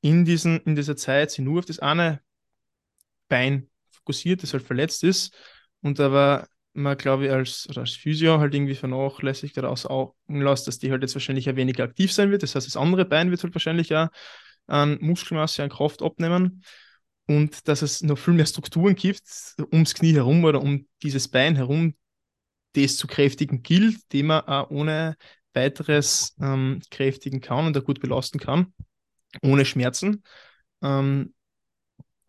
in, 0.00 0.24
diesen, 0.24 0.60
in 0.60 0.74
dieser 0.74 0.96
Zeit 0.96 1.30
sie 1.30 1.42
nur 1.42 1.58
auf 1.58 1.66
das 1.66 1.80
eine 1.80 2.20
Bein 3.28 3.68
fokussiert, 3.90 4.42
das 4.42 4.54
halt 4.54 4.62
verletzt 4.62 5.04
ist 5.04 5.36
und 5.84 6.00
aber 6.00 6.48
man, 6.72 6.96
glaube 6.96 7.26
ich, 7.26 7.30
als, 7.30 7.68
als 7.76 7.92
Physio 7.92 8.40
halt 8.40 8.54
irgendwie 8.54 8.74
vernachlässigt 8.74 9.56
oder 9.58 9.70
außer 9.70 9.90
Augen 9.90 10.14
dass 10.44 10.78
die 10.78 10.90
halt 10.90 11.02
jetzt 11.02 11.14
wahrscheinlich 11.14 11.44
ja 11.44 11.54
weniger 11.56 11.84
aktiv 11.84 12.12
sein 12.12 12.30
wird. 12.30 12.42
Das 12.42 12.54
heißt, 12.54 12.66
das 12.66 12.76
andere 12.76 13.04
Bein 13.04 13.30
wird 13.30 13.42
halt 13.42 13.54
wahrscheinlich 13.54 13.90
ja 13.90 14.10
an 14.66 14.98
Muskelmasse, 15.00 15.62
an 15.62 15.68
Kraft 15.68 16.02
abnehmen 16.02 16.64
und 17.28 17.68
dass 17.68 17.82
es 17.82 18.02
noch 18.02 18.18
viel 18.18 18.34
mehr 18.34 18.46
Strukturen 18.46 18.94
gibt 18.94 19.22
ums 19.72 19.94
Knie 19.94 20.14
herum 20.14 20.42
oder 20.44 20.62
um 20.62 20.88
dieses 21.02 21.28
Bein 21.28 21.54
herum, 21.54 21.94
das 22.72 22.96
zu 22.96 23.06
kräftigen 23.06 23.62
gilt, 23.62 23.98
die 24.12 24.22
man 24.22 24.40
auch 24.40 24.70
ohne 24.70 25.16
weiteres 25.52 26.34
ähm, 26.40 26.80
kräftigen 26.90 27.42
kann 27.42 27.66
und 27.66 27.78
auch 27.78 27.84
gut 27.84 28.00
belasten 28.00 28.40
kann, 28.40 28.72
ohne 29.42 29.66
Schmerzen. 29.66 30.24
Ähm, 30.82 31.34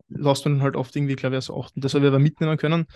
lässt 0.08 0.44
man 0.44 0.62
halt 0.62 0.76
oft 0.76 0.94
irgendwie, 0.94 1.16
glaube 1.16 1.36
ich, 1.36 1.44
so 1.44 1.60
achten. 1.60 1.80
Das 1.80 1.94
habe 1.94 2.04
ich 2.04 2.08
aber 2.08 2.20
mitnehmen 2.20 2.58
können 2.58 2.86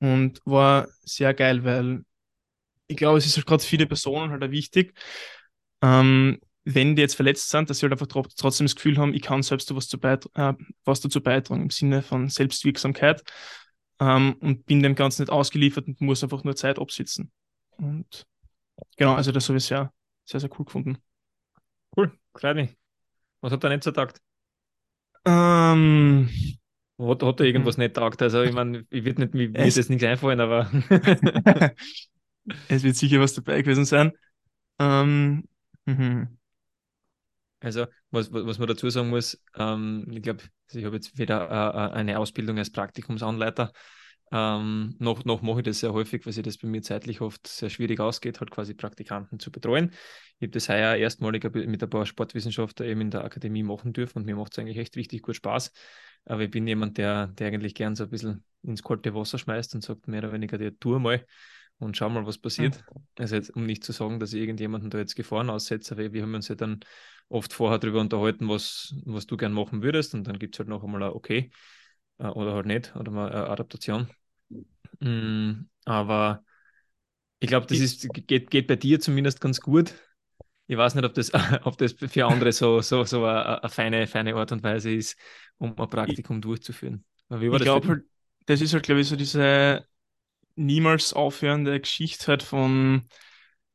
und 0.00 0.40
war 0.44 0.88
sehr 1.02 1.34
geil, 1.34 1.64
weil 1.64 2.04
ich 2.86 2.96
glaube, 2.96 3.18
es 3.18 3.26
ist 3.26 3.36
halt 3.36 3.46
gerade 3.46 3.62
viele 3.62 3.86
Personen 3.86 4.30
halt 4.30 4.42
auch 4.44 4.50
wichtig, 4.50 4.94
ähm, 5.82 6.40
wenn 6.64 6.96
die 6.96 7.02
jetzt 7.02 7.14
verletzt 7.14 7.48
sind, 7.48 7.70
dass 7.70 7.78
sie 7.78 7.86
halt 7.86 7.92
einfach 7.92 8.08
trotzdem 8.36 8.66
das 8.66 8.74
Gefühl 8.74 8.98
haben, 8.98 9.14
ich 9.14 9.22
kann 9.22 9.42
selbst 9.42 9.74
was, 9.74 9.88
zu 9.88 9.98
äh, 9.98 10.54
was 10.84 11.00
dazu 11.00 11.20
beitragen 11.22 11.62
im 11.62 11.70
Sinne 11.70 12.02
von 12.02 12.28
Selbstwirksamkeit 12.28 13.22
ähm, 14.00 14.36
und 14.40 14.66
bin 14.66 14.82
dem 14.82 14.96
Ganzen 14.96 15.22
nicht 15.22 15.30
ausgeliefert 15.30 15.86
und 15.86 16.00
muss 16.00 16.24
einfach 16.24 16.42
nur 16.42 16.56
Zeit 16.56 16.78
absitzen. 16.78 17.30
Und 17.76 18.26
genau, 18.96 19.14
also 19.14 19.30
das 19.30 19.48
habe 19.48 19.58
ich 19.58 19.64
sehr, 19.64 19.92
sehr, 20.24 20.40
sehr 20.40 20.50
cool 20.58 20.64
gefunden. 20.64 20.98
Cool, 21.96 22.12
freut 22.36 22.56
Was 23.40 23.52
hat 23.52 23.62
er 23.62 23.70
nicht 23.70 23.84
so 23.84 23.92
taugt? 23.92 24.20
Ähm, 25.24 26.28
hat, 26.98 27.22
hat 27.22 27.40
er 27.40 27.46
irgendwas 27.46 27.76
mhm. 27.76 27.84
nicht 27.84 27.96
taugt? 27.96 28.22
Also, 28.22 28.42
ich 28.42 28.52
meine, 28.52 28.86
ich 28.90 29.04
wird 29.04 29.18
nicht, 29.18 29.34
mir 29.34 29.52
wird 29.52 29.76
jetzt 29.76 29.90
nichts 29.90 30.04
einfallen, 30.04 30.40
aber. 30.40 30.70
es 32.68 32.82
wird 32.82 32.96
sicher 32.96 33.20
was 33.20 33.34
dabei 33.34 33.62
gewesen 33.62 33.84
sein. 33.84 34.12
Ähm, 34.78 35.44
mhm. 35.84 36.38
Also, 37.60 37.86
was, 38.10 38.32
was 38.32 38.58
man 38.58 38.68
dazu 38.68 38.90
sagen 38.90 39.10
muss, 39.10 39.42
ähm, 39.56 40.06
ich 40.10 40.22
glaube, 40.22 40.42
ich 40.72 40.84
habe 40.84 40.96
jetzt 40.96 41.18
weder 41.18 41.50
äh, 41.50 41.90
äh, 41.90 41.92
eine 41.94 42.18
Ausbildung 42.18 42.58
als 42.58 42.70
Praktikumsanleiter, 42.70 43.72
ähm, 44.32 44.96
noch, 44.98 45.24
noch 45.24 45.42
mache 45.42 45.60
ich 45.60 45.64
das 45.64 45.80
sehr 45.80 45.92
häufig, 45.92 46.26
weil 46.26 46.32
sich 46.32 46.42
das 46.42 46.58
bei 46.58 46.66
mir 46.66 46.82
zeitlich 46.82 47.20
oft 47.20 47.46
sehr 47.46 47.70
schwierig 47.70 48.00
ausgeht, 48.00 48.40
halt 48.40 48.50
quasi 48.50 48.74
Praktikanten 48.74 49.38
zu 49.38 49.52
betreuen. 49.52 49.92
Ich 50.38 50.46
habe 50.46 50.50
das 50.50 50.68
heuer 50.68 50.96
erstmalig 50.96 51.44
mit 51.54 51.82
ein 51.82 51.90
paar 51.90 52.06
Sportwissenschaftler 52.06 52.86
eben 52.86 53.02
in 53.02 53.10
der 53.10 53.24
Akademie 53.24 53.62
machen 53.62 53.92
dürfen 53.92 54.18
und 54.18 54.26
mir 54.26 54.34
macht 54.36 54.52
es 54.52 54.58
eigentlich 54.58 54.78
echt 54.78 54.96
richtig 54.96 55.22
gut 55.22 55.36
Spaß. 55.36 55.72
Aber 56.26 56.42
ich 56.42 56.50
bin 56.50 56.66
jemand, 56.66 56.98
der, 56.98 57.28
der 57.28 57.48
eigentlich 57.48 57.74
gern 57.74 57.96
so 57.96 58.04
ein 58.04 58.10
bisschen 58.10 58.44
ins 58.62 58.82
kalte 58.82 59.14
Wasser 59.14 59.38
schmeißt 59.38 59.74
und 59.74 59.82
sagt 59.82 60.08
mehr 60.08 60.20
oder 60.20 60.32
weniger, 60.32 60.58
der 60.58 60.78
Tour 60.78 61.00
mal 61.00 61.24
und 61.78 61.96
schau 61.96 62.08
mal, 62.08 62.26
was 62.26 62.38
passiert. 62.38 62.84
Mhm. 62.94 63.02
Also 63.18 63.36
jetzt, 63.36 63.50
um 63.50 63.64
nicht 63.64 63.84
zu 63.84 63.92
sagen, 63.92 64.20
dass 64.20 64.32
ich 64.32 64.40
irgendjemanden 64.40 64.90
da 64.90 64.98
jetzt 64.98 65.14
Gefahren 65.14 65.50
aussetze, 65.50 65.96
weil 65.96 66.12
wir 66.12 66.22
haben 66.22 66.34
uns 66.34 66.48
ja 66.48 66.54
dann 66.54 66.80
oft 67.28 67.52
vorher 67.52 67.78
darüber 67.78 68.00
unterhalten, 68.00 68.48
was, 68.48 68.94
was 69.04 69.26
du 69.26 69.36
gern 69.36 69.52
machen 69.52 69.82
würdest 69.82 70.14
und 70.14 70.26
dann 70.26 70.38
gibt 70.38 70.54
es 70.54 70.58
halt 70.58 70.68
noch 70.68 70.84
einmal 70.84 71.02
ein 71.02 71.10
Okay 71.10 71.50
äh, 72.18 72.26
oder 72.26 72.54
halt 72.54 72.66
nicht 72.66 72.94
oder 72.96 73.10
mal 73.10 73.30
eine 73.30 73.48
Adaptation. 73.48 74.08
Mm, 75.00 75.68
aber 75.84 76.44
ich 77.38 77.48
glaube, 77.48 77.66
das 77.66 77.78
ist, 77.78 78.08
geht, 78.26 78.50
geht 78.50 78.66
bei 78.66 78.76
dir 78.76 79.00
zumindest 79.00 79.40
ganz 79.40 79.60
gut. 79.60 79.94
Ich 80.68 80.76
weiß 80.76 80.94
nicht, 80.94 81.04
ob 81.04 81.14
das, 81.14 81.30
ob 81.64 81.76
das 81.78 81.92
für 81.92 82.26
andere 82.26 82.52
so, 82.52 82.80
so, 82.80 83.04
so 83.04 83.24
eine, 83.24 83.62
eine 83.62 83.68
feine, 83.70 84.06
feine 84.06 84.34
Art 84.34 84.52
und 84.52 84.62
Weise 84.62 84.92
ist, 84.92 85.16
um 85.58 85.78
ein 85.78 85.88
Praktikum 85.88 86.40
durchzuführen. 86.40 87.04
ich 87.50 87.60
glaube 87.60 87.88
halt, 87.88 88.04
das 88.46 88.60
ist 88.60 88.72
halt, 88.74 88.84
glaube 88.84 89.00
ich, 89.00 89.08
so 89.08 89.16
diese 89.16 89.86
niemals 90.54 91.12
aufhörende 91.12 91.80
Geschichte 91.80 92.28
halt 92.28 92.42
von, 92.42 93.06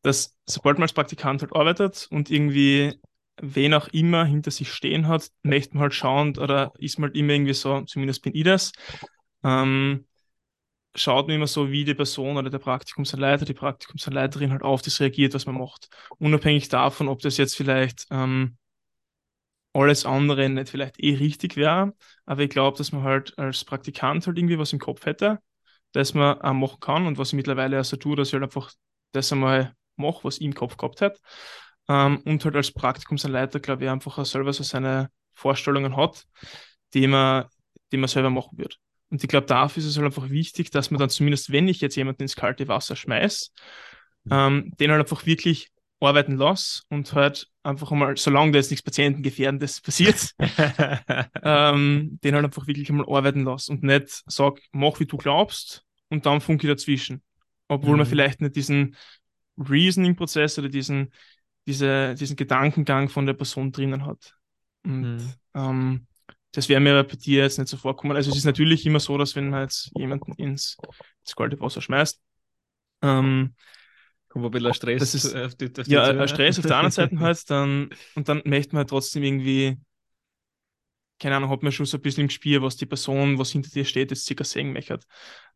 dass 0.01 0.35
sobald 0.45 0.77
man 0.77 0.83
als 0.83 0.93
Praktikant 0.93 1.41
halt 1.41 1.55
arbeitet 1.55 2.07
und 2.11 2.29
irgendwie 2.31 2.99
wen 3.41 3.73
auch 3.73 3.87
immer 3.89 4.25
hinter 4.25 4.51
sich 4.51 4.71
stehen 4.71 5.07
hat, 5.07 5.29
möchte 5.43 5.75
man 5.75 5.83
halt 5.83 5.93
schauen 5.93 6.37
oder 6.37 6.73
ist 6.77 6.99
man 6.99 7.09
halt 7.09 7.17
immer 7.17 7.33
irgendwie 7.33 7.53
so, 7.53 7.81
zumindest 7.81 8.21
bin 8.23 8.35
ich 8.35 8.43
das, 8.43 8.71
ähm, 9.43 10.05
schaut 10.95 11.27
man 11.27 11.37
immer 11.37 11.47
so, 11.47 11.71
wie 11.71 11.85
die 11.85 11.93
Person 11.93 12.37
oder 12.37 12.49
der 12.49 12.59
Praktikumsanleiter, 12.59 13.45
die 13.45 13.53
Praktikumsanleiterin 13.53 14.51
halt 14.51 14.63
auf 14.63 14.81
das 14.81 14.99
reagiert, 14.99 15.33
was 15.33 15.45
man 15.45 15.57
macht. 15.57 15.89
Unabhängig 16.19 16.69
davon, 16.69 17.07
ob 17.07 17.21
das 17.21 17.37
jetzt 17.37 17.55
vielleicht 17.55 18.07
ähm, 18.11 18.57
alles 19.73 20.05
andere 20.05 20.49
nicht 20.49 20.69
vielleicht 20.69 21.01
eh 21.01 21.15
richtig 21.15 21.55
wäre, 21.55 21.93
aber 22.25 22.41
ich 22.41 22.49
glaube, 22.49 22.77
dass 22.77 22.91
man 22.91 23.03
halt 23.03 23.37
als 23.37 23.63
Praktikant 23.63 24.27
halt 24.27 24.37
irgendwie 24.37 24.59
was 24.59 24.73
im 24.73 24.79
Kopf 24.79 25.05
hätte, 25.05 25.39
das 25.93 26.13
man 26.13 26.39
auch 26.41 26.53
machen 26.53 26.79
kann 26.79 27.05
und 27.07 27.17
was 27.17 27.29
ich 27.29 27.35
mittlerweile 27.35 27.79
auch 27.79 27.85
so 27.85 27.97
tue, 27.97 28.15
dass 28.15 28.29
ich 28.29 28.33
halt 28.33 28.43
einfach 28.43 28.71
das 29.13 29.31
einmal 29.31 29.73
mache, 29.95 30.23
was 30.23 30.37
ich 30.37 30.45
im 30.45 30.53
Kopf 30.53 30.77
gehabt 30.77 31.01
hat. 31.01 31.19
Ähm, 31.87 32.21
und 32.25 32.43
halt 32.45 32.55
als 32.55 32.71
Praktikumsanleiter, 32.71 33.59
glaube 33.59 33.83
ich, 33.83 33.89
einfach 33.89 34.17
auch 34.17 34.25
selber 34.25 34.53
so 34.53 34.63
seine 34.63 35.09
Vorstellungen 35.33 35.95
hat, 35.95 36.25
die 36.93 37.07
man, 37.07 37.45
die 37.91 37.97
man 37.97 38.07
selber 38.07 38.29
machen 38.29 38.57
wird. 38.57 38.77
Und 39.09 39.23
ich 39.23 39.29
glaube, 39.29 39.47
dafür 39.47 39.81
ist 39.81 39.89
es 39.89 39.97
halt 39.97 40.05
einfach 40.05 40.29
wichtig, 40.29 40.71
dass 40.71 40.91
man 40.91 40.99
dann 40.99 41.09
zumindest, 41.09 41.51
wenn 41.51 41.67
ich 41.67 41.81
jetzt 41.81 41.95
jemanden 41.95 42.23
ins 42.23 42.35
kalte 42.35 42.67
Wasser 42.67 42.95
schmeiß, 42.95 43.51
mhm. 44.23 44.31
ähm, 44.31 44.73
den 44.79 44.91
halt 44.91 45.01
einfach 45.01 45.25
wirklich 45.25 45.69
arbeiten 46.01 46.35
lasse 46.35 46.81
und 46.89 47.13
halt 47.13 47.47
einfach 47.63 47.91
einmal, 47.91 48.17
solange 48.17 48.51
da 48.51 48.57
jetzt 48.57 48.71
nichts 48.71 48.83
Patientengefährdendes 48.83 49.81
passiert, 49.81 50.33
ähm, 51.43 52.19
den 52.23 52.35
halt 52.35 52.45
einfach 52.45 52.67
wirklich 52.67 52.89
einmal 52.89 53.05
arbeiten 53.07 53.43
lasse 53.43 53.71
und 53.71 53.83
nicht 53.83 54.23
sag, 54.25 54.59
mach 54.71 54.99
wie 54.99 55.05
du 55.05 55.17
glaubst 55.17 55.85
und 56.09 56.25
dann 56.25 56.41
funke 56.41 56.67
dazwischen. 56.67 57.21
Obwohl 57.67 57.91
mhm. 57.91 57.97
man 57.99 58.07
vielleicht 58.07 58.41
nicht 58.41 58.55
diesen 58.55 58.95
Reasoning-Prozess 59.57 60.57
oder 60.59 60.69
diesen, 60.69 61.13
diese, 61.67 62.15
diesen 62.15 62.35
Gedankengang 62.35 63.07
von 63.07 63.25
der 63.25 63.33
Person 63.33 63.71
drinnen 63.71 64.05
hat. 64.05 64.35
Und 64.83 65.17
mhm. 65.17 65.33
ähm, 65.53 66.07
das 66.51 66.67
wäre 66.67 66.81
mir 66.81 67.03
bei 67.03 67.15
dir 67.15 67.43
jetzt 67.43 67.59
nicht 67.59 67.69
so 67.69 67.77
vorkommen. 67.77 68.15
Also 68.15 68.31
es 68.31 68.37
ist 68.37 68.45
natürlich 68.45 68.85
immer 68.85 68.99
so, 68.99 69.17
dass 69.17 69.35
wenn 69.35 69.49
man 69.49 69.61
jetzt 69.61 69.91
jemanden 69.95 70.33
ins, 70.33 70.77
ins 71.23 71.35
kalte 71.35 71.59
Wasser 71.59 71.81
schmeißt, 71.81 72.19
ähm, 73.03 73.55
Kommt 74.31 74.45
ein 74.45 74.51
bisschen 74.51 74.73
Stress 74.73 75.13
das 75.13 75.15
ist, 75.15 75.35
auf 75.35 75.55
die, 75.55 75.71
auf 75.79 75.87
die 75.87 75.95
Ja, 75.95 76.27
Stress 76.27 76.59
auf 76.59 76.65
der 76.65 76.77
anderen 76.77 76.91
Seite 76.91 77.19
halt, 77.19 77.49
dann, 77.49 77.89
und 78.15 78.29
dann 78.29 78.41
möchte 78.45 78.73
man 78.75 78.79
halt 78.81 78.89
trotzdem 78.89 79.23
irgendwie, 79.23 79.77
keine 81.19 81.35
Ahnung, 81.35 81.49
hat 81.49 81.61
man 81.63 81.71
schon 81.71 81.85
so 81.85 81.97
ein 81.97 82.01
bisschen 82.01 82.23
im 82.23 82.29
Spiel, 82.29 82.61
was 82.61 82.77
die 82.77 82.85
Person, 82.85 83.37
was 83.37 83.51
hinter 83.51 83.69
dir 83.69 83.85
steht, 83.85 84.09
jetzt 84.11 84.25
circa 84.25 84.43
sehen 84.43 84.73
möchte. 84.73 84.99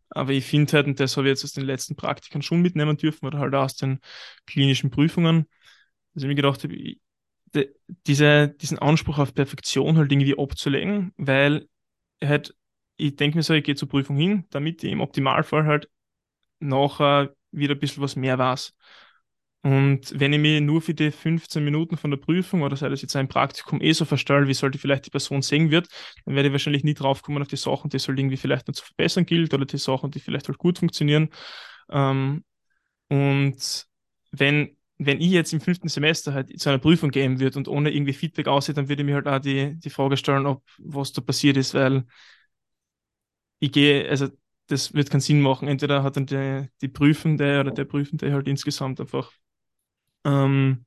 Aber 0.09 0.31
ich 0.31 0.45
finde 0.45 0.73
halt, 0.73 0.85
und 0.88 0.99
das 0.99 1.17
habe 1.17 1.27
ich 1.27 1.31
jetzt 1.31 1.43
aus 1.43 1.53
den 1.53 1.65
letzten 1.65 1.95
Praktikern 1.95 2.41
schon 2.43 2.61
mitnehmen 2.61 2.97
dürfen 2.97 3.25
oder 3.25 3.39
halt 3.39 3.55
aus 3.55 3.75
den 3.75 3.99
klinischen 4.45 4.91
Prüfungen, 4.91 5.47
dass 6.13 6.23
ich 6.23 6.27
mir 6.29 6.35
gedacht 6.35 6.63
habe, 6.63 6.75
de, 7.55 7.75
diese, 8.07 8.49
diesen 8.49 8.79
Anspruch 8.79 9.19
auf 9.19 9.33
Perfektion 9.35 9.97
halt 9.97 10.11
irgendwie 10.11 10.38
abzulegen, 10.38 11.13
weil 11.17 11.69
halt, 12.23 12.55
ich 12.97 13.15
denke 13.17 13.38
mir 13.38 13.43
so, 13.43 13.53
ich 13.55 13.63
gehe 13.65 13.75
zur 13.75 13.89
Prüfung 13.89 14.17
hin, 14.17 14.45
damit 14.51 14.83
ich 14.83 14.91
im 14.91 15.01
Optimalfall 15.01 15.65
halt 15.65 15.89
nachher 16.59 17.35
wieder 17.57 17.75
ein 17.75 17.79
bisschen 17.79 18.03
was 18.03 18.15
mehr 18.15 18.37
weiß. 18.37 18.73
Und 19.63 20.19
wenn 20.19 20.31
ich 20.31 20.39
mich 20.39 20.61
nur 20.61 20.79
für 20.81 20.93
die 20.93 21.09
15 21.11 21.63
Minuten 21.65 21.97
von 21.97 22.11
der 22.11 22.17
Prüfung 22.17 22.61
oder 22.61 22.75
sei 22.75 22.87
das 22.89 23.01
jetzt 23.01 23.15
ein 23.15 23.27
Praktikum 23.27 23.81
eh 23.81 23.93
so 23.93 24.05
verstelle, 24.05 24.47
wie 24.47 24.53
sollte 24.53 24.77
vielleicht 24.77 25.07
die 25.07 25.09
Person 25.09 25.41
sehen 25.41 25.71
wird, 25.71 25.87
dann 26.25 26.35
werde 26.35 26.49
ich 26.49 26.53
wahrscheinlich 26.53 26.83
nie 26.83 26.93
draufkommen 26.93 27.41
auf 27.41 27.47
die 27.47 27.55
Sachen, 27.57 27.89
die 27.89 27.97
es 27.97 28.07
halt 28.07 28.19
irgendwie 28.19 28.37
vielleicht 28.37 28.67
noch 28.67 28.75
zu 28.75 28.85
verbessern 28.85 29.25
gilt 29.25 29.53
oder 29.55 29.65
die 29.65 29.79
Sachen, 29.79 30.11
die 30.11 30.19
vielleicht 30.19 30.47
halt 30.47 30.59
gut 30.59 30.77
funktionieren. 30.77 31.29
Ähm, 31.89 32.43
und 33.09 33.85
wenn, 34.31 34.77
wenn 34.97 35.21
ich 35.21 35.31
jetzt 35.31 35.53
im 35.53 35.61
fünften 35.61 35.89
Semester 35.89 36.33
halt 36.33 36.59
zu 36.59 36.69
einer 36.69 36.79
Prüfung 36.79 37.11
gehen 37.11 37.39
würde 37.39 37.57
und 37.59 37.67
ohne 37.67 37.91
irgendwie 37.91 38.13
Feedback 38.13 38.47
aussieht, 38.47 38.77
dann 38.77 38.89
würde 38.89 39.03
ich 39.03 39.05
mir 39.05 39.15
halt 39.15 39.27
auch 39.27 39.39
die, 39.39 39.75
die 39.79 39.89
Frage 39.89 40.17
stellen, 40.17 40.45
ob 40.45 40.63
was 40.79 41.13
da 41.13 41.21
passiert 41.21 41.57
ist, 41.57 41.73
weil 41.73 42.05
ich 43.59 43.71
gehe, 43.71 44.09
also 44.09 44.29
das 44.67 44.93
wird 44.93 45.10
keinen 45.12 45.21
Sinn 45.21 45.41
machen. 45.41 45.67
Entweder 45.67 46.04
hat 46.04 46.17
dann 46.17 46.25
die, 46.25 46.67
die 46.82 46.88
Prüfende 46.88 47.60
oder 47.60 47.71
der 47.71 47.86
Prüfende 47.86 48.32
halt 48.34 48.47
insgesamt 48.47 48.99
einfach 48.99 49.32
ähm, 50.25 50.86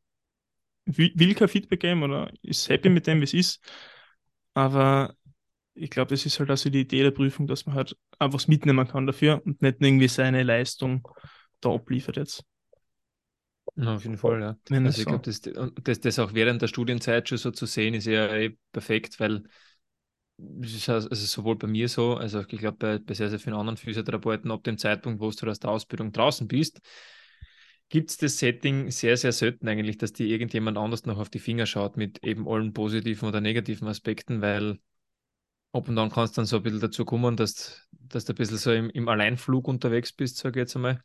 will, 0.87 1.12
will 1.17 1.35
kein 1.35 1.49
Feedback 1.49 1.81
geben 1.81 2.03
oder 2.05 2.33
ist 2.43 2.69
happy 2.69 2.88
mit 2.91 3.07
dem, 3.07 3.21
wie 3.21 3.25
es 3.25 3.35
ist. 3.35 3.61
Aber 4.55 5.14
ich 5.75 5.91
glaube, 5.91 6.11
das 6.11 6.27
ist 6.27 6.41
halt 6.41 6.51
also 6.51 6.71
die 6.71 6.83
Idee 6.83 7.03
der 7.05 7.12
Prüfung, 7.12 7.47
dass 7.47 7.67
man 7.67 7.77
halt 7.77 7.97
einfach 8.19 8.35
was 8.37 8.49
mitnehmen 8.49 8.88
kann 8.88 9.07
dafür 9.07 9.43
und 9.47 9.62
nicht 9.62 9.79
irgendwie 9.81 10.09
seine 10.09 10.43
Leistung 10.45 11.09
da 11.61 11.71
abliefert 11.75 12.17
jetzt. 12.19 12.45
Ja, 13.77 13.95
auf 13.95 14.03
jeden 14.05 14.19
Fall, 14.19 14.41
ja. 14.41 14.59
Wenn 14.69 14.85
also 14.85 14.87
das 14.87 15.03
ich 15.03 15.07
so. 15.07 15.09
glaube, 15.09 15.25
das, 15.25 15.41
das, 15.41 16.01
das 16.01 16.19
auch 16.19 16.35
während 16.35 16.62
der 16.62 16.69
Studienzeit 16.69 17.29
schon 17.29 17.38
so 17.38 17.51
zu 17.51 17.67
sehen, 17.67 17.95
ist 17.95 18.07
ja 18.07 18.35
eh 18.35 18.57
perfekt, 18.73 19.21
weil 19.21 19.45
es 20.62 20.88
ist 20.88 21.33
sowohl 21.33 21.57
bei 21.57 21.66
mir 21.66 21.88
so, 21.88 22.16
also 22.16 22.40
ich 22.40 22.46
glaube 22.48 22.77
bei, 22.79 22.98
bei 22.98 23.14
sehr, 23.14 23.29
sehr 23.29 23.38
vielen 23.40 23.57
anderen 23.57 23.77
Physiotherapeuten, 23.77 24.51
ab 24.51 24.62
dem 24.64 24.79
Zeitpunkt, 24.79 25.20
wo 25.20 25.31
du 25.31 25.46
aus 25.51 25.59
der 25.59 25.70
Ausbildung 25.70 26.12
draußen 26.12 26.46
bist, 26.46 26.81
gibt 27.88 28.11
es 28.11 28.16
das 28.18 28.38
Setting 28.38 28.90
sehr, 28.90 29.16
sehr 29.16 29.33
selten 29.33 29.66
eigentlich, 29.68 29.98
dass 29.98 30.12
dir 30.12 30.27
irgendjemand 30.27 30.79
anders 30.79 31.07
noch 31.07 31.18
auf 31.18 31.31
die 31.31 31.38
Finger 31.38 31.66
schaut 31.66 31.96
mit 31.96 32.22
eben 32.24 32.48
allen 32.48 32.72
positiven 32.72 33.29
oder 33.29 33.40
negativen 33.40 33.88
Aspekten, 33.88 34.40
weil 34.42 34.79
ab 35.72 35.88
und 35.88 35.96
dann 35.96 36.11
kannst 36.11 36.37
du 36.37 36.40
dann 36.40 36.46
so 36.46 36.57
ein 36.57 36.62
bisschen 36.62 36.81
dazu 36.81 37.05
kommen, 37.05 37.37
dass, 37.37 37.88
dass 37.92 38.24
du 38.24 38.33
ein 38.33 38.37
bisschen 38.37 38.59
so 38.59 38.72
im, 38.72 38.90
im 38.90 39.09
Alleinflug 39.09 39.66
unterwegs 39.68 40.12
bist, 40.12 40.37
sage 40.37 40.61
ich 40.61 40.64
jetzt 40.64 40.77
einmal. 40.77 41.03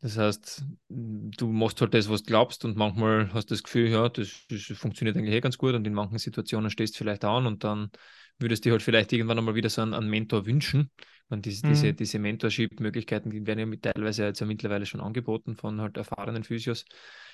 Das 0.00 0.18
heißt, 0.18 0.64
du 0.88 1.48
machst 1.48 1.80
halt 1.80 1.94
das, 1.94 2.08
was 2.10 2.22
du 2.22 2.26
glaubst 2.26 2.64
und 2.64 2.76
manchmal 2.76 3.32
hast 3.32 3.50
du 3.50 3.54
das 3.54 3.62
Gefühl, 3.62 3.88
ja, 3.88 4.08
das, 4.08 4.44
das 4.48 4.62
funktioniert 4.76 5.16
eigentlich 5.16 5.34
eh 5.34 5.40
ganz 5.40 5.56
gut 5.56 5.74
und 5.74 5.86
in 5.86 5.94
manchen 5.94 6.18
Situationen 6.18 6.70
stehst 6.70 6.94
du 6.94 6.98
vielleicht 6.98 7.24
an 7.24 7.46
und 7.46 7.64
dann 7.64 7.90
würdest 8.38 8.64
du 8.64 8.68
dir 8.68 8.72
halt 8.72 8.82
vielleicht 8.82 9.12
irgendwann 9.12 9.38
einmal 9.38 9.54
wieder 9.54 9.70
so 9.70 9.82
einen, 9.82 9.94
einen 9.94 10.10
Mentor 10.10 10.46
wünschen. 10.46 10.90
Und 11.28 11.46
diese, 11.46 11.64
Mhm. 11.64 11.64
diese, 11.64 11.94
diese 11.94 12.18
Mentorship-Möglichkeiten, 12.20 13.30
die 13.30 13.46
werden 13.46 13.58
ja 13.58 13.66
mit, 13.66 13.82
teilweise 13.82 14.24
jetzt 14.24 14.40
ja 14.40 14.46
mittlerweile 14.46 14.86
schon 14.86 15.00
angeboten 15.00 15.56
von 15.56 15.80
halt 15.80 15.96
erfahrenen 15.96 16.44
Physios. 16.44 16.84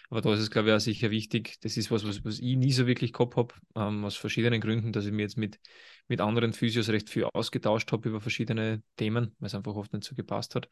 Aber 0.09 0.21
da 0.21 0.33
ist 0.35 0.41
es, 0.41 0.51
glaube 0.51 0.69
ich, 0.69 0.75
auch 0.75 0.81
sicher 0.81 1.11
wichtig. 1.11 1.59
Das 1.61 1.77
ist 1.77 1.91
was, 1.91 2.07
was, 2.07 2.25
was 2.25 2.39
ich 2.39 2.57
nie 2.57 2.73
so 2.73 2.87
wirklich 2.87 3.13
gehabt 3.13 3.37
habe, 3.37 3.55
ähm, 3.77 4.05
aus 4.05 4.17
verschiedenen 4.17 4.61
Gründen, 4.61 4.93
dass 4.93 5.07
ich 5.07 5.13
mir 5.13 5.23
jetzt 5.23 5.37
mit, 5.39 5.59
mit 6.09 6.21
anderen 6.21 6.53
Physios 6.53 6.89
recht 6.89 7.09
viel 7.11 7.25
ausgetauscht 7.25 7.93
habe 7.93 8.09
über 8.09 8.21
verschiedene 8.21 8.83
Themen, 8.97 9.35
weil 9.39 9.47
es 9.47 9.55
einfach 9.55 9.75
oft 9.75 9.93
nicht 9.93 10.05
so 10.05 10.15
gepasst 10.15 10.55
hat. 10.55 10.69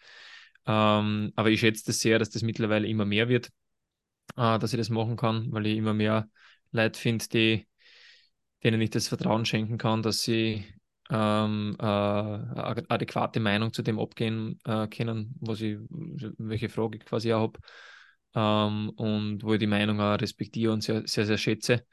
Ähm, 0.66 1.32
aber 1.36 1.50
ich 1.50 1.60
schätze 1.60 1.84
das 1.86 2.00
sehr, 2.00 2.18
dass 2.18 2.30
das 2.30 2.42
mittlerweile 2.42 2.86
immer 2.88 3.04
mehr 3.06 3.28
wird, 3.28 3.48
äh, 4.36 4.58
dass 4.58 4.72
ich 4.72 4.78
das 4.78 4.90
machen 4.90 5.16
kann, 5.16 5.52
weil 5.52 5.66
ich 5.66 5.76
immer 5.78 5.94
mehr 5.94 6.28
Leute 6.72 6.98
finde, 7.00 7.26
die, 7.28 7.66
denen 8.64 8.80
ich 8.80 8.90
das 8.90 9.08
Vertrauen 9.08 9.44
schenken 9.44 9.78
kann, 9.78 10.02
dass 10.02 10.22
sie 10.22 10.64
ähm, 11.10 11.76
äh, 11.80 11.82
adäquate 11.84 13.40
Meinung 13.40 13.72
zu 13.72 13.82
dem 13.82 13.98
abgehen 13.98 14.58
äh, 14.64 14.86
können, 14.88 15.34
was 15.40 15.60
ich, 15.60 15.78
welche 15.88 16.68
Frage 16.68 16.98
ich 16.98 17.04
quasi 17.04 17.32
auch 17.32 17.42
habe. 17.42 17.60
Ähm, 18.34 18.90
und 18.90 19.42
wo 19.42 19.54
ich 19.54 19.58
die 19.58 19.66
Meinung 19.66 20.00
auch 20.00 20.20
respektiere 20.20 20.72
und 20.72 20.82
sehr, 20.82 21.02
sehr, 21.06 21.26
sehr 21.26 21.38
schätze. 21.38 21.84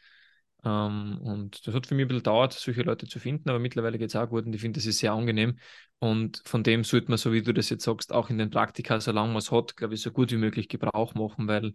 Ähm, 0.63 1.19
und 1.21 1.65
das 1.67 1.73
hat 1.73 1.87
für 1.87 1.95
mich 1.95 2.05
ein 2.05 2.07
bisschen 2.09 2.19
gedauert, 2.23 2.53
solche 2.53 2.81
Leute 2.83 3.07
zu 3.07 3.19
finden, 3.19 3.49
aber 3.49 3.59
mittlerweile 3.59 3.97
geht 3.97 4.09
es 4.09 4.15
auch 4.15 4.27
gut 4.29 4.45
und 4.45 4.53
ich 4.53 4.61
finde, 4.61 4.77
das 4.79 4.85
ist 4.85 4.99
sehr 4.99 5.13
angenehm. 5.13 5.57
Und 5.99 6.41
von 6.45 6.63
dem 6.63 6.83
sollte 6.83 7.09
man, 7.09 7.17
so 7.17 7.33
wie 7.33 7.41
du 7.41 7.53
das 7.53 7.69
jetzt 7.69 7.83
sagst, 7.85 8.11
auch 8.13 8.29
in 8.29 8.37
den 8.37 8.49
Praktika, 8.49 8.99
solange 8.99 9.29
man 9.29 9.37
es 9.37 9.51
hat, 9.51 9.75
glaube 9.77 9.95
ich, 9.95 10.01
so 10.01 10.11
gut 10.11 10.31
wie 10.31 10.37
möglich 10.37 10.67
Gebrauch 10.69 11.15
machen, 11.15 11.47
weil 11.47 11.73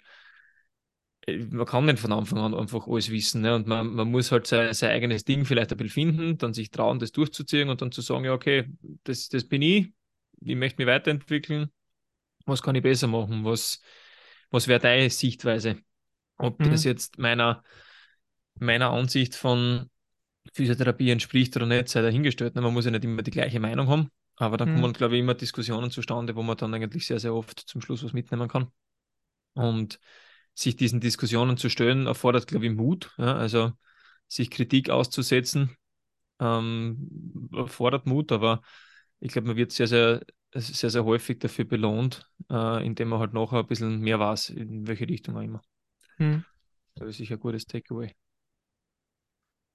man 1.51 1.67
kann 1.67 1.85
nicht 1.87 1.99
von 2.01 2.13
Anfang 2.13 2.39
an 2.39 2.55
einfach 2.55 2.87
alles 2.89 3.11
wissen. 3.11 3.43
Ne? 3.43 3.55
Und 3.55 3.67
man, 3.67 3.95
man 3.95 4.11
muss 4.11 4.33
halt 4.33 4.47
sein, 4.47 4.73
sein 4.75 4.91
eigenes 4.91 5.25
Ding 5.25 5.45
vielleicht 5.45 5.71
ein 5.73 5.79
bisschen 5.79 6.15
finden, 6.15 6.39
dann 6.39 6.55
sich 6.55 6.71
trauen, 6.71 6.99
das 6.99 7.13
durchzuziehen 7.13 7.69
und 7.69 7.81
dann 7.83 7.93
zu 7.93 8.01
sagen, 8.01 8.25
ja, 8.25 8.33
okay, 8.33 8.69
das, 9.05 9.29
das 9.29 9.45
bin 9.45 9.63
ich, 9.63 9.93
ich 10.41 10.57
möchte 10.57 10.83
mich 10.83 10.89
weiterentwickeln, 10.89 11.71
was 12.47 12.63
kann 12.63 12.75
ich 12.77 12.83
besser 12.83 13.09
machen, 13.09 13.45
was, 13.45 13.83
was 14.51 14.69
wäre 14.69 14.81
deine 14.81 15.11
Sichtweise? 15.11 15.79
Ob 16.39 16.63
Mhm. 16.65 16.69
das 16.71 16.85
jetzt 16.85 17.19
meiner, 17.19 17.65
meiner 18.57 18.91
Ansicht 18.91 19.35
von 19.35 19.91
Physiotherapie 20.55 21.11
entspricht 21.11 21.57
oder 21.57 21.67
nicht, 21.67 21.89
sei 21.89 22.03
dahingestellt. 22.03 22.55
Ne? 22.55 22.63
Man 22.63 22.75
muss 22.75 22.85
ja 22.85 22.91
nicht 22.91 23.05
immer 23.05 23.23
die 23.23 23.31
gleiche 23.31 23.61
Meinung 23.61 23.89
haben, 23.89 24.11
aber 24.37 24.57
dann 24.57 24.69
Mhm. 24.69 24.73
kommen, 24.73 24.93
glaube 24.93 25.17
ich, 25.17 25.21
immer 25.21 25.35
Diskussionen 25.35 25.91
zustande, 25.91 26.37
wo 26.37 26.43
man 26.43 26.57
dann 26.57 26.75
eigentlich 26.75 27.07
sehr, 27.07 27.21
sehr 27.21 27.35
oft 27.35 27.61
zum 27.61 27.81
Schluss 27.81 28.05
was 28.05 28.13
mitnehmen 28.13 28.49
kann. 28.49 28.69
Und 29.55 30.01
sich 30.55 30.77
diesen 30.77 31.01
Diskussionen 31.01 31.57
zu 31.57 31.69
stellen, 31.71 32.07
erfordert, 32.07 32.47
glaube 32.47 32.67
ich, 32.67 32.73
Mut. 32.73 33.13
Ja? 33.19 33.37
Also 33.37 33.73
sich 34.29 34.51
Kritik 34.51 34.91
auszusetzen, 34.91 35.77
ähm, 36.41 37.49
erfordert 37.55 38.07
Mut, 38.07 38.33
aber 38.33 38.63
ich 39.21 39.33
glaube, 39.33 39.49
man 39.49 39.57
wird 39.57 39.73
sehr, 39.73 39.87
sehr, 39.87 40.23
sehr, 40.55 40.91
sehr 40.91 41.05
häufig 41.05 41.39
dafür 41.39 41.65
belohnt, 41.65 42.27
äh, 42.51 42.85
indem 42.85 43.09
man 43.09 43.21
halt 43.21 43.35
nachher 43.35 43.61
ein 43.61 43.67
bisschen 43.67 44.01
mehr 44.01 44.21
weiß, 44.21 44.51
in 44.51 44.87
welche 44.87 45.09
Richtung 45.09 45.37
auch 45.37 45.43
immer. 45.43 45.63
Mhm. 46.19 46.43
Das 46.95 47.09
ist 47.09 47.17
sicher 47.19 47.35
ein 47.35 47.41
gutes 47.41 47.67
Takeaway. 47.67 48.15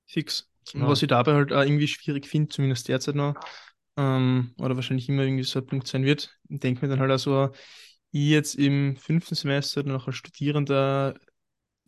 Fix. 0.05 0.49
Und 0.73 0.81
Ja. 0.81 0.87
was 0.87 1.01
ich 1.01 1.07
dabei 1.07 1.33
halt 1.33 1.53
auch 1.53 1.61
irgendwie 1.61 1.87
schwierig 1.87 2.27
finde, 2.27 2.49
zumindest 2.49 2.87
derzeit 2.87 3.15
noch, 3.15 3.35
ähm, 3.97 4.53
oder 4.57 4.75
wahrscheinlich 4.75 5.09
immer 5.09 5.23
irgendwie 5.23 5.43
so 5.43 5.59
ein 5.59 5.65
Punkt 5.65 5.87
sein 5.87 6.03
wird, 6.05 6.35
denke 6.49 6.85
mir 6.85 6.89
dann 6.89 6.99
halt 6.99 7.11
auch 7.11 7.17
so, 7.19 7.51
ich 8.25 8.31
jetzt 8.31 8.55
im 8.55 8.95
fünften 8.97 9.35
Semester 9.35 9.83
noch 9.83 10.07
als 10.07 10.15
Studierender 10.17 11.15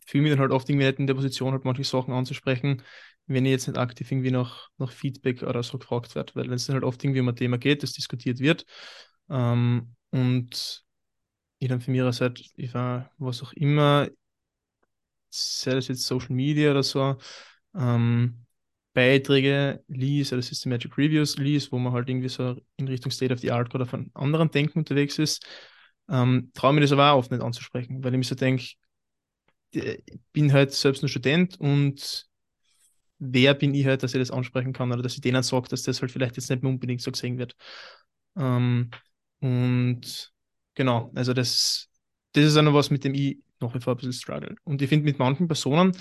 fühle 0.06 0.22
mich 0.24 0.32
dann 0.32 0.40
halt 0.40 0.52
oft 0.52 0.68
irgendwie 0.68 0.86
nicht 0.86 0.98
in 0.98 1.06
der 1.06 1.14
Position, 1.14 1.52
halt 1.52 1.64
manche 1.64 1.84
Sachen 1.84 2.12
anzusprechen, 2.12 2.82
wenn 3.26 3.44
ich 3.46 3.52
jetzt 3.52 3.68
nicht 3.68 3.78
aktiv 3.78 4.10
irgendwie 4.10 4.30
nach, 4.32 4.68
nach 4.78 4.90
Feedback 4.92 5.42
oder 5.42 5.62
so 5.62 5.78
gefragt 5.78 6.14
werde, 6.14 6.34
weil 6.34 6.46
wenn 6.46 6.54
es 6.54 6.66
dann 6.66 6.74
halt 6.74 6.84
oft 6.84 7.02
irgendwie 7.04 7.20
um 7.20 7.28
ein 7.28 7.36
Thema 7.36 7.58
geht, 7.58 7.82
das 7.82 7.92
diskutiert 7.92 8.40
wird, 8.40 8.66
ähm, 9.30 9.94
und 10.10 10.84
ich 11.58 11.68
dann 11.68 11.80
von 11.80 11.92
mir 11.92 12.12
Seite, 12.12 12.42
ich 12.56 12.74
war, 12.74 13.10
was 13.18 13.42
auch 13.42 13.52
immer, 13.52 14.08
sei 15.30 15.74
das 15.74 15.88
jetzt 15.88 16.06
Social 16.06 16.34
Media 16.34 16.70
oder 16.72 16.82
so, 16.82 17.16
ähm, 17.74 18.46
Beiträge 18.92 19.84
liest 19.86 20.32
oder 20.32 20.42
Systematic 20.42 20.98
Reviews 20.98 21.38
liest, 21.38 21.70
wo 21.70 21.78
man 21.78 21.92
halt 21.92 22.08
irgendwie 22.08 22.28
so 22.28 22.56
in 22.76 22.88
Richtung 22.88 23.12
State 23.12 23.32
of 23.32 23.40
the 23.40 23.52
Art 23.52 23.72
oder 23.74 23.86
von 23.86 24.10
anderen 24.14 24.50
Denken 24.50 24.80
unterwegs 24.80 25.18
ist, 25.18 25.46
ähm, 26.10 26.50
traue 26.54 26.72
mir 26.72 26.80
das 26.80 26.92
aber 26.92 27.12
auch 27.12 27.18
oft 27.18 27.30
nicht 27.30 27.42
anzusprechen, 27.42 28.02
weil 28.04 28.12
ich 28.12 28.18
mir 28.18 28.24
so 28.24 28.34
denke, 28.34 28.64
ich 29.72 30.00
bin 30.32 30.52
halt 30.52 30.72
selbst 30.72 31.02
nur 31.02 31.08
Student 31.08 31.58
und 31.60 32.26
wer 33.18 33.54
bin 33.54 33.74
ich 33.74 33.86
halt, 33.86 34.02
dass 34.02 34.14
ich 34.14 34.20
das 34.20 34.30
ansprechen 34.30 34.72
kann 34.72 34.90
oder 34.92 35.02
dass 35.02 35.14
ich 35.14 35.20
denen 35.20 35.42
sage, 35.42 35.68
dass 35.68 35.82
das 35.82 36.00
halt 36.00 36.10
vielleicht 36.10 36.36
jetzt 36.36 36.50
nicht 36.50 36.62
mehr 36.62 36.72
unbedingt 36.72 37.02
so 37.02 37.12
gesehen 37.12 37.38
wird. 37.38 37.54
Ähm, 38.36 38.90
und 39.40 40.32
genau, 40.74 41.12
also 41.14 41.32
das, 41.32 41.88
das 42.32 42.44
ist 42.44 42.56
auch 42.56 42.62
noch 42.62 42.74
was, 42.74 42.90
mit 42.90 43.04
dem 43.04 43.14
ich 43.14 43.38
nach 43.60 43.74
wie 43.74 43.80
vor 43.80 43.94
ein 43.94 43.96
bisschen 43.96 44.12
struggle. 44.12 44.56
Und 44.64 44.80
ich 44.82 44.88
finde, 44.88 45.04
mit 45.04 45.18
manchen 45.18 45.46
Personen, 45.46 45.92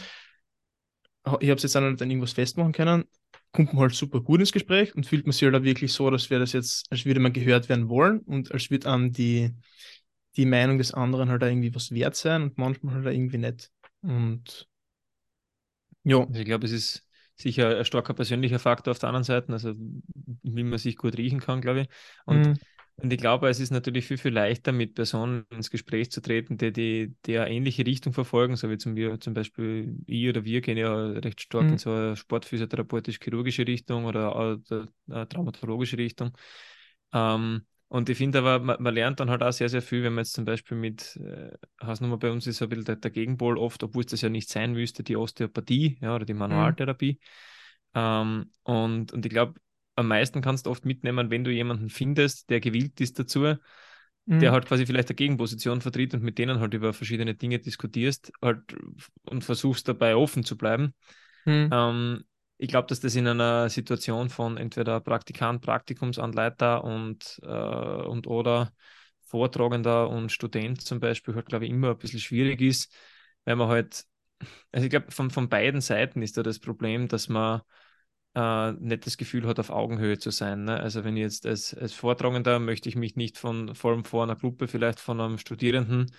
ich 1.26 1.50
habe 1.50 1.54
es 1.56 1.64
jetzt 1.64 1.76
auch 1.76 1.82
noch 1.82 1.90
nicht 1.92 2.02
an 2.02 2.10
irgendwas 2.10 2.34
festmachen 2.34 2.72
können, 2.72 3.04
kommt 3.52 3.74
man 3.74 3.82
halt 3.82 3.94
super 3.94 4.22
gut 4.22 4.40
ins 4.40 4.52
Gespräch 4.52 4.96
und 4.96 5.06
fühlt 5.06 5.26
man 5.26 5.34
sich 5.34 5.44
halt 5.44 5.56
auch 5.56 5.64
wirklich 5.64 5.92
so, 5.92 6.08
als 6.08 6.30
wäre 6.30 6.40
das 6.40 6.54
jetzt, 6.54 6.86
als 6.92 7.06
würde 7.06 7.20
man 7.20 7.34
gehört 7.34 7.70
werden 7.70 7.90
wollen 7.90 8.20
und 8.20 8.52
als 8.52 8.70
würde 8.70 8.92
einem 8.92 9.12
die, 9.12 9.54
die 10.38 10.46
Meinung 10.46 10.78
des 10.78 10.94
anderen 10.94 11.30
halt 11.30 11.44
irgendwie 11.44 11.74
was 11.76 11.92
wert 11.92 12.16
sein 12.16 12.44
und 12.44 12.58
manchmal 12.58 12.96
halt 12.96 13.08
irgendwie 13.16 13.38
nicht. 13.38 13.72
Und 14.02 14.70
ja, 16.04 16.28
Also 16.28 16.40
ich 16.40 16.46
glaube, 16.46 16.66
es 16.66 16.72
ist 16.72 17.08
sicher 17.36 17.78
ein 17.78 17.86
starker 17.86 18.14
persönlicher 18.14 18.60
Faktor 18.60 18.92
auf 18.92 19.00
der 19.00 19.10
anderen 19.10 19.24
Seite, 19.24 19.52
also 19.54 19.74
wie 19.76 20.64
man 20.64 20.78
sich 20.80 20.98
gut 20.98 21.18
riechen 21.18 21.40
kann, 21.40 21.62
glaube 21.62 21.82
ich. 21.82 21.90
Und, 22.26 22.50
Mhm. 22.50 22.60
und 22.98 23.12
ich 23.14 23.18
glaube, 23.20 23.48
es 23.50 23.60
ist 23.60 23.72
natürlich 23.72 24.06
viel, 24.06 24.18
viel 24.18 24.34
leichter, 24.34 24.72
mit 24.74 24.94
Personen 24.96 25.46
ins 25.52 25.70
Gespräch 25.72 26.12
zu 26.12 26.22
treten, 26.22 26.58
die, 26.58 26.72
die, 26.74 27.16
die 27.26 27.38
eine 27.38 27.50
ähnliche 27.52 27.86
Richtung 27.86 28.14
verfolgen, 28.14 28.56
so 28.58 28.70
wie 28.70 28.78
zum, 28.78 28.96
wir, 28.96 29.20
zum 29.20 29.34
Beispiel 29.34 29.96
ich 30.06 30.28
oder 30.28 30.44
wir 30.44 30.62
gehen 30.62 30.78
ja 30.78 30.94
recht 31.12 31.42
stark 31.42 31.72
Mhm. 31.72 31.72
in 31.72 31.78
so 31.78 31.92
eine 31.92 32.16
sportphysiotherapeutisch-chirurgische 32.18 33.66
Richtung 33.66 34.06
oder 34.06 34.36
eine, 34.36 34.88
eine 35.10 35.28
traumatologische 35.30 35.98
Richtung. 35.98 36.38
Ähm, 37.14 37.66
und 37.90 38.08
ich 38.08 38.18
finde 38.18 38.40
aber, 38.40 38.60
man, 38.60 38.82
man, 38.82 38.94
lernt 38.94 39.20
dann 39.20 39.30
halt 39.30 39.44
auch 39.44 39.52
sehr, 39.52 39.68
sehr 39.68 39.82
viel, 39.82 40.04
wenn 40.04 40.14
man 40.14 40.24
jetzt 40.24 40.34
zum 40.34 40.46
Beispiel 40.46 40.78
mit, 40.78 41.18
äh, 41.18 41.52
Hausnummer 41.84 42.18
bei 42.18 42.32
uns 42.32 42.48
ist 42.48 42.58
so 42.58 42.66
ein 42.66 42.70
bisschen 42.70 42.86
der, 42.86 42.96
der 42.96 43.12
Gegenpol 43.12 43.58
oft, 43.58 43.84
obwohl 43.84 44.04
es 44.04 44.12
das 44.12 44.22
ja 44.22 44.30
nicht 44.30 44.50
sein 44.50 44.74
müsste, 44.74 45.04
die 45.04 45.18
Osteopathie 45.18 45.98
ja, 46.00 46.16
oder 46.16 46.26
die 46.26 46.36
Manualtherapie. 46.36 47.20
Mhm. 47.94 48.00
Ähm, 48.02 48.52
und, 48.64 49.12
und 49.12 49.26
ich 49.26 49.32
glaube, 49.32 49.60
am 49.96 50.08
meisten 50.08 50.42
kannst 50.42 50.66
du 50.66 50.70
oft 50.70 50.86
mitnehmen, 50.86 51.30
wenn 51.30 51.44
du 51.44 51.52
jemanden 51.52 51.90
findest, 51.90 52.50
der 52.50 52.62
gewillt 52.62 53.02
ist 53.02 53.20
dazu, 53.20 53.56
der 54.32 54.52
halt 54.52 54.68
quasi 54.68 54.86
vielleicht 54.86 55.10
eine 55.10 55.16
Gegenposition 55.16 55.82
vertritt 55.82 56.14
und 56.14 56.22
mit 56.22 56.38
denen 56.38 56.60
halt 56.60 56.76
über 56.76 56.94
verschiedene 56.94 57.34
Dinge 57.34 57.58
diskutierst 57.58 58.32
halt 58.44 58.62
und 59.24 59.44
versuchst 59.44 59.88
dabei 59.88 60.16
offen 60.16 60.44
zu 60.44 60.56
bleiben. 60.56 60.94
Mhm. 61.46 61.70
Ähm, 61.72 62.24
ich 62.60 62.70
glaube, 62.70 62.88
dass 62.88 63.02
das 63.02 63.16
in 63.16 63.28
einer 63.28 63.70
Situation 63.70 64.30
von 64.30 64.58
entweder 64.58 65.00
Praktikant, 65.02 65.62
Praktikumsanleiter 65.64 66.84
und, 66.84 67.40
äh, 67.44 67.48
und 67.48 68.28
oder 68.28 68.74
Vortragender 69.24 70.10
und 70.10 70.32
Student 70.32 70.82
zum 70.82 71.00
Beispiel 71.00 71.36
halt, 71.36 71.48
glaube 71.48 71.66
ich, 71.66 71.72
immer 71.72 71.92
ein 71.92 71.98
bisschen 71.98 72.20
schwierig 72.20 72.62
ist, 72.62 72.94
weil 73.46 73.56
man 73.56 73.70
halt, 73.70 74.06
also 74.72 74.86
ich 74.86 74.90
glaube, 74.92 75.12
von, 75.12 75.32
von 75.32 75.50
beiden 75.50 75.82
Seiten 75.82 76.22
ist 76.22 76.38
da 76.38 76.44
das 76.44 76.60
Problem, 76.60 77.08
dass 77.10 77.30
man 77.30 77.62
äh, 78.36 78.74
nicht 78.74 79.06
das 79.06 79.18
Gefühl 79.18 79.48
hat, 79.48 79.60
auf 79.60 79.70
Augenhöhe 79.70 80.18
zu 80.20 80.32
sein. 80.32 80.66
Ne? 80.66 80.80
Also 80.80 81.04
wenn 81.04 81.18
ich 81.18 81.24
jetzt 81.24 81.46
als, 81.46 81.74
als 81.74 81.94
Vortragender 81.94 82.60
möchte 82.60 82.90
ich 82.90 82.96
mich 82.96 83.16
nicht 83.16 83.38
von, 83.38 83.76
vor 83.76 83.92
allem 83.92 84.06
vor 84.06 84.24
einer 84.24 84.36
Gruppe, 84.36 84.68
vielleicht 84.68 85.00
von 85.00 85.20
einem 85.22 85.38
Studierenden 85.38 86.12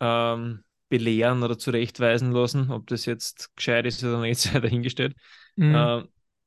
ähm, 0.00 0.64
belehren 0.88 1.42
oder 1.42 1.58
zurechtweisen 1.58 2.32
lassen, 2.32 2.70
ob 2.70 2.86
das 2.88 3.06
jetzt 3.06 3.54
gescheit 3.56 3.86
ist 3.86 4.02
oder 4.04 4.20
nicht, 4.20 4.40
sei 4.40 4.60
dahingestellt. 4.60 5.16
Mhm. 5.56 5.74
Äh, 5.74 6.02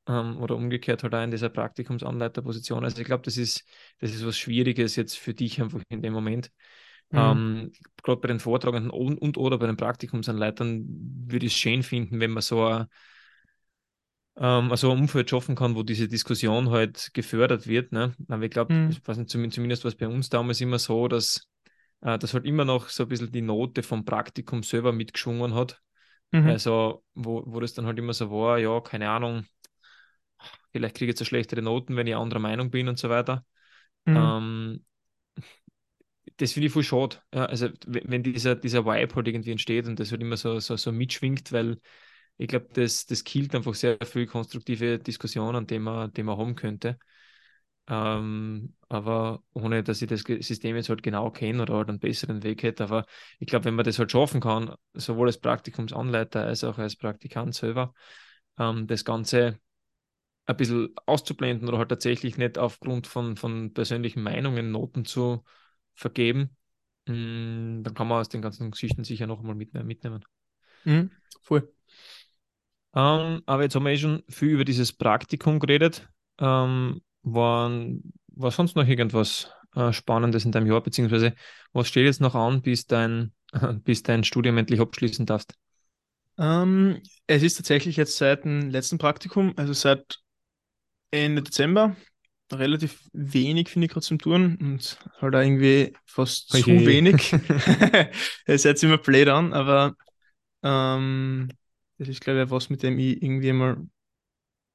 ähm, 0.08 0.38
oder 0.38 0.56
umgekehrt 0.56 1.04
halt 1.04 1.14
auch 1.14 1.24
in 1.24 1.32
dieser 1.32 1.50
Praktikumsanleiterposition. 1.50 2.84
Also 2.84 3.00
ich 3.00 3.06
glaube, 3.06 3.24
das 3.24 3.38
ist, 3.38 3.64
das 4.00 4.12
ist 4.12 4.26
was 4.26 4.38
Schwieriges 4.38 4.96
jetzt 4.96 5.18
für 5.18 5.34
dich 5.34 5.62
einfach 5.62 5.82
in 5.90 6.02
dem 6.02 6.14
Moment. 6.14 6.52
Mhm. 7.12 7.18
Ähm, 7.18 7.72
Gerade 8.04 8.22
bei 8.22 8.28
den 8.28 8.40
Vortragenden 8.40 8.92
und, 8.92 9.18
und, 9.18 9.38
oder 9.38 9.58
bei 9.58 9.68
den 9.68 9.78
Praktikumsanleitern 9.78 10.86
würde 11.28 11.46
ich 11.46 11.54
es 11.54 11.60
schön 11.60 11.84
finden, 11.84 12.20
wenn 12.20 12.32
man 12.32 12.42
so 12.42 12.66
ein 12.66 12.88
ähm, 14.40 14.72
also 14.72 14.92
ein 14.92 15.00
Umfeld 15.00 15.30
schaffen 15.30 15.56
kann, 15.56 15.76
wo 15.76 15.84
diese 15.84 16.08
Diskussion 16.08 16.70
halt 16.70 17.12
gefördert 17.14 17.68
wird. 17.68 17.92
Ne? 17.92 18.16
Aber 18.30 18.44
ich 18.44 18.52
glaube, 18.52 18.74
mhm. 18.74 19.28
zumindest 19.28 19.84
war 19.84 19.90
es 19.90 19.98
bei 19.98 20.08
uns 20.08 20.30
damals 20.30 20.62
immer 20.62 20.80
so, 20.80 21.08
dass 21.08 21.48
äh, 22.02 22.18
das 22.18 22.34
halt 22.34 22.46
immer 22.46 22.66
noch 22.66 22.90
so 22.90 23.04
ein 23.04 23.10
bisschen 23.10 23.32
die 23.32 23.42
Note 23.42 23.84
vom 23.84 24.06
Praktikum 24.06 24.64
selber 24.64 24.94
mitgeschwungen 24.94 25.54
hat. 25.54 25.82
Mhm. 26.32 26.50
Also, 26.50 27.04
wo, 27.16 27.44
wo 27.46 27.60
das 27.60 27.74
dann 27.74 27.86
halt 27.86 28.00
immer 28.00 28.14
so 28.14 28.32
war, 28.32 28.60
ja, 28.60 28.80
keine 28.82 29.10
Ahnung, 29.10 29.46
vielleicht 30.72 30.96
kriege 30.96 31.06
ich 31.10 31.14
jetzt 31.14 31.20
so 31.20 31.26
schlechtere 31.26 31.62
Noten, 31.62 31.96
wenn 31.96 32.08
ich 32.08 32.16
anderer 32.16 32.40
Meinung 32.40 32.72
bin 32.72 32.88
und 32.88 32.98
so 33.00 33.10
weiter. 33.10 33.46
Mhm. 34.06 34.16
Ähm, 34.18 34.86
das 36.38 36.54
finde 36.54 36.68
ich 36.68 36.74
voll 36.74 36.84
schade. 36.84 37.18
Ja, 37.34 37.46
also, 37.46 37.70
wenn 37.88 38.24
dieser, 38.24 38.56
dieser 38.56 38.86
Vibe 38.86 39.16
halt 39.16 39.28
irgendwie 39.28 39.52
entsteht 39.52 39.88
und 39.88 40.00
das 40.00 40.12
halt 40.12 40.22
immer 40.22 40.38
so, 40.38 40.60
so, 40.60 40.78
so 40.78 40.92
mitschwingt, 40.92 41.52
weil 41.52 41.80
ich 42.38 42.48
glaube, 42.48 42.70
das, 42.74 43.06
das 43.06 43.24
killt 43.24 43.54
einfach 43.56 43.74
sehr 43.76 43.98
viel 44.06 44.26
konstruktive 44.28 45.00
Diskussionen, 45.00 45.68
die 45.68 45.80
man, 45.80 46.14
die 46.14 46.24
man 46.24 46.38
haben 46.38 46.56
könnte. 46.56 46.98
Ähm, 47.92 48.76
aber 48.88 49.44
ohne, 49.54 49.84
dass 49.84 50.02
ich 50.02 50.08
das 50.08 50.22
System 50.22 50.76
jetzt 50.76 50.90
halt 50.90 51.02
genau 51.02 51.32
kenne 51.32 51.64
oder 51.64 51.74
halt 51.74 51.90
einen 51.90 52.00
besseren 52.00 52.44
Weg 52.44 52.62
hätte. 52.62 52.84
Aber 52.84 53.06
ich 53.40 53.48
glaube, 53.48 53.66
wenn 53.66 53.74
man 53.74 53.84
das 53.84 53.98
halt 53.98 54.12
schaffen 54.12 54.42
kann, 54.42 54.76
sowohl 54.94 55.28
als 55.28 55.40
Praktikumsanleiter 55.40 56.46
als 56.46 56.64
auch 56.64 56.78
als 56.78 56.96
Praktikant 56.96 57.56
selber, 57.56 57.94
ähm, 58.60 58.86
das 58.86 59.04
Ganze 59.04 59.60
ein 60.46 60.58
bisschen 60.58 60.94
auszublenden 61.08 61.68
oder 61.68 61.80
halt 61.80 61.90
tatsächlich 61.90 62.38
nicht 62.38 62.60
aufgrund 62.60 63.08
von, 63.08 63.38
von 63.38 63.74
persönlichen 63.74 64.22
Meinungen 64.22 64.72
Noten 64.72 65.06
zu 65.06 65.44
vergeben, 65.96 66.56
mh, 67.08 67.16
mm, 67.16 67.84
dann 67.84 67.94
kann 67.96 68.08
man 68.08 68.20
aus 68.20 68.30
den 68.30 68.42
ganzen 68.42 68.70
Geschichten 68.70 69.04
sicher 69.04 69.26
noch 69.26 69.42
mal 69.42 69.56
mitnehmen. 69.56 70.26
Mhm, 70.86 71.10
voll. 71.42 71.74
Ähm, 72.96 73.42
aber 73.46 73.64
jetzt 73.64 73.76
haben 73.76 73.86
wir 73.86 73.92
eh 73.92 73.98
schon 73.98 74.24
viel 74.30 74.50
über 74.50 74.66
dieses 74.66 74.94
Praktikum 74.94 75.60
geredet. 75.60 76.10
Ähm, 76.40 77.02
war, 77.24 77.72
war 78.28 78.52
sonst 78.52 78.76
noch 78.76 78.88
irgendwas 78.88 79.52
äh, 79.76 79.94
Spannendes 79.94 80.46
in 80.46 80.52
deinem 80.52 80.68
Jahr, 80.68 80.82
beziehungsweise 80.82 81.34
was 81.74 81.88
steht 81.88 82.06
jetzt 82.06 82.22
noch 82.22 82.36
an, 82.36 82.62
bis 82.62 82.88
dein, 82.88 83.34
bis 83.84 84.04
dein 84.04 84.24
Studium 84.24 84.58
endlich 84.58 84.80
abschließen 84.80 85.26
darfst? 85.26 85.54
Ähm, 86.38 87.02
es 87.28 87.44
ist 87.44 87.56
tatsächlich 87.56 87.98
jetzt 87.98 88.18
seit 88.18 88.46
dem 88.46 88.70
letzten 88.70 88.98
Praktikum, 88.98 89.54
also 89.58 89.74
seit 89.74 90.20
Ende 91.12 91.42
Dezember, 91.44 91.96
relativ 92.52 93.10
wenig, 93.14 93.70
finde 93.70 93.86
ich, 93.86 93.92
gerade 93.92 94.06
zum 94.06 94.20
Touren 94.20 94.56
und 94.58 94.98
halt 95.20 95.36
auch 95.36 95.42
irgendwie 95.42 95.94
fast 96.06 96.54
okay. 96.54 96.64
zu 96.64 96.86
wenig. 96.86 97.34
es 98.46 98.66
hört 98.66 98.78
sich 98.78 98.88
immer 98.88 98.98
blöd 98.98 99.28
an, 99.28 99.54
aber 99.54 99.96
ähm, 100.64 101.50
das 101.98 102.08
ist, 102.08 102.22
glaube 102.22 102.44
ich, 102.44 102.50
was, 102.50 102.70
mit 102.70 102.84
dem 102.84 102.98
ich 102.98 103.22
irgendwie 103.22 103.52
mal 103.52 103.78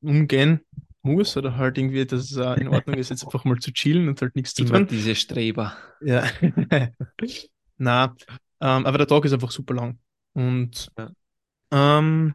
umgehen 0.03 0.61
muss 1.05 1.37
oder 1.37 1.57
halt 1.57 1.79
irgendwie, 1.79 2.07
dass 2.07 2.31
es 2.31 2.37
in 2.59 2.69
Ordnung 2.69 2.97
ist, 2.97 3.11
jetzt 3.11 3.25
einfach 3.25 3.45
mal 3.45 3.59
zu 3.59 3.73
chillen 3.73 4.09
und 4.09 4.21
halt 4.21 4.35
nichts 4.37 4.55
zu 4.55 4.65
tun. 4.65 4.87
diese 4.87 5.15
Streber. 5.15 5.77
Ja. 6.01 6.25
Na, 7.77 8.15
ähm, 8.61 8.87
aber 8.87 8.99
der 8.99 9.07
Tag 9.07 9.25
ist 9.25 9.33
einfach 9.33 9.51
super 9.51 9.75
lang. 9.75 9.99
Und 10.33 10.91
ja. 10.99 11.11
ähm, 11.71 12.35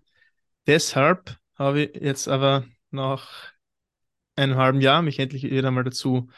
deshalb 0.67 1.38
habe 1.55 1.82
ich 1.82 2.01
jetzt 2.01 2.27
aber 2.27 2.65
nach 2.91 3.51
einem 4.36 4.55
halben 4.55 4.82
Jahr 4.82 5.01
mich 5.01 5.19
endlich 5.19 5.43
wieder 5.43 5.71
mal 5.71 5.84
dazu 5.84 6.29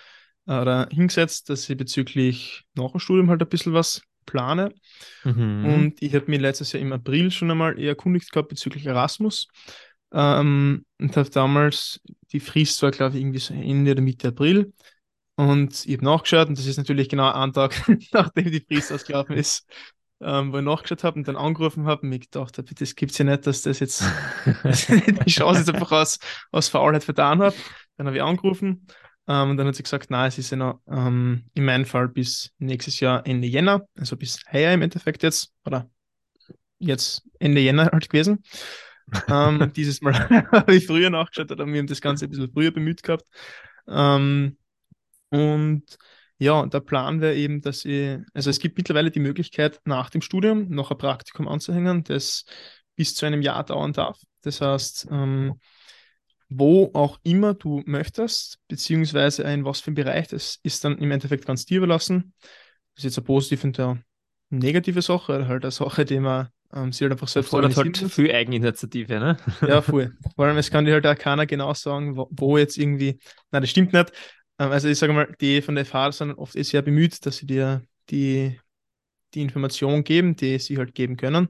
äh, 0.48 0.86
hingesetzt, 0.90 1.50
dass 1.50 1.70
ich 1.70 1.78
bezüglich 1.78 2.64
nach 2.74 2.92
dem 2.92 3.00
Studium 3.00 3.30
halt 3.30 3.42
ein 3.42 3.50
bisschen 3.50 3.74
was 3.74 4.02
plane. 4.26 4.74
Mhm. 5.24 5.66
Und 5.66 6.02
ich 6.02 6.16
habe 6.16 6.26
mir 6.30 6.40
letztes 6.40 6.72
Jahr 6.72 6.82
im 6.82 6.94
April 6.94 7.32
schon 7.32 7.52
einmal 7.52 7.80
erkundigt 7.80 8.32
gehabt 8.32 8.50
bezüglich 8.50 8.86
Erasmus. 8.86 9.48
Ähm, 10.14 10.86
und 11.00 11.18
habe 11.18 11.30
damals, 11.30 12.02
die 12.32 12.40
Frist 12.40 12.82
war, 12.82 12.92
glaube 12.92 13.16
ich, 13.16 13.22
irgendwie 13.22 13.40
so 13.40 13.54
Ende 13.54 13.92
oder 13.92 14.02
Mitte 14.02 14.30
April. 14.30 14.74
Und 15.36 15.86
ich 15.86 15.94
habe 15.94 16.06
nachgeschaut, 16.06 16.50
und 16.50 16.58
das 16.58 16.66
ist 16.66 16.78
natürlich 16.78 17.10
genau 17.10 17.32
ein 17.32 17.54
Tag, 17.54 17.82
nachdem 18.14 18.52
die 18.52 18.66
Frist 18.68 18.92
ausgelaufen 18.92 19.36
ist, 19.36 19.66
ähm, 20.22 20.52
wo 20.52 20.58
ich 20.58 20.64
nachgeschaut 20.64 21.04
habe 21.04 21.18
und 21.18 21.28
dann 21.28 21.36
angerufen 21.36 21.86
habe 21.86 22.02
und 22.04 22.10
mir 22.10 22.20
gedacht 22.20 22.58
habe, 22.58 22.76
das 22.76 22.96
gibt 22.96 23.12
es 23.14 23.18
ja 23.18 23.26
nicht, 23.26 23.48
dass 23.48 23.64
das 23.64 23.80
jetzt 23.80 24.04
die 24.46 25.32
Chance 25.32 25.62
jetzt 25.62 25.74
einfach 25.74 25.92
aus, 25.92 26.20
aus 26.52 26.70
Faulheit 26.70 27.04
vertan 27.04 27.42
habe. 27.42 27.56
Dann 27.98 28.08
habe 28.08 28.18
ich 28.18 28.24
angerufen 28.24 28.86
ähm, 29.28 29.52
und 29.52 29.58
dann 29.58 29.68
hat 29.68 29.76
sie 29.76 29.84
gesagt, 29.84 30.12
nein, 30.12 30.28
es 30.28 30.38
ist 30.38 30.52
ja 30.52 30.58
noch 30.58 30.82
ähm, 30.88 31.46
in 31.54 31.66
meinem 31.66 31.86
Fall 31.86 32.08
bis 32.10 32.52
nächstes 32.60 33.00
Jahr 33.00 33.26
Ende 33.26 33.48
Jänner, 33.48 33.88
also 33.98 34.18
bis 34.18 34.40
heuer 34.52 34.74
im 34.74 34.82
Endeffekt 34.82 35.24
jetzt, 35.24 35.54
oder 35.66 35.90
jetzt 36.80 37.24
Ende 37.40 37.62
Jänner 37.62 37.90
halt 37.92 38.10
gewesen. 38.10 38.44
Ähm, 39.28 39.72
dieses 39.76 40.02
Mal 40.02 40.14
habe 40.52 40.76
ich 40.76 40.88
früher 40.88 41.10
nachgeschaut, 41.10 41.52
oder 41.52 41.66
wir 41.66 41.80
haben 41.80 41.88
das 41.88 42.02
Ganze 42.02 42.26
ein 42.26 42.30
bisschen 42.32 42.52
früher 42.52 42.72
bemüht 42.72 43.04
gehabt. 43.04 43.26
Ähm, 43.88 44.58
und 45.30 45.98
ja, 46.38 46.66
der 46.66 46.80
Plan 46.80 47.22
wäre 47.22 47.36
eben, 47.36 47.62
dass 47.62 47.86
ich, 47.86 48.18
also 48.34 48.50
es 48.50 48.60
gibt 48.60 48.78
mittlerweile 48.78 49.12
die 49.12 49.20
Möglichkeit, 49.20 49.80
nach 49.86 50.10
dem 50.10 50.22
Studium 50.22 50.70
noch 50.70 50.92
ein 50.92 50.98
Praktikum 50.98 51.48
anzuhängen, 51.48 52.04
das 52.04 52.46
bis 52.96 53.16
zu 53.16 53.26
einem 53.26 53.42
Jahr 53.42 53.64
dauern 53.64 53.94
darf. 53.94 54.20
Das 54.42 54.60
heißt, 54.60 55.08
ähm, 55.12 55.60
wo 56.50 56.92
auch 56.94 57.20
immer 57.24 57.54
du 57.54 57.82
möchtest, 57.86 58.60
beziehungsweise 58.68 59.44
in 59.44 59.64
was 59.64 59.80
für 59.80 59.88
einem 59.88 59.96
Bereich, 59.96 60.28
das 60.28 60.60
ist 60.64 60.84
dann 60.84 60.98
im 60.98 61.12
Endeffekt 61.12 61.46
ganz 61.46 61.66
dir 61.66 61.78
überlassen. 61.78 62.34
Das 62.96 63.04
ist 63.04 63.16
jetzt 63.16 63.18
eine 63.20 63.26
positive 63.26 63.68
und 63.68 63.80
eine 63.80 64.04
negative 64.50 65.02
Sache, 65.02 65.48
halt 65.48 65.64
eine 65.64 65.72
Sache, 65.72 66.06
die 66.06 66.20
man 66.20 66.50
ähm, 66.74 66.92
sich 66.92 67.02
halt 67.02 67.12
einfach 67.12 67.28
selbst 67.28 67.50
Fordert 67.50 67.76
halt 67.76 67.98
viel 67.98 68.32
Eigeninitiative, 68.32 69.20
ne? 69.20 69.38
Ja, 69.68 69.82
voll. 69.82 70.16
Vor 70.36 70.46
allem, 70.46 70.58
es 70.58 70.72
kann 70.72 70.86
dir 70.86 70.94
halt 70.94 71.08
auch 71.08 71.18
keiner 71.18 71.46
genau 71.46 71.74
sagen, 71.74 72.16
wo, 72.16 72.28
wo 72.32 72.58
jetzt 72.58 72.78
irgendwie, 72.78 73.20
nein, 73.52 73.62
das 73.62 73.70
stimmt 73.70 73.94
nicht. 73.94 74.12
Ähm, 74.60 74.72
also 74.72 74.88
ich 74.88 74.98
sage 74.98 75.14
mal, 75.14 75.34
die 75.42 75.62
von 75.62 75.76
der 75.76 75.86
FH 75.86 76.12
sind 76.14 76.34
oft 76.34 76.56
eh 76.56 76.64
sehr 76.64 76.82
bemüht, 76.82 77.26
dass 77.26 77.38
sie 77.38 77.46
dir 77.46 77.82
die, 78.10 78.60
die 79.34 79.42
Information 79.42 80.04
geben, 80.04 80.36
die 80.36 80.60
sie 80.60 80.78
halt 80.78 80.96
geben 80.96 81.18
können. 81.18 81.50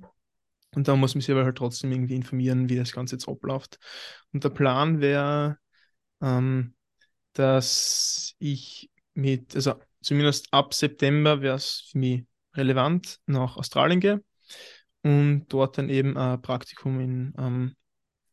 Und 0.74 0.88
da 0.88 0.96
muss 0.96 1.14
man 1.16 1.22
sich 1.22 1.32
aber 1.32 1.44
halt 1.44 1.58
trotzdem 1.58 1.92
irgendwie 1.92 2.16
informieren, 2.16 2.70
wie 2.70 2.78
das 2.78 2.94
Ganze 2.94 3.16
jetzt 3.16 3.28
abläuft. 3.28 3.78
Und 4.32 4.44
der 4.44 4.50
Plan 4.50 5.02
wäre, 5.02 5.58
ähm, 6.22 6.74
dass 7.34 8.36
ich 8.40 8.90
mit, 9.14 9.56
also 9.56 9.76
zumindest 10.02 10.48
ab 10.52 10.74
September 10.74 11.42
wäre 11.42 11.56
es 11.56 11.90
für 11.92 11.98
mich 11.98 12.26
relevant, 12.56 13.20
nach 13.26 13.58
Australien 13.58 14.00
gehe 14.00 14.22
und 15.04 15.46
dort 15.50 15.78
dann 15.78 15.90
eben 15.90 16.18
ein 16.18 16.42
Praktikum 16.42 17.00
in 17.00 17.34
ähm, 17.38 17.76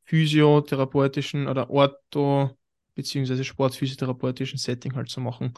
physiotherapeutischen 0.04 1.48
oder 1.48 1.70
Ortho- 1.70 2.56
bzw. 2.94 3.44
sportphysiotherapeutischen 3.44 4.58
Setting 4.58 4.94
halt 4.96 5.08
zu 5.08 5.20
machen, 5.20 5.54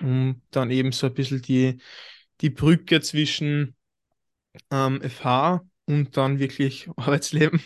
um 0.00 0.42
dann 0.50 0.70
eben 0.70 0.92
so 0.92 1.06
ein 1.06 1.14
bisschen 1.14 1.42
die, 1.42 1.78
die 2.40 2.50
Brücke 2.50 3.00
zwischen 3.00 3.76
ähm, 4.70 5.00
FH 5.02 5.60
und 5.86 6.16
dann 6.16 6.38
wirklich 6.38 6.88
Arbeitsleben. 6.96 7.62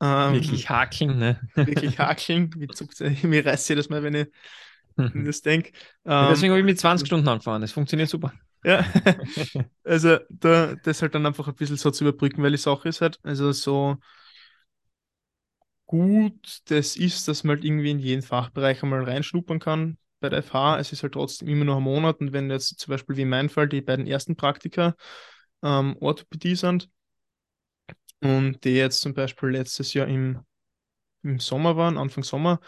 Ähm, 0.00 0.34
wirklich 0.34 0.68
hakeln, 0.68 1.18
ne? 1.18 1.40
Wirklich 1.54 1.98
hakeln. 1.98 2.50
Mir 3.22 3.46
reißt 3.46 3.68
jedes 3.68 3.88
Mal, 3.88 4.02
wenn 4.02 4.14
ich 4.14 4.26
mhm. 4.96 5.24
das 5.24 5.42
denke. 5.42 5.70
Ähm, 6.04 6.28
deswegen 6.30 6.50
habe 6.50 6.60
ich 6.60 6.66
mit 6.66 6.78
20 6.78 7.06
Stunden 7.06 7.28
angefahren. 7.28 7.62
Das 7.62 7.72
funktioniert 7.72 8.08
super. 8.08 8.32
Ja, 8.64 8.84
also 9.84 10.18
da, 10.30 10.74
das 10.76 11.02
halt 11.02 11.14
dann 11.14 11.26
einfach 11.26 11.48
ein 11.48 11.54
bisschen 11.54 11.76
so 11.76 11.90
zu 11.90 12.04
überbrücken, 12.04 12.42
weil 12.42 12.52
die 12.52 12.56
Sache 12.58 12.88
ist 12.88 13.00
halt, 13.00 13.18
also 13.24 13.50
so 13.52 13.96
gut 15.86 16.60
das 16.70 16.96
ist, 16.96 17.28
dass 17.28 17.44
man 17.44 17.56
halt 17.56 17.64
irgendwie 17.64 17.90
in 17.90 17.98
jeden 17.98 18.22
Fachbereich 18.22 18.82
einmal 18.82 19.04
reinschnuppern 19.04 19.58
kann, 19.58 19.98
bei 20.20 20.28
der 20.28 20.38
FH, 20.40 20.78
es 20.78 20.92
ist 20.92 21.02
halt 21.02 21.14
trotzdem 21.14 21.48
immer 21.48 21.64
noch 21.64 21.76
ein 21.78 21.82
Monat 21.82 22.20
und 22.20 22.32
wenn 22.32 22.50
jetzt 22.50 22.78
zum 22.78 22.92
Beispiel 22.92 23.16
wie 23.16 23.22
in 23.22 23.28
meinem 23.28 23.50
Fall 23.50 23.68
die 23.68 23.80
beiden 23.80 24.06
ersten 24.06 24.36
Praktika 24.36 24.94
ähm, 25.62 25.96
Orthopädie 26.00 26.56
sind 26.56 26.88
und 28.20 28.64
die 28.64 28.70
jetzt 28.70 29.00
zum 29.00 29.14
Beispiel 29.14 29.50
letztes 29.50 29.94
Jahr 29.94 30.06
im, 30.08 30.40
im 31.24 31.40
Sommer 31.40 31.76
waren, 31.76 31.98
Anfang 31.98 32.24
Sommer, 32.24 32.60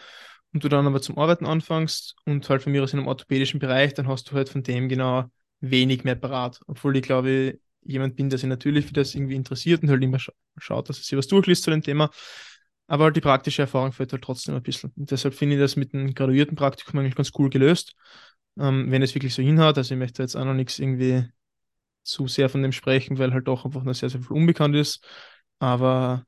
und 0.54 0.64
du 0.64 0.68
dann 0.70 0.86
aber 0.86 1.02
zum 1.02 1.18
Arbeiten 1.18 1.46
anfängst 1.46 2.16
und 2.26 2.48
halt 2.50 2.62
von 2.62 2.72
mir 2.72 2.82
aus 2.84 2.92
in 2.94 3.00
einem 3.00 3.08
orthopädischen 3.08 3.60
Bereich, 3.60 3.94
dann 3.94 4.08
hast 4.08 4.30
du 4.30 4.36
halt 4.36 4.48
von 4.50 4.62
dem 4.64 4.88
genau 4.88 5.26
wenig 5.70 6.04
mehr 6.04 6.14
parat. 6.14 6.60
Obwohl 6.66 6.96
ich 6.96 7.02
glaube, 7.02 7.58
jemand 7.82 8.16
bin, 8.16 8.30
der 8.30 8.38
sich 8.38 8.48
natürlich 8.48 8.86
für 8.86 8.92
das 8.94 9.14
irgendwie 9.14 9.34
interessiert 9.34 9.82
und 9.82 9.90
halt 9.90 10.02
immer 10.02 10.18
scha 10.18 10.32
schaut, 10.58 10.88
dass 10.88 10.98
er 10.98 11.02
sich 11.04 11.18
was 11.18 11.26
durchliest 11.26 11.64
zu 11.64 11.70
dem 11.70 11.82
Thema. 11.82 12.10
Aber 12.86 13.04
halt 13.04 13.16
die 13.16 13.20
praktische 13.20 13.62
Erfahrung 13.62 13.92
fällt 13.92 14.12
halt 14.12 14.22
trotzdem 14.22 14.54
ein 14.54 14.62
bisschen. 14.62 14.92
Und 14.96 15.10
deshalb 15.10 15.34
finde 15.34 15.56
ich 15.56 15.60
das 15.60 15.76
mit 15.76 15.94
einem 15.94 16.14
graduierten 16.14 16.56
Praktikum 16.56 17.00
eigentlich 17.00 17.14
ganz 17.14 17.32
cool 17.38 17.50
gelöst. 17.50 17.94
Ähm, 18.58 18.90
wenn 18.90 19.02
es 19.02 19.14
wirklich 19.14 19.34
so 19.34 19.42
hinhaut, 19.42 19.76
also 19.78 19.94
ich 19.94 19.98
möchte 19.98 20.22
jetzt 20.22 20.36
auch 20.36 20.44
noch 20.44 20.54
nichts 20.54 20.78
irgendwie 20.78 21.26
zu 22.04 22.28
sehr 22.28 22.48
von 22.48 22.62
dem 22.62 22.72
sprechen, 22.72 23.18
weil 23.18 23.32
halt 23.32 23.48
doch 23.48 23.64
einfach 23.64 23.82
noch 23.82 23.94
sehr, 23.94 24.10
sehr 24.10 24.20
viel 24.20 24.36
unbekannt 24.36 24.76
ist. 24.76 25.04
Aber 25.58 26.24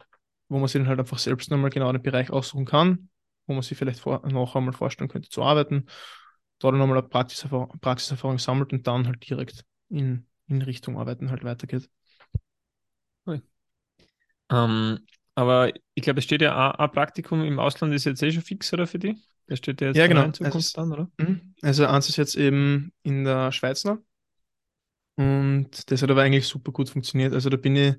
wo 0.48 0.58
man 0.58 0.68
sich 0.68 0.80
dann 0.80 0.88
halt 0.88 1.00
einfach 1.00 1.18
selbst 1.18 1.50
nochmal 1.50 1.70
genau 1.70 1.92
den 1.92 2.02
Bereich 2.02 2.30
aussuchen 2.30 2.64
kann, 2.64 3.10
wo 3.46 3.52
man 3.52 3.62
sich 3.62 3.76
vielleicht 3.76 4.00
vor, 4.00 4.26
noch 4.26 4.56
einmal 4.56 4.72
vorstellen 4.72 5.10
könnte 5.10 5.28
zu 5.28 5.42
arbeiten, 5.42 5.86
dort 6.58 6.74
nochmal 6.74 6.98
eine 6.98 7.08
Praxiserfahrung, 7.08 7.78
Praxiserfahrung 7.80 8.38
sammelt 8.38 8.72
und 8.72 8.86
dann 8.86 9.06
halt 9.06 9.28
direkt 9.28 9.64
in, 9.88 10.26
in 10.46 10.62
Richtung 10.62 10.98
Arbeiten 10.98 11.30
halt 11.30 11.44
weitergeht. 11.44 11.88
Cool. 13.26 13.42
Ähm, 14.50 15.00
aber 15.34 15.72
ich 15.94 16.02
glaube, 16.02 16.18
es 16.18 16.24
steht 16.24 16.42
ja 16.42 16.70
ein 16.70 16.90
Praktikum 16.90 17.44
im 17.44 17.58
Ausland 17.58 17.92
ist 17.92 18.04
jetzt 18.04 18.22
eh 18.22 18.32
schon 18.32 18.42
fix, 18.42 18.72
oder 18.72 18.86
für 18.86 18.98
die? 18.98 19.16
Das 19.46 19.58
steht 19.58 19.80
ja 19.80 19.88
jetzt 19.88 19.96
ja, 19.96 20.06
genau. 20.06 20.24
in 20.24 20.34
Zukunft 20.34 20.56
also, 20.56 20.72
dann, 20.74 20.92
oder? 20.92 21.10
Mhm. 21.18 21.54
Also 21.62 21.86
eins 21.86 22.08
ist 22.08 22.16
jetzt 22.16 22.36
eben 22.36 22.92
in 23.02 23.24
der 23.24 23.52
Schweiz 23.52 23.84
noch. 23.84 23.98
Und 25.16 25.90
das 25.90 26.02
hat 26.02 26.10
aber 26.10 26.22
eigentlich 26.22 26.46
super 26.46 26.72
gut 26.72 26.88
funktioniert. 26.90 27.32
Also 27.32 27.48
da 27.48 27.56
bin 27.56 27.76
ich, 27.76 27.94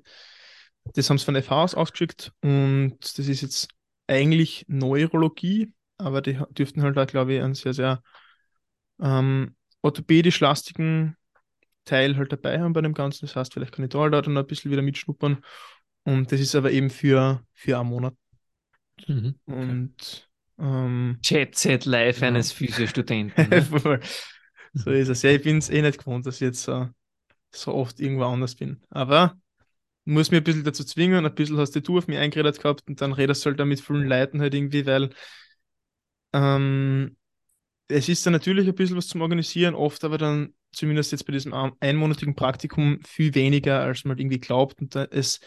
das 0.94 1.08
haben 1.10 1.18
sie 1.18 1.24
von 1.24 1.34
der 1.34 1.42
FH 1.42 1.62
aus 1.62 1.74
ausgeschickt 1.74 2.32
und 2.42 2.98
das 3.00 3.18
ist 3.18 3.40
jetzt 3.40 3.68
eigentlich 4.06 4.64
Neurologie, 4.68 5.72
aber 5.96 6.22
die 6.22 6.38
dürften 6.50 6.82
halt 6.82 6.96
da, 6.96 7.04
glaube 7.04 7.34
ich, 7.34 7.42
einen 7.42 7.54
sehr, 7.54 7.74
sehr 7.74 8.02
ähm, 9.00 9.54
orthopädisch 9.82 10.40
lastigen 10.40 11.16
Teil 11.84 12.16
halt 12.16 12.32
dabei 12.32 12.60
haben 12.60 12.72
bei 12.72 12.82
dem 12.82 12.94
Ganzen. 12.94 13.26
Das 13.26 13.36
heißt, 13.36 13.54
vielleicht 13.54 13.74
kann 13.74 13.84
ich 13.84 13.90
da 13.90 14.00
halt 14.00 14.14
auch 14.14 14.22
dann 14.22 14.36
ein 14.36 14.46
bisschen 14.46 14.70
wieder 14.70 14.82
mitschnuppern. 14.82 15.38
Und 16.04 16.32
das 16.32 16.40
ist 16.40 16.54
aber 16.54 16.70
eben 16.70 16.90
für, 16.90 17.42
für 17.54 17.78
einen 17.78 17.88
Monat. 17.88 18.14
Mhm. 19.06 19.34
Und 19.46 20.28
ähm, 20.58 21.18
Set 21.22 21.84
Life 21.84 22.20
genau. 22.20 22.28
eines 22.28 22.52
Physiostudenten. 22.52 23.48
Ne? 23.48 23.62
so 24.74 24.90
ist 24.90 25.08
es. 25.08 25.22
Ja, 25.22 25.30
ich 25.30 25.42
bin 25.42 25.58
es 25.58 25.70
eh 25.70 25.82
nicht 25.82 25.98
gewohnt, 25.98 26.26
dass 26.26 26.36
ich 26.36 26.40
jetzt 26.42 26.62
so, 26.62 26.88
so 27.50 27.74
oft 27.74 28.00
irgendwo 28.00 28.24
anders 28.24 28.54
bin. 28.54 28.82
Aber 28.90 29.38
muss 30.04 30.30
mir 30.30 30.38
ein 30.38 30.44
bisschen 30.44 30.64
dazu 30.64 30.84
zwingen, 30.84 31.24
ein 31.24 31.34
bisschen 31.34 31.58
hast 31.58 31.74
du 31.74 31.98
auf 31.98 32.06
mich 32.08 32.18
eingeredet 32.18 32.60
gehabt 32.60 32.84
und 32.88 33.00
dann 33.00 33.12
redest 33.12 33.44
du 33.44 33.50
halt 33.50 33.60
da 33.60 33.64
mit 33.64 33.80
vielen 33.80 34.08
Leuten 34.08 34.40
halt 34.40 34.54
irgendwie, 34.54 34.86
weil 34.86 35.10
ähm, 36.32 37.16
es 37.88 38.08
ist 38.08 38.24
dann 38.26 38.32
natürlich 38.34 38.68
ein 38.68 38.74
bisschen 38.74 38.96
was 38.96 39.08
zum 39.08 39.22
Organisieren, 39.22 39.74
oft 39.74 40.04
aber 40.04 40.18
dann 40.18 40.54
zumindest 40.72 41.12
jetzt 41.12 41.24
bei 41.24 41.32
diesem 41.32 41.54
einmonatigen 41.80 42.34
Praktikum 42.34 43.00
viel 43.06 43.34
weniger, 43.34 43.80
als 43.80 44.04
man 44.04 44.18
irgendwie 44.18 44.38
glaubt 44.40 44.80
und 44.80 44.94
es 44.94 45.40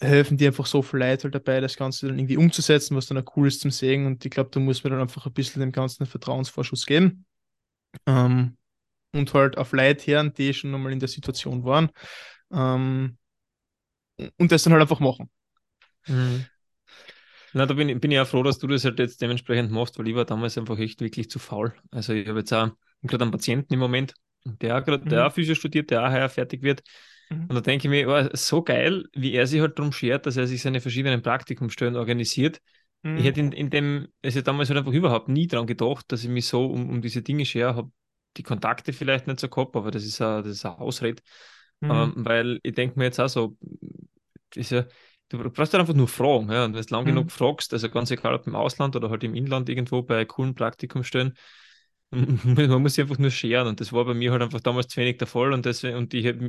helfen 0.00 0.36
dir 0.36 0.48
einfach 0.48 0.66
so 0.66 0.82
viele 0.82 1.10
Leute 1.10 1.24
halt 1.24 1.34
dabei, 1.34 1.60
das 1.60 1.76
Ganze 1.76 2.06
dann 2.08 2.18
irgendwie 2.18 2.36
umzusetzen, 2.36 2.96
was 2.96 3.06
dann 3.06 3.18
auch 3.18 3.36
cool 3.36 3.48
ist 3.48 3.60
zum 3.60 3.70
Sehen 3.70 4.06
und 4.06 4.24
ich 4.24 4.30
glaube, 4.30 4.50
da 4.52 4.60
muss 4.60 4.84
man 4.84 4.92
dann 4.92 5.02
einfach 5.02 5.26
ein 5.26 5.32
bisschen 5.32 5.60
dem 5.60 5.72
Ganzen 5.72 6.02
einen 6.02 6.10
Vertrauensvorschuss 6.10 6.86
geben 6.86 7.24
ähm, 8.06 8.56
und 9.12 9.32
halt 9.34 9.58
auf 9.58 9.72
Leute 9.72 10.12
hören, 10.12 10.32
die 10.34 10.54
schon 10.54 10.70
nochmal 10.70 10.92
in 10.92 11.00
der 11.00 11.08
Situation 11.08 11.64
waren 11.64 11.90
ähm, 12.52 13.18
und 14.38 14.52
das 14.52 14.62
dann 14.62 14.72
halt 14.72 14.82
einfach 14.82 15.00
machen. 15.00 15.30
Mhm. 16.06 16.44
Na, 17.54 17.66
da 17.66 17.74
bin, 17.74 18.00
bin 18.00 18.10
ich 18.10 18.18
auch 18.18 18.26
froh, 18.26 18.42
dass 18.42 18.58
du 18.58 18.66
das 18.66 18.84
halt 18.84 18.98
jetzt 18.98 19.22
dementsprechend 19.22 19.70
machst, 19.70 19.98
weil 19.98 20.08
ich 20.08 20.14
war 20.14 20.24
damals 20.24 20.58
einfach 20.58 20.78
echt 20.78 21.00
wirklich 21.00 21.30
zu 21.30 21.38
faul. 21.38 21.72
Also 21.90 22.12
ich 22.12 22.26
habe 22.28 22.40
jetzt 22.40 22.52
auch 22.52 22.70
gerade 23.02 23.22
einen 23.22 23.30
Patienten 23.30 23.72
im 23.74 23.80
Moment, 23.80 24.14
der 24.44 24.82
gerade, 24.82 25.04
mhm. 25.04 25.08
der 25.08 25.26
auch 25.26 25.32
Physio 25.32 25.54
studiert, 25.54 25.90
der 25.90 26.04
auch 26.04 26.10
heuer 26.10 26.28
fertig 26.28 26.62
wird. 26.62 26.82
Mhm. 27.30 27.42
Und 27.42 27.54
da 27.54 27.60
denke 27.60 27.86
ich 27.86 27.90
mir, 27.90 28.08
oh, 28.08 28.36
so 28.36 28.62
geil, 28.62 29.04
wie 29.14 29.32
er 29.32 29.46
sich 29.46 29.60
halt 29.60 29.78
darum 29.78 29.92
schert, 29.92 30.26
dass 30.26 30.36
er 30.36 30.46
sich 30.46 30.62
seine 30.62 30.80
verschiedenen 30.80 31.22
Praktikumstellen 31.22 31.96
organisiert. 31.96 32.60
Mhm. 33.02 33.18
Ich 33.18 33.24
hätte 33.24 33.40
in, 33.40 33.52
in 33.52 33.70
dem, 33.70 34.08
also 34.22 34.40
damals 34.40 34.68
halt 34.68 34.78
einfach 34.78 34.92
überhaupt 34.92 35.28
nie 35.28 35.46
daran 35.46 35.66
gedacht, 35.66 36.10
dass 36.10 36.24
ich 36.24 36.30
mich 36.30 36.46
so 36.46 36.66
um, 36.66 36.90
um 36.90 37.02
diese 37.02 37.22
Dinge 37.22 37.46
schere, 37.46 37.76
habe 37.76 37.92
die 38.36 38.42
Kontakte 38.42 38.92
vielleicht 38.92 39.28
nicht 39.28 39.38
so 39.38 39.48
gehabt, 39.48 39.76
aber 39.76 39.92
das 39.92 40.04
ist 40.04 40.20
eine, 40.20 40.42
das 40.42 40.52
ist 40.52 40.66
eine 40.66 40.78
Ausrede. 40.78 41.22
Mhm. 41.80 41.90
Ähm, 41.90 42.12
weil 42.16 42.60
ich 42.62 42.74
denke 42.74 42.98
mir 42.98 43.04
jetzt 43.04 43.20
auch 43.20 43.28
so, 43.28 43.56
ist 44.54 44.72
ja, 44.72 44.86
du 45.38 45.50
brauchst 45.50 45.72
halt 45.72 45.80
einfach 45.80 45.94
nur 45.94 46.08
fragen. 46.08 46.50
Ja? 46.50 46.64
Und 46.64 46.74
wenn 46.74 46.82
du 46.82 46.94
lang 46.94 47.04
mhm. 47.04 47.08
genug 47.08 47.32
fragst, 47.32 47.72
also 47.72 47.88
ganz 47.88 48.10
egal 48.10 48.34
ob 48.34 48.46
im 48.46 48.54
Ausland 48.54 48.96
oder 48.96 49.10
halt 49.10 49.24
im 49.24 49.34
Inland 49.34 49.68
irgendwo 49.68 50.02
bei 50.02 50.24
coolen 50.24 50.54
Praktikumstellen, 50.54 51.34
man 52.10 52.82
muss 52.82 52.94
sich 52.94 53.02
einfach 53.02 53.18
nur 53.18 53.30
scheren. 53.30 53.66
Und 53.66 53.80
das 53.80 53.92
war 53.92 54.04
bei 54.04 54.14
mir 54.14 54.32
halt 54.32 54.42
einfach 54.42 54.60
damals 54.60 54.88
zu 54.88 55.00
wenig 55.00 55.18
der 55.18 55.26
Fall. 55.26 55.52
Und, 55.52 55.66
das, 55.66 55.82
und 55.82 56.14
ich, 56.14 56.24
hätte, 56.24 56.48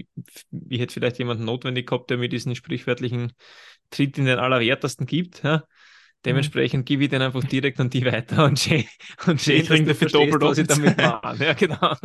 ich 0.70 0.80
hätte 0.80 0.94
vielleicht 0.94 1.20
jemanden 1.20 1.46
notwendig 1.46 1.88
gehabt, 1.88 2.10
der 2.10 2.18
mir 2.18 2.30
diesen 2.30 2.56
sprichwörtlichen 2.56 3.34
Tritt 3.90 4.18
in 4.18 4.26
den 4.26 4.40
Allerwertesten 4.40 5.06
gibt. 5.06 5.44
Ja? 5.44 5.64
Dementsprechend 6.26 6.82
mhm. 6.82 6.86
gebe 6.86 7.04
ich 7.04 7.10
den 7.10 7.22
einfach 7.22 7.44
direkt 7.44 7.80
an 7.80 7.90
die 7.90 8.04
weiter 8.04 8.46
und 8.46 8.60
schön, 8.60 8.84
und 9.28 9.40
schön 9.40 9.58
ich 9.58 9.68
kriege 9.68 9.86
dafür 9.86 10.08
doppelt 10.08 10.42
was 10.42 10.58
ich 10.58 10.68
damit 10.68 10.98
mache. 10.98 11.44
Ja, 11.44 11.54
genau. 11.54 11.96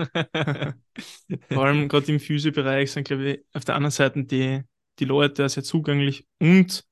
Vor 1.51 1.65
allem 1.65 1.89
gerade 1.89 2.13
im 2.13 2.21
Physiobereich 2.21 2.93
sind, 2.93 3.05
glaube 3.05 3.31
ich, 3.31 3.41
auf 3.55 3.65
der 3.65 3.77
anderen 3.77 3.93
Seite 3.93 4.23
die, 4.25 4.61
die 4.99 5.05
Leute 5.05 5.49
sehr 5.49 5.63
zugänglich 5.63 6.27
und 6.39 6.85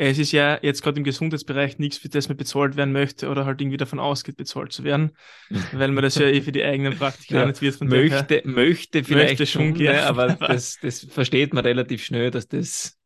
es 0.00 0.18
ist 0.18 0.30
ja 0.30 0.60
jetzt 0.62 0.82
gerade 0.82 0.98
im 0.98 1.04
Gesundheitsbereich 1.04 1.78
nichts, 1.78 1.98
für 1.98 2.08
das 2.08 2.28
man 2.28 2.36
bezahlt 2.36 2.76
werden 2.76 2.92
möchte 2.92 3.28
oder 3.28 3.44
halt 3.44 3.60
irgendwie 3.60 3.76
davon 3.78 3.98
ausgeht, 3.98 4.36
bezahlt 4.36 4.72
zu 4.72 4.84
werden, 4.84 5.10
weil 5.72 5.90
man 5.90 6.04
das 6.04 6.14
ja 6.14 6.26
eh 6.26 6.40
für 6.40 6.52
die 6.52 6.62
eigenen 6.62 6.96
Praktika 6.96 7.40
ja, 7.40 7.46
nicht 7.46 7.60
wird. 7.60 7.74
Von 7.74 7.88
möchte, 7.88 8.42
möchte 8.44 9.02
vielleicht 9.02 9.40
möchte 9.40 9.46
schon, 9.46 9.74
gerne, 9.74 10.04
aber 10.04 10.34
das, 10.40 10.78
das 10.80 11.04
versteht 11.04 11.52
man 11.52 11.64
relativ 11.64 12.04
schnell, 12.04 12.30
dass 12.30 12.46
das 12.46 12.96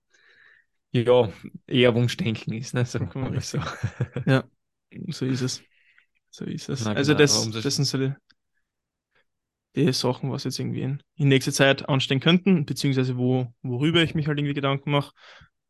ja 0.91 1.33
eher 1.67 1.95
Wunschdenken 1.95 2.53
ist. 2.53 2.75
Ne? 2.75 2.85
So, 2.85 2.99
so. 3.41 3.59
Ja, 4.27 4.45
so 5.09 5.25
ist 5.25 5.41
es. 5.41 5.63
So 6.29 6.45
ist 6.45 6.69
es. 6.69 6.85
Na, 6.85 6.93
also 6.93 7.13
genau, 7.13 7.23
das, 7.23 7.51
das 7.63 7.77
sind 7.77 7.87
so 7.87 7.97
die, 7.97 8.13
die 9.75 9.93
Sachen, 9.93 10.31
was 10.31 10.45
jetzt 10.45 10.59
irgendwie 10.59 10.83
in, 10.83 11.03
in 11.17 11.29
nächster 11.29 11.53
Zeit 11.53 11.89
anstehen 11.89 12.21
könnten, 12.21 12.67
beziehungsweise 12.67 13.17
wo, 13.17 13.53
worüber 13.63 14.03
ich 14.03 14.15
mich 14.15 14.27
halt 14.27 14.39
irgendwie 14.39 14.55
Gedanken 14.55 14.91
mache 14.91 15.13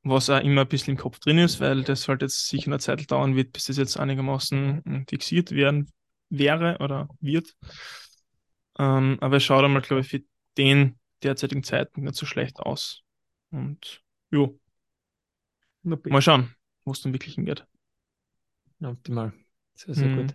was 0.04 0.30
auch 0.30 0.40
immer 0.40 0.62
ein 0.62 0.68
bisschen 0.68 0.92
im 0.92 1.00
Kopf 1.00 1.18
drin 1.20 1.38
ist, 1.38 1.60
weil 1.60 1.84
das 1.84 2.08
halt 2.08 2.22
jetzt 2.22 2.48
sicher 2.48 2.68
eine 2.68 2.78
Zeit 2.78 3.10
dauern 3.10 3.36
wird, 3.36 3.52
bis 3.52 3.66
das 3.66 3.76
jetzt 3.76 3.96
einigermaßen 3.96 4.82
hm, 4.84 5.06
fixiert 5.08 5.52
werden 5.52 5.90
wäre 6.28 6.78
oder 6.80 7.08
wird. 7.20 7.54
Ähm, 8.78 9.18
aber 9.20 9.36
es 9.36 9.44
schaut 9.44 9.64
einmal, 9.64 9.82
glaube 9.82 10.00
ich, 10.00 10.08
für 10.08 10.22
den 10.56 10.98
derzeitigen 11.22 11.62
Zeitpunkt 11.62 12.06
nicht 12.06 12.18
so 12.18 12.26
schlecht 12.26 12.58
aus. 12.58 13.02
Und 13.50 14.02
jo. 14.30 14.58
Mal 15.82 16.22
schauen, 16.22 16.54
wo 16.84 16.92
es 16.92 17.02
dann 17.02 17.12
wirklich 17.12 17.34
hingeht. 17.34 17.66
Optimal. 18.82 19.32
Sehr, 19.74 19.94
sehr 19.94 20.08
mhm. 20.08 20.16
gut. 20.16 20.34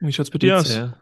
Wie 0.00 0.12
schaut 0.12 0.26
es 0.26 0.30
bei 0.30 0.38
dir 0.38 0.58
aus? 0.58 0.72
Ja. 0.72 1.00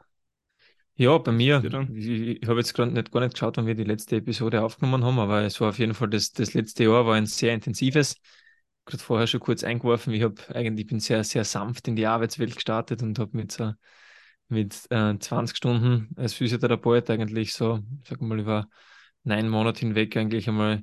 Ja, 0.96 1.18
bei 1.18 1.32
mir. 1.32 1.62
Ich, 1.94 2.06
ich 2.42 2.48
habe 2.48 2.58
jetzt 2.60 2.74
gerade 2.74 2.92
nicht, 2.92 3.10
gar 3.10 3.20
nicht 3.20 3.32
geschaut, 3.34 3.56
wann 3.56 3.66
wir 3.66 3.74
die 3.74 3.84
letzte 3.84 4.16
Episode 4.16 4.62
aufgenommen 4.62 5.04
haben, 5.04 5.18
aber 5.18 5.42
es 5.42 5.60
war 5.60 5.70
auf 5.70 5.78
jeden 5.78 5.94
Fall 5.94 6.08
das, 6.10 6.32
das 6.32 6.54
letzte 6.54 6.84
Jahr 6.84 7.06
war 7.06 7.14
ein 7.14 7.26
sehr 7.26 7.54
intensives. 7.54 8.16
Gerade 8.84 9.02
vorher 9.02 9.26
schon 9.26 9.40
kurz 9.40 9.64
eingeworfen. 9.64 10.12
Ich 10.12 10.22
habe 10.22 10.34
eigentlich 10.54 10.86
bin 10.86 11.00
sehr, 11.00 11.24
sehr 11.24 11.44
sanft 11.44 11.88
in 11.88 11.96
die 11.96 12.06
Arbeitswelt 12.06 12.54
gestartet 12.54 13.02
und 13.02 13.18
habe 13.18 13.36
mit 13.36 13.52
so 13.52 13.72
mit 14.48 14.74
äh, 14.90 15.18
20 15.18 15.56
Stunden 15.56 16.10
als 16.16 16.34
Physiotherapeut 16.34 17.08
eigentlich 17.10 17.54
so, 17.54 17.80
ich 18.02 18.08
sag 18.08 18.20
mal, 18.20 18.38
über 18.40 18.68
neun 19.24 19.48
Monate 19.48 19.80
hinweg 19.80 20.16
eigentlich 20.16 20.48
einmal 20.48 20.82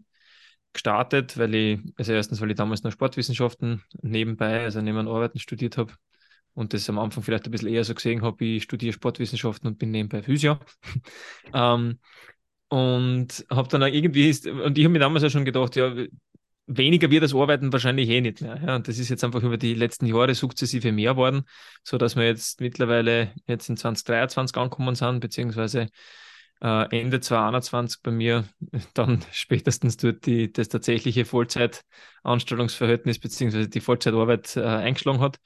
gestartet, 0.73 1.37
weil 1.37 1.55
ich, 1.55 1.79
also 1.97 2.13
erstens, 2.13 2.41
weil 2.41 2.51
ich 2.51 2.57
damals 2.57 2.83
noch 2.83 2.91
Sportwissenschaften 2.91 3.83
nebenbei, 4.01 4.61
also 4.63 4.81
neben 4.81 5.07
Arbeiten 5.07 5.39
studiert 5.39 5.77
habe 5.77 5.93
und 6.59 6.73
das 6.73 6.89
am 6.89 6.99
Anfang 6.99 7.23
vielleicht 7.23 7.45
ein 7.45 7.51
bisschen 7.51 7.69
eher 7.69 7.85
so 7.85 7.95
gesehen 7.95 8.21
habe, 8.21 8.43
ich 8.43 8.63
studiere 8.63 8.91
Sportwissenschaften 8.91 9.67
und 9.67 9.79
bin 9.79 9.91
nebenbei 9.91 10.21
Physio. 10.21 10.59
ähm, 11.53 11.99
und 12.67 13.45
habe 13.49 13.69
dann 13.69 13.81
irgendwie, 13.81 14.29
und 14.49 14.77
ich 14.77 14.83
habe 14.83 14.89
mir 14.91 14.99
damals 14.99 15.23
ja 15.23 15.29
schon 15.29 15.45
gedacht, 15.45 15.77
ja, 15.77 15.95
weniger 16.67 17.09
wird 17.09 17.23
das 17.23 17.33
Arbeiten 17.33 17.71
wahrscheinlich 17.71 18.09
eh 18.09 18.19
nicht 18.19 18.41
mehr. 18.41 18.61
Ja. 18.61 18.75
Und 18.75 18.89
das 18.89 18.99
ist 18.99 19.07
jetzt 19.07 19.23
einfach 19.23 19.41
über 19.41 19.57
die 19.57 19.73
letzten 19.73 20.05
Jahre 20.05 20.35
sukzessive 20.35 20.91
mehr 20.91 21.15
worden, 21.15 21.43
so 21.83 21.97
dass 21.97 22.17
wir 22.17 22.25
jetzt 22.25 22.59
mittlerweile 22.59 23.33
jetzt 23.47 23.69
in 23.69 23.77
2023 23.77 24.57
angekommen 24.57 24.95
sind, 24.95 25.21
beziehungsweise 25.21 25.87
äh, 26.61 26.99
Ende 26.99 27.21
2021 27.21 28.01
bei 28.03 28.11
mir 28.11 28.43
dann 28.93 29.23
spätestens 29.31 29.95
dort 29.95 30.25
die, 30.25 30.51
das 30.51 30.67
tatsächliche 30.67 31.23
Vollzeitanstellungsverhältnis 31.23 33.17
beziehungsweise 33.17 33.69
die 33.69 33.79
Vollzeitarbeit 33.79 34.57
äh, 34.57 34.63
eingeschlagen 34.63 35.21
hat. 35.21 35.39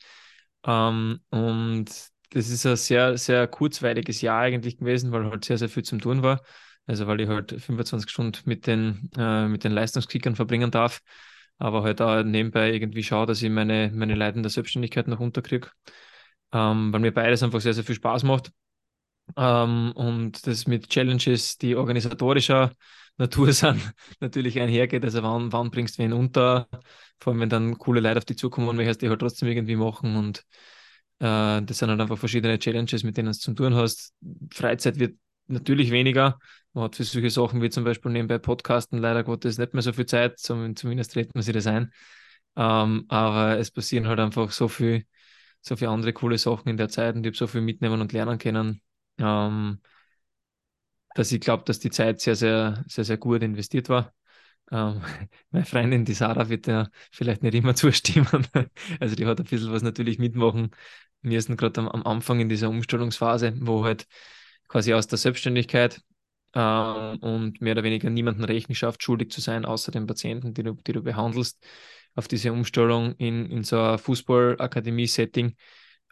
Ähm, 0.66 1.20
und 1.30 1.86
das 2.32 2.50
ist 2.50 2.66
ein 2.66 2.76
sehr, 2.76 3.18
sehr 3.18 3.48
kurzweiliges 3.48 4.22
Jahr 4.22 4.42
eigentlich 4.42 4.78
gewesen, 4.78 5.12
weil 5.12 5.30
halt 5.30 5.46
sehr, 5.46 5.58
sehr 5.58 5.70
viel 5.70 5.84
zum 5.84 6.00
Tun 6.02 6.24
war. 6.24 6.42
Also 6.86 7.08
weil 7.08 7.22
ich 7.22 7.30
halt 7.30 7.52
25 7.62 8.10
Stunden 8.10 8.40
mit 8.46 8.68
den, 8.68 9.10
äh, 9.18 9.48
mit 9.48 9.64
den 9.64 9.72
Leistungskickern 9.72 10.36
verbringen 10.36 10.72
darf, 10.72 11.02
aber 11.58 11.84
halt 11.84 12.02
auch 12.02 12.24
nebenbei 12.24 12.74
irgendwie 12.74 13.04
schaue, 13.04 13.26
dass 13.26 13.42
ich 13.42 13.50
meine, 13.50 13.92
meine 13.94 14.16
Leiden 14.16 14.44
der 14.44 14.50
Selbstständigkeit 14.50 15.08
noch 15.08 15.20
unterkriege. 15.20 15.70
Ähm, 16.54 16.94
weil 16.94 17.00
mir 17.02 17.14
beides 17.14 17.44
einfach 17.44 17.62
sehr, 17.62 17.74
sehr 17.74 17.84
viel 17.84 17.96
Spaß 17.96 18.24
macht. 18.24 18.52
Ähm, 19.38 19.92
und 19.96 20.46
das 20.48 20.68
mit 20.68 20.90
Challenges, 20.90 21.58
die 21.58 21.76
organisatorischer 21.76 22.72
Natur 23.18 23.54
sind, 23.54 23.94
natürlich 24.20 24.60
einhergeht. 24.60 25.04
Also 25.04 25.24
wann, 25.24 25.52
wann 25.52 25.72
bringst 25.72 25.98
du 25.98 26.04
wen 26.04 26.14
unter? 26.14 26.68
Vor 27.20 27.32
allem, 27.34 27.42
wenn 27.42 27.50
dann 27.50 27.78
coole 27.78 28.00
Leute 28.02 28.18
auf 28.20 28.26
dich 28.26 28.38
zukommen 28.38 28.68
und 28.68 28.76
möchtest 28.76 29.02
die 29.02 29.10
halt 29.10 29.20
trotzdem 29.20 29.50
irgendwie 29.50 29.76
machen. 29.76 30.16
Und 30.16 30.40
äh, 31.20 31.62
das 31.62 31.78
sind 31.78 31.90
halt 31.90 32.02
einfach 32.02 32.18
verschiedene 32.18 32.60
Challenges, 32.60 33.04
mit 33.04 33.18
denen 33.18 33.32
du 33.32 33.38
zu 33.38 33.54
tun 33.54 33.76
hast. 33.76 34.14
Freizeit 34.52 35.00
wird 35.00 35.18
natürlich 35.48 35.92
weniger. 35.92 36.40
Man 36.74 36.86
hat 36.86 36.96
für 36.96 37.04
solche 37.04 37.30
Sachen 37.30 37.62
wie 37.62 37.70
zum 37.70 37.84
Beispiel 37.84 38.12
nebenbei 38.12 38.40
Podcasten 38.40 38.98
leider 39.00 39.24
Gottes 39.24 39.58
nicht 39.58 39.74
mehr 39.74 39.84
so 39.84 39.94
viel 39.94 40.06
Zeit, 40.06 40.40
zumindest 40.40 41.16
redet 41.16 41.36
man 41.36 41.44
sich 41.44 41.54
das 41.54 41.68
ein. 41.68 41.92
Ähm, 42.56 43.06
aber 43.10 43.58
es 43.60 43.72
passieren 43.72 44.08
halt 44.08 44.20
einfach 44.20 44.52
so 44.52 44.68
viel, 44.68 45.06
so 45.62 45.76
viele 45.76 45.92
andere 45.92 46.14
coole 46.14 46.38
Sachen 46.38 46.70
in 46.70 46.78
der 46.78 46.90
Zeit 46.90 47.16
und 47.16 47.24
ich 47.26 47.30
habe 47.30 47.38
so 47.38 47.48
viel 47.48 47.62
mitnehmen 47.62 48.02
und 48.02 48.14
lernen 48.14 48.38
können, 48.38 48.82
ähm, 49.18 49.80
dass 51.16 51.32
ich 51.32 51.42
glaube, 51.42 51.64
dass 51.66 51.80
die 51.80 51.92
Zeit 51.92 52.22
sehr, 52.22 52.36
sehr, 52.36 52.84
sehr, 52.88 53.04
sehr 53.04 53.18
gut 53.18 53.44
investiert 53.44 53.90
war. 53.90 54.14
Ähm, 54.72 55.02
meine 55.52 55.66
Freundin, 55.66 56.06
die 56.06 56.14
Sarah, 56.14 56.50
wird 56.50 56.68
ja 56.68 56.90
vielleicht 57.12 57.44
nicht 57.44 57.56
immer 57.56 57.76
zustimmen. 57.76 58.48
Also 59.00 59.16
die 59.16 59.26
hat 59.26 59.40
ein 59.40 59.46
bisschen 59.46 59.72
was 59.72 59.84
natürlich 59.84 60.20
mitmachen 60.20 60.72
müssen, 61.22 61.58
gerade 61.58 61.82
am, 61.82 61.88
am 61.90 62.04
Anfang 62.04 62.40
in 62.40 62.50
dieser 62.50 62.70
Umstellungsphase, 62.70 63.54
wo 63.62 63.84
halt 63.86 64.08
quasi 64.68 64.94
aus 64.94 65.08
der 65.08 65.18
Selbstständigkeit 65.18 66.02
ähm, 66.54 67.18
und 67.20 67.62
mehr 67.62 67.74
oder 67.74 67.84
weniger 67.84 68.10
niemanden 68.10 68.44
Rechenschaft 68.44 69.04
schuldig 69.04 69.32
zu 69.32 69.42
sein, 69.42 69.66
außer 69.66 69.92
den 69.92 70.08
Patienten, 70.08 70.54
die 70.54 70.64
du, 70.64 70.74
die 70.74 70.94
du 70.94 71.02
behandelst, 71.04 71.66
auf 72.16 72.28
diese 72.28 72.52
Umstellung 72.52 73.16
in, 73.16 73.46
in 73.50 73.64
so 73.64 73.80
ein 73.80 73.98
Fußballakademie-Setting 73.98 75.56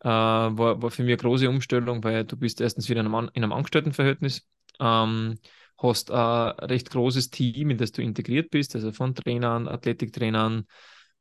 äh, 0.04 0.08
war, 0.08 0.82
war 0.82 0.92
für 0.92 1.04
mich 1.04 1.12
eine 1.12 1.18
große 1.18 1.50
Umstellung, 1.50 2.04
weil 2.04 2.26
du 2.26 2.38
bist 2.38 2.60
erstens 2.62 2.90
wieder 2.90 3.02
in 3.02 3.08
einem, 3.08 3.30
in 3.34 3.44
einem 3.44 3.54
Angestelltenverhältnis, 3.54 4.48
ähm, 4.82 5.40
hast 5.78 6.12
ein 6.12 6.50
recht 6.68 6.90
großes 6.92 7.30
Team, 7.32 7.70
in 7.72 7.78
das 7.78 7.94
du 7.94 8.02
integriert 8.02 8.52
bist, 8.52 8.76
also 8.76 8.92
von 8.92 9.16
Trainern, 9.16 9.68
Athletiktrainern, 9.68 10.66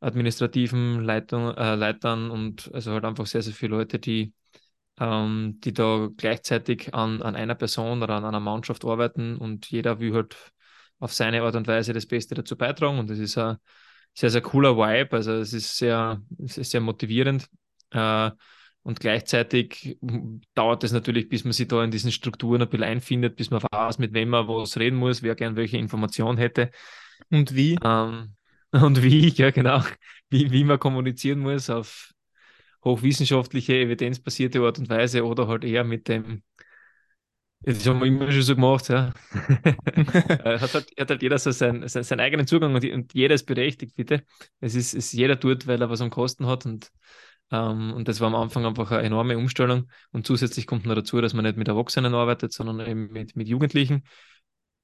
administrativen 0.00 1.02
Leitung, 1.04 1.54
äh, 1.56 1.74
Leitern 1.76 2.30
und 2.30 2.70
also 2.74 2.92
halt 2.92 3.04
einfach 3.04 3.26
sehr, 3.26 3.42
sehr 3.42 3.54
viele 3.54 3.76
Leute, 3.76 3.98
die 3.98 4.34
ähm, 4.98 5.58
die 5.64 5.72
da 5.72 6.08
gleichzeitig 6.16 6.94
an, 6.94 7.22
an 7.22 7.36
einer 7.36 7.54
Person 7.54 8.02
oder 8.02 8.16
an 8.16 8.24
einer 8.24 8.40
Mannschaft 8.40 8.84
arbeiten 8.84 9.36
und 9.36 9.70
jeder 9.70 10.00
will 10.00 10.14
halt 10.14 10.36
auf 10.98 11.12
seine 11.12 11.42
Art 11.42 11.56
und 11.56 11.66
Weise 11.66 11.92
das 11.92 12.06
Beste 12.06 12.34
dazu 12.34 12.56
beitragen 12.56 12.98
und 12.98 13.08
das 13.10 13.18
ist 13.18 13.38
ein 13.38 13.56
sehr, 14.14 14.30
sehr 14.30 14.42
cooler 14.42 14.76
Vibe, 14.76 15.16
also 15.16 15.32
es 15.32 15.52
ist 15.52 15.76
sehr, 15.76 16.20
es 16.44 16.58
ist 16.58 16.70
sehr 16.72 16.80
motivierend. 16.80 17.48
Äh, 17.90 18.30
und 18.82 19.00
gleichzeitig 19.00 19.98
dauert 20.54 20.84
es 20.84 20.92
natürlich, 20.92 21.28
bis 21.28 21.44
man 21.44 21.52
sich 21.52 21.68
da 21.68 21.84
in 21.84 21.90
diesen 21.90 22.12
Strukturen 22.12 22.62
ein 22.62 22.68
bisschen 22.68 22.84
einfindet, 22.84 23.36
bis 23.36 23.50
man 23.50 23.62
weiß, 23.70 23.98
mit 23.98 24.14
wem 24.14 24.30
man 24.30 24.48
was 24.48 24.78
reden 24.78 24.96
muss, 24.96 25.22
wer 25.22 25.34
gern 25.34 25.56
welche 25.56 25.76
Information 25.76 26.38
hätte. 26.38 26.70
Und 27.30 27.54
wie? 27.54 27.78
Ähm, 27.84 28.34
und 28.72 29.02
wie, 29.02 29.28
ja 29.28 29.50
genau, 29.50 29.82
wie, 30.30 30.50
wie 30.50 30.64
man 30.64 30.78
kommunizieren 30.78 31.40
muss 31.40 31.68
auf 31.68 32.12
hochwissenschaftliche, 32.84 33.74
evidenzbasierte 33.74 34.60
Art 34.60 34.78
und 34.78 34.88
Weise 34.88 35.24
oder 35.24 35.46
halt 35.48 35.64
eher 35.64 35.84
mit 35.84 36.08
dem, 36.08 36.42
das 37.62 37.86
haben 37.86 38.00
wir 38.00 38.06
immer 38.06 38.32
schon 38.32 38.40
so 38.40 38.54
gemacht, 38.54 38.88
ja. 38.88 39.12
Äh, 40.42 40.58
hat, 40.58 40.72
halt, 40.72 40.90
hat 40.98 41.10
halt 41.10 41.22
jeder 41.22 41.38
so 41.38 41.50
seinen, 41.50 41.86
seinen, 41.88 42.04
seinen 42.04 42.20
eigenen 42.20 42.46
Zugang 42.46 42.74
und, 42.74 42.82
und, 42.84 43.12
jeder 43.12 43.34
ist 43.34 43.44
berechtigt, 43.44 43.96
bitte. 43.96 44.24
Es 44.60 44.74
ist, 44.74 44.94
es 44.94 45.12
jeder 45.12 45.38
tut, 45.38 45.66
weil 45.66 45.82
er 45.82 45.90
was 45.90 46.00
am 46.00 46.08
Kosten 46.08 46.46
hat 46.46 46.64
und, 46.64 46.90
ähm, 47.50 47.92
und 47.92 48.08
das 48.08 48.20
war 48.20 48.28
am 48.28 48.34
Anfang 48.34 48.64
einfach 48.64 48.90
eine 48.92 49.02
enorme 49.02 49.36
Umstellung. 49.36 49.90
Und 50.12 50.26
zusätzlich 50.26 50.66
kommt 50.66 50.86
noch 50.86 50.94
dazu, 50.94 51.20
dass 51.20 51.34
man 51.34 51.44
nicht 51.44 51.56
mit 51.56 51.68
Erwachsenen 51.68 52.14
arbeitet, 52.14 52.52
sondern 52.52 52.80
eben 52.86 53.10
mit, 53.12 53.36
mit 53.36 53.48
Jugendlichen, 53.48 54.04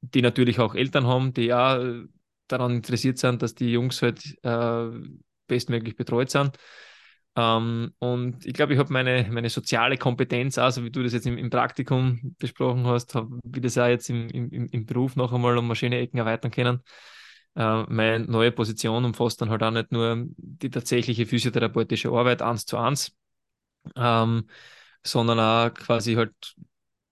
die 0.00 0.22
natürlich 0.22 0.58
auch 0.58 0.74
Eltern 0.74 1.06
haben, 1.06 1.32
die 1.32 1.46
ja 1.46 1.80
daran 2.48 2.76
interessiert 2.76 3.18
sind, 3.18 3.42
dass 3.42 3.54
die 3.54 3.72
Jungs 3.72 4.02
halt 4.02 4.36
äh, 4.42 4.88
bestmöglich 5.46 5.96
betreut 5.96 6.30
sind. 6.30 6.56
Ähm, 7.36 7.92
und 7.98 8.46
ich 8.46 8.54
glaube, 8.54 8.72
ich 8.72 8.78
habe 8.78 8.92
meine, 8.92 9.28
meine 9.30 9.50
soziale 9.50 9.98
Kompetenz, 9.98 10.58
also 10.58 10.84
wie 10.84 10.90
du 10.90 11.02
das 11.02 11.12
jetzt 11.12 11.26
im, 11.26 11.36
im 11.36 11.50
Praktikum 11.50 12.34
besprochen 12.38 12.86
hast, 12.86 13.14
habe 13.14 13.38
wie 13.44 13.60
das 13.60 13.76
auch 13.78 13.86
jetzt 13.86 14.08
im, 14.08 14.28
im, 14.30 14.68
im 14.68 14.86
Beruf 14.86 15.16
noch 15.16 15.32
einmal 15.32 15.56
um 15.58 15.66
verschiedene 15.66 16.00
Ecken 16.00 16.18
erweitern 16.18 16.50
können. 16.50 16.80
Äh, 17.56 17.84
meine 17.88 18.24
neue 18.26 18.52
Position 18.52 19.04
umfasst 19.04 19.40
dann 19.40 19.50
halt 19.50 19.62
auch 19.62 19.70
nicht 19.70 19.92
nur 19.92 20.26
die 20.36 20.70
tatsächliche 20.70 21.26
physiotherapeutische 21.26 22.10
Arbeit 22.10 22.42
eins 22.42 22.66
zu 22.66 22.76
eins, 22.78 23.16
ähm, 23.96 24.48
sondern 25.04 25.40
auch 25.40 25.74
quasi 25.74 26.14
halt 26.14 26.34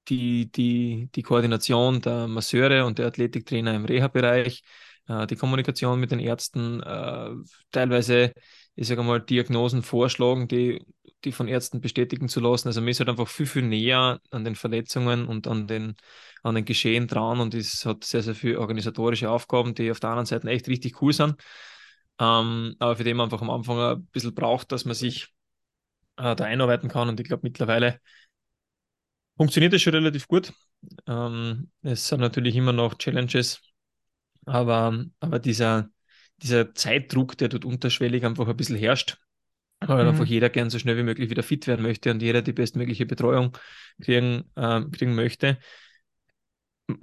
die, 0.09 0.51
die, 0.53 1.09
die 1.15 1.23
Koordination 1.23 2.01
der 2.01 2.29
Masseure 2.29 2.85
und 2.87 2.99
der 2.99 3.07
Athletiktrainer 3.07 3.75
im 3.75 3.85
Reha-Bereich, 3.87 4.63
äh, 5.09 5.27
die 5.27 5.37
Kommunikation 5.37 6.01
mit 6.01 6.11
den 6.11 6.21
Ärzten, 6.21 6.83
äh, 6.83 7.31
teilweise 7.73 8.33
ich 8.77 8.89
sage 8.89 9.03
mal, 9.03 9.21
Diagnosen 9.21 9.83
vorschlagen, 9.83 10.49
die, 10.49 10.85
die 11.25 11.33
von 11.33 11.49
Ärzten 11.49 11.81
bestätigen 11.81 12.29
zu 12.29 12.41
lassen. 12.41 12.69
Also 12.69 12.81
mir 12.81 12.91
ist 12.91 13.01
halt 13.01 13.09
einfach 13.09 13.29
viel, 13.29 13.47
viel 13.47 13.63
näher 13.63 14.21
an 14.31 14.45
den 14.45 14.57
Verletzungen 14.57 15.27
und 15.27 15.47
an 15.47 15.67
den, 15.67 15.97
an 16.43 16.55
den 16.55 16.65
Geschehen 16.65 17.07
dran 17.07 17.41
und 17.41 17.55
es 17.55 17.87
hat 17.87 18.05
sehr, 18.05 18.23
sehr 18.23 18.35
viele 18.35 18.61
organisatorische 18.61 19.31
Aufgaben, 19.31 19.75
die 19.75 19.91
auf 19.91 20.01
der 20.01 20.11
anderen 20.11 20.27
Seite 20.27 20.49
echt 20.49 20.69
richtig 20.69 21.01
cool 21.03 21.13
sind. 21.13 21.37
Ähm, 22.19 22.77
aber 22.79 22.97
für 22.97 23.05
den 23.05 23.17
man 23.17 23.25
einfach 23.27 23.43
am 23.43 23.51
Anfang 23.51 23.79
ein 23.79 24.07
bisschen 24.07 24.35
braucht, 24.35 24.71
dass 24.73 24.85
man 24.85 24.95
sich 24.95 25.29
äh, 26.17 26.37
da 26.37 26.45
einarbeiten 26.45 26.89
kann 26.89 27.09
und 27.09 27.21
ich 27.21 27.27
glaube 27.27 27.43
mittlerweile 27.45 28.01
funktioniert 29.37 29.73
das 29.73 29.83
schon 29.83 29.95
relativ 29.95 30.29
gut. 30.29 30.53
Ähm, 31.07 31.71
es 31.83 32.09
sind 32.09 32.21
natürlich 32.21 32.57
immer 32.57 32.73
noch 32.73 32.95
Challenges, 32.99 33.61
aber, 34.47 35.05
aber 35.21 35.39
dieser, 35.39 35.91
dieser 36.45 36.75
Zeitdruck, 36.75 37.37
der 37.39 37.49
dort 37.49 37.65
unterschwellig 37.65 38.25
einfach 38.25 38.47
ein 38.47 38.57
bisschen 38.57 38.77
herrscht, 38.77 39.17
weil 39.81 40.05
mhm. 40.05 40.11
einfach 40.11 40.27
jeder 40.27 40.51
gern 40.51 40.71
so 40.71 40.79
schnell 40.79 40.97
wie 40.97 41.03
möglich 41.03 41.31
wieder 41.31 41.43
fit 41.43 41.67
werden 41.67 41.83
möchte 41.83 42.11
und 42.11 42.23
jeder 42.23 42.43
die 42.43 42.53
bestmögliche 42.53 43.07
Betreuung 43.07 43.57
kriegen, 44.01 44.45
äh, 44.55 44.83
kriegen 44.93 45.15
möchte. 45.15 45.59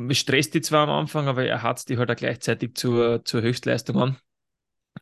Es 0.09 0.19
stresst 0.19 0.53
die 0.53 0.61
zwar 0.61 0.87
am 0.87 0.91
Anfang, 0.91 1.27
aber 1.27 1.43
er 1.43 1.63
hat 1.63 1.89
die 1.89 1.97
halt 1.97 2.11
auch 2.11 2.15
gleichzeitig 2.15 2.75
zur, 2.75 3.25
zur 3.25 3.41
Höchstleistung 3.41 3.99
an. 3.99 4.17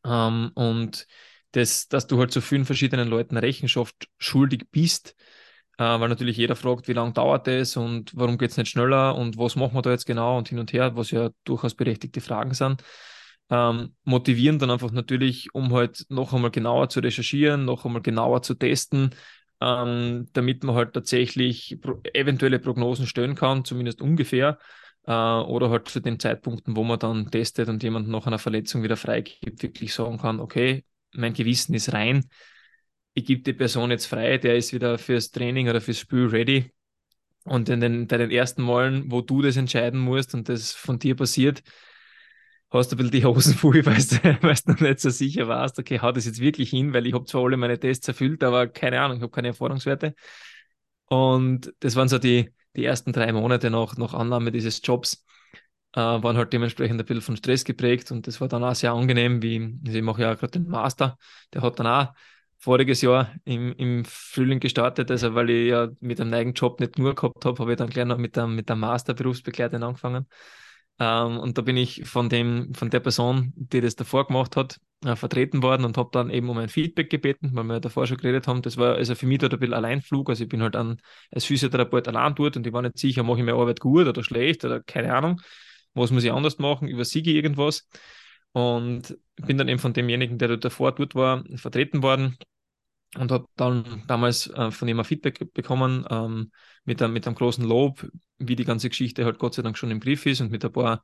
Ähm, 0.06 0.52
und 0.56 1.06
das, 1.52 1.90
dass 1.90 2.08
du 2.08 2.18
halt 2.20 2.32
so 2.32 2.40
vielen 2.40 2.66
verschiedenen 2.66 3.10
Leuten 3.10 3.36
Rechenschaft 3.36 4.08
schuldig 4.18 4.68
bist, 4.72 5.16
äh, 5.78 5.84
weil 5.84 6.08
natürlich 6.08 6.38
jeder 6.38 6.56
fragt, 6.56 6.88
wie 6.88 6.94
lange 6.94 7.12
dauert 7.12 7.48
das 7.48 7.76
und 7.76 8.16
warum 8.16 8.38
geht 8.38 8.52
es 8.52 8.58
nicht 8.58 8.70
schneller 8.70 9.16
und 9.16 9.38
was 9.38 9.58
machen 9.58 9.76
wir 9.76 9.82
da 9.82 9.92
jetzt 9.92 10.06
genau 10.06 10.38
und 10.38 10.48
hin 10.48 10.60
und 10.60 10.72
her, 10.72 10.96
was 10.96 11.12
ja 11.12 11.30
durchaus 11.44 11.76
berechtigte 11.76 12.22
Fragen 12.22 12.54
sind 12.54 12.84
ähm, 13.50 13.96
motivieren 14.04 14.60
dann 14.60 14.72
einfach 14.72 14.92
natürlich, 14.92 15.54
um 15.54 15.74
halt 15.74 16.06
noch 16.10 16.34
einmal 16.34 16.52
genauer 16.52 16.90
zu 16.90 17.00
recherchieren, 17.00 17.66
noch 17.66 17.86
einmal 17.86 18.02
genauer 18.02 18.42
zu 18.42 18.54
testen, 18.54 19.12
ähm, 19.62 20.28
damit 20.34 20.64
man 20.64 20.76
halt 20.76 20.94
tatsächlich 20.94 21.80
pro 21.82 22.02
eventuelle 22.14 22.60
Prognosen 22.60 23.08
stellen 23.08 23.36
kann, 23.36 23.66
zumindest 23.66 24.02
ungefähr, 24.02 24.60
äh, 25.06 25.12
oder 25.12 25.70
halt 25.70 25.90
zu 25.90 26.00
den 26.00 26.20
Zeitpunkten, 26.20 26.76
wo 26.76 26.84
man 26.84 27.00
dann 27.00 27.32
testet 27.32 27.70
und 27.70 27.84
jemand 27.84 28.08
nach 28.08 28.28
einer 28.28 28.40
Verletzung 28.40 28.84
wieder 28.84 28.98
freigibt, 28.98 29.64
wirklich 29.64 29.94
sagen 29.94 30.18
kann, 30.20 30.40
okay, 30.40 30.86
mein 31.14 31.34
Gewissen 31.34 31.74
ist 31.74 31.94
rein, 31.94 32.26
ich 33.14 33.26
gebe 33.26 33.42
die 33.42 33.54
Person 33.54 33.92
jetzt 33.92 34.06
frei, 34.06 34.38
der 34.38 34.56
ist 34.56 34.74
wieder 34.74 34.98
fürs 34.98 35.32
Training 35.32 35.70
oder 35.70 35.82
fürs 35.82 36.00
Spiel 36.00 36.28
ready. 36.28 36.72
Und 37.46 37.70
in 37.70 37.80
den, 37.82 38.08
bei 38.08 38.18
den 38.18 38.32
ersten 38.32 38.62
Malen, 38.62 39.12
wo 39.12 39.22
du 39.22 39.42
das 39.42 39.58
entscheiden 39.58 40.00
musst 40.00 40.34
und 40.36 40.50
das 40.50 40.72
von 40.72 41.00
dir 41.00 41.16
passiert, 41.16 41.64
hast 42.72 42.92
du 42.92 42.96
ein 42.96 42.98
bisschen 42.98 43.12
die 43.12 43.26
Hosen 43.26 43.56
voll, 43.56 43.86
weil 43.86 43.96
du, 43.96 44.72
noch 44.72 44.80
nicht 44.80 45.00
so 45.00 45.10
sicher 45.10 45.48
warst, 45.48 45.80
okay, 45.80 46.00
hau 46.02 46.12
das 46.12 46.26
jetzt 46.26 46.40
wirklich 46.40 46.70
hin, 46.70 46.94
weil 46.94 47.08
ich 47.08 47.14
habe 47.14 47.26
zwar 47.26 47.44
alle 47.44 47.58
meine 47.58 47.80
Tests 47.80 48.08
erfüllt, 48.08 48.44
aber 48.44 48.68
keine 48.68 49.02
Ahnung, 49.02 49.18
ich 49.18 49.24
habe 49.24 49.32
keine 49.32 49.50
Erfahrungswerte. 49.50 50.14
Und 51.06 51.74
das 51.80 51.96
waren 51.96 52.08
so 52.08 52.20
die, 52.20 52.54
die 52.76 52.86
ersten 52.86 53.14
drei 53.14 53.32
Monate 53.34 53.70
nach, 53.70 53.98
nach 53.98 54.14
Annahme 54.14 54.52
dieses 54.52 54.82
Jobs, 54.84 55.26
äh, 55.94 56.00
waren 56.00 56.38
halt 56.38 56.54
dementsprechend 56.54 57.00
ein 57.00 57.06
bisschen 57.06 57.22
von 57.22 57.38
Stress 57.38 57.64
geprägt 57.64 58.12
und 58.12 58.28
das 58.28 58.40
war 58.42 58.48
dann 58.48 58.64
auch 58.64 58.76
sehr 58.76 58.94
angenehm, 58.94 59.42
wie 59.42 59.80
also 59.86 59.98
ich 59.98 60.04
mache 60.04 60.22
ja 60.22 60.34
gerade 60.36 60.52
den 60.52 60.68
Master, 60.68 61.18
der 61.54 61.64
hat 61.64 61.80
dann 61.80 61.88
auch 61.88 62.14
voriges 62.60 63.02
Jahr 63.02 63.34
im, 63.46 63.74
im 63.74 64.06
Frühling 64.06 64.60
gestartet, 64.60 65.10
also 65.10 65.34
weil 65.34 65.50
ich 65.50 65.70
ja 65.70 65.90
mit 66.02 66.20
einem 66.20 66.30
neuen 66.30 66.54
Job 66.54 66.80
nicht 66.80 67.00
nur 67.00 67.16
gehabt 67.16 67.44
habe, 67.46 67.58
habe 67.60 67.72
ich 67.72 67.78
dann 67.78 67.90
gleich 67.90 68.06
noch 68.06 68.18
mit 68.18 68.36
dem, 68.36 68.56
mit 68.56 68.70
der 68.70 68.76
Master 68.76 69.14
Berufsbegleitung 69.14 69.82
angefangen. 69.82 70.28
Ähm, 71.00 71.40
und 71.40 71.58
da 71.58 71.62
bin 71.62 71.78
ich 71.78 72.06
von 72.06 72.30
dem, 72.30 72.74
von 72.74 72.90
der 72.90 73.00
Person, 73.00 73.54
die 73.56 73.82
das 73.82 73.96
davor 73.96 74.28
gemacht 74.28 74.56
hat, 74.58 74.80
äh, 75.06 75.16
vertreten 75.16 75.64
worden 75.64 75.86
und 75.86 75.98
habe 75.98 76.10
dann 76.12 76.30
eben 76.30 76.50
um 76.50 76.58
ein 76.58 76.68
Feedback 76.68 77.10
gebeten, 77.10 77.52
weil 77.54 77.64
wir 77.64 77.80
davor 77.80 78.06
schon 78.06 78.18
geredet 78.18 78.48
haben. 78.48 78.62
Das 78.62 78.76
war 78.78 78.96
also 78.96 79.16
für 79.16 79.26
mich 79.26 79.40
dort 79.40 79.54
ein 79.54 79.60
bisschen 79.60 79.74
Alleinflug. 79.74 80.30
Also 80.30 80.44
ich 80.44 80.50
bin 80.50 80.62
halt 80.62 80.76
an, 80.76 81.02
als 81.32 81.46
Physiotherapeut 81.46 82.08
allein 82.10 82.36
dort 82.36 82.58
und 82.58 82.68
ich 82.68 82.74
war 82.74 82.82
nicht 82.82 82.98
sicher, 82.98 83.24
mache 83.24 83.40
ich 83.40 83.46
meine 83.46 83.58
Arbeit 83.58 83.80
gut 83.80 84.08
oder 84.08 84.24
schlecht 84.24 84.66
oder 84.66 84.82
keine 84.82 85.14
Ahnung. 85.16 85.42
Was 85.94 86.12
muss 86.12 86.24
ich 86.24 86.32
anders 86.32 86.60
machen? 86.60 86.88
Übersiege 86.88 87.32
ich 87.32 87.38
irgendwas? 87.38 87.88
Und 88.52 89.18
bin 89.38 89.58
dann 89.58 89.70
eben 89.70 89.80
von 89.80 89.94
demjenigen, 89.94 90.38
der 90.38 90.50
dort 90.50 90.66
davor 90.66 90.92
dort 90.94 91.16
war, 91.16 91.44
vertreten 91.56 92.04
worden 92.04 92.38
und 93.18 93.32
habe 93.32 93.48
dann 93.56 94.04
damals 94.08 94.48
äh, 94.48 94.72
von 94.72 94.88
ihm 94.88 95.00
ein 95.00 95.06
Feedback 95.06 95.54
bekommen 95.54 96.06
ähm, 96.10 96.52
mit, 96.84 97.02
einem, 97.02 97.14
mit 97.14 97.26
einem 97.26 97.36
großen 97.36 97.64
Lob, 97.64 98.08
wie 98.38 98.56
die 98.56 98.66
ganze 98.66 98.90
Geschichte 98.90 99.26
halt 99.26 99.40
Gott 99.40 99.56
sei 99.56 99.62
Dank 99.62 99.78
schon 99.78 99.92
im 99.92 100.00
Griff 100.00 100.26
ist 100.26 100.42
und 100.42 100.52
mit 100.52 100.64
ein 100.64 100.72
paar 100.72 101.02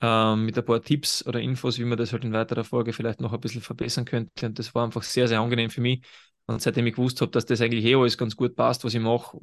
ähm, 0.00 0.46
mit 0.46 0.56
ein 0.56 0.64
paar 0.64 0.82
Tipps 0.82 1.26
oder 1.26 1.40
Infos, 1.40 1.78
wie 1.78 1.84
man 1.84 1.98
das 1.98 2.12
halt 2.12 2.24
in 2.24 2.32
weiterer 2.32 2.64
Folge 2.64 2.92
vielleicht 2.92 3.20
noch 3.20 3.32
ein 3.32 3.40
bisschen 3.40 3.60
verbessern 3.60 4.04
könnte. 4.04 4.46
Und 4.46 4.58
das 4.58 4.74
war 4.74 4.84
einfach 4.84 5.02
sehr, 5.02 5.28
sehr 5.28 5.40
angenehm 5.40 5.70
für 5.70 5.80
mich. 5.80 6.02
Und 6.46 6.62
seitdem 6.62 6.86
ich 6.86 6.94
gewusst 6.94 7.20
habe, 7.20 7.30
dass 7.30 7.44
das 7.44 7.60
eigentlich 7.60 7.84
eh 7.84 7.94
alles 7.94 8.16
ganz 8.16 8.34
gut 8.34 8.56
passt, 8.56 8.82
was 8.84 8.94
ich 8.94 9.00
mache, 9.00 9.38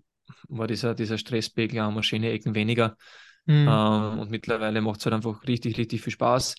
war 0.49 0.67
dieser, 0.67 0.95
dieser 0.95 1.17
Stresspegel 1.17 1.79
auch 1.81 1.91
mal 1.91 2.03
schöne 2.03 2.31
Ecken 2.31 2.55
weniger. 2.55 2.97
Mhm. 3.45 3.67
Ähm, 3.69 4.19
und 4.19 4.31
mittlerweile 4.31 4.81
macht 4.81 4.99
es 4.99 5.05
halt 5.05 5.13
einfach 5.13 5.47
richtig, 5.47 5.77
richtig 5.77 6.01
viel 6.01 6.13
Spaß. 6.13 6.55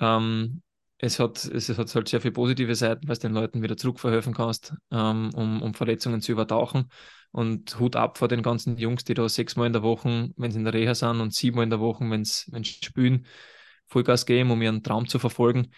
Ähm, 0.00 0.62
es 1.04 1.18
hat, 1.18 1.44
es 1.44 1.68
hat 1.68 1.92
halt 1.94 2.08
sehr 2.08 2.20
viele 2.20 2.32
positive 2.32 2.76
Seiten, 2.76 3.08
weil 3.08 3.16
du 3.16 3.22
den 3.22 3.34
Leuten 3.34 3.60
wieder 3.60 3.76
zurückverhelfen 3.76 4.32
kannst, 4.34 4.72
ähm, 4.92 5.30
um, 5.34 5.60
um 5.60 5.74
Verletzungen 5.74 6.20
zu 6.20 6.30
übertauchen. 6.30 6.90
Und 7.32 7.78
Hut 7.80 7.96
ab 7.96 8.18
vor 8.18 8.28
den 8.28 8.42
ganzen 8.42 8.76
Jungs, 8.78 9.02
die 9.02 9.14
da 9.14 9.28
sechsmal 9.28 9.66
in 9.66 9.72
der 9.72 9.82
Woche, 9.82 10.30
wenn 10.36 10.50
sie 10.52 10.58
in 10.58 10.64
der 10.64 10.74
Reha 10.74 10.94
sind, 10.94 11.20
und 11.20 11.34
siebenmal 11.34 11.64
in 11.64 11.70
der 11.70 11.80
Woche, 11.80 12.08
wenn 12.08 12.24
sie 12.24 12.44
spielen, 12.84 13.26
Vollgas 13.88 14.26
geben, 14.26 14.52
um 14.52 14.62
ihren 14.62 14.84
Traum 14.84 15.08
zu 15.08 15.18
verfolgen. 15.18 15.72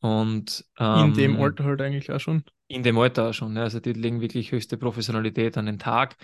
Und, 0.00 0.62
ähm, 0.78 1.06
in 1.06 1.14
dem 1.14 1.40
Alter 1.40 1.64
halt 1.64 1.80
eigentlich 1.80 2.12
auch 2.12 2.20
schon. 2.20 2.44
In 2.68 2.82
dem 2.82 2.98
Alter 2.98 3.30
auch 3.30 3.32
schon. 3.32 3.56
Ja. 3.56 3.62
Also 3.62 3.80
die 3.80 3.94
legen 3.94 4.20
wirklich 4.20 4.52
höchste 4.52 4.76
Professionalität 4.76 5.56
an 5.56 5.66
den 5.66 5.78
Tag. 5.78 6.16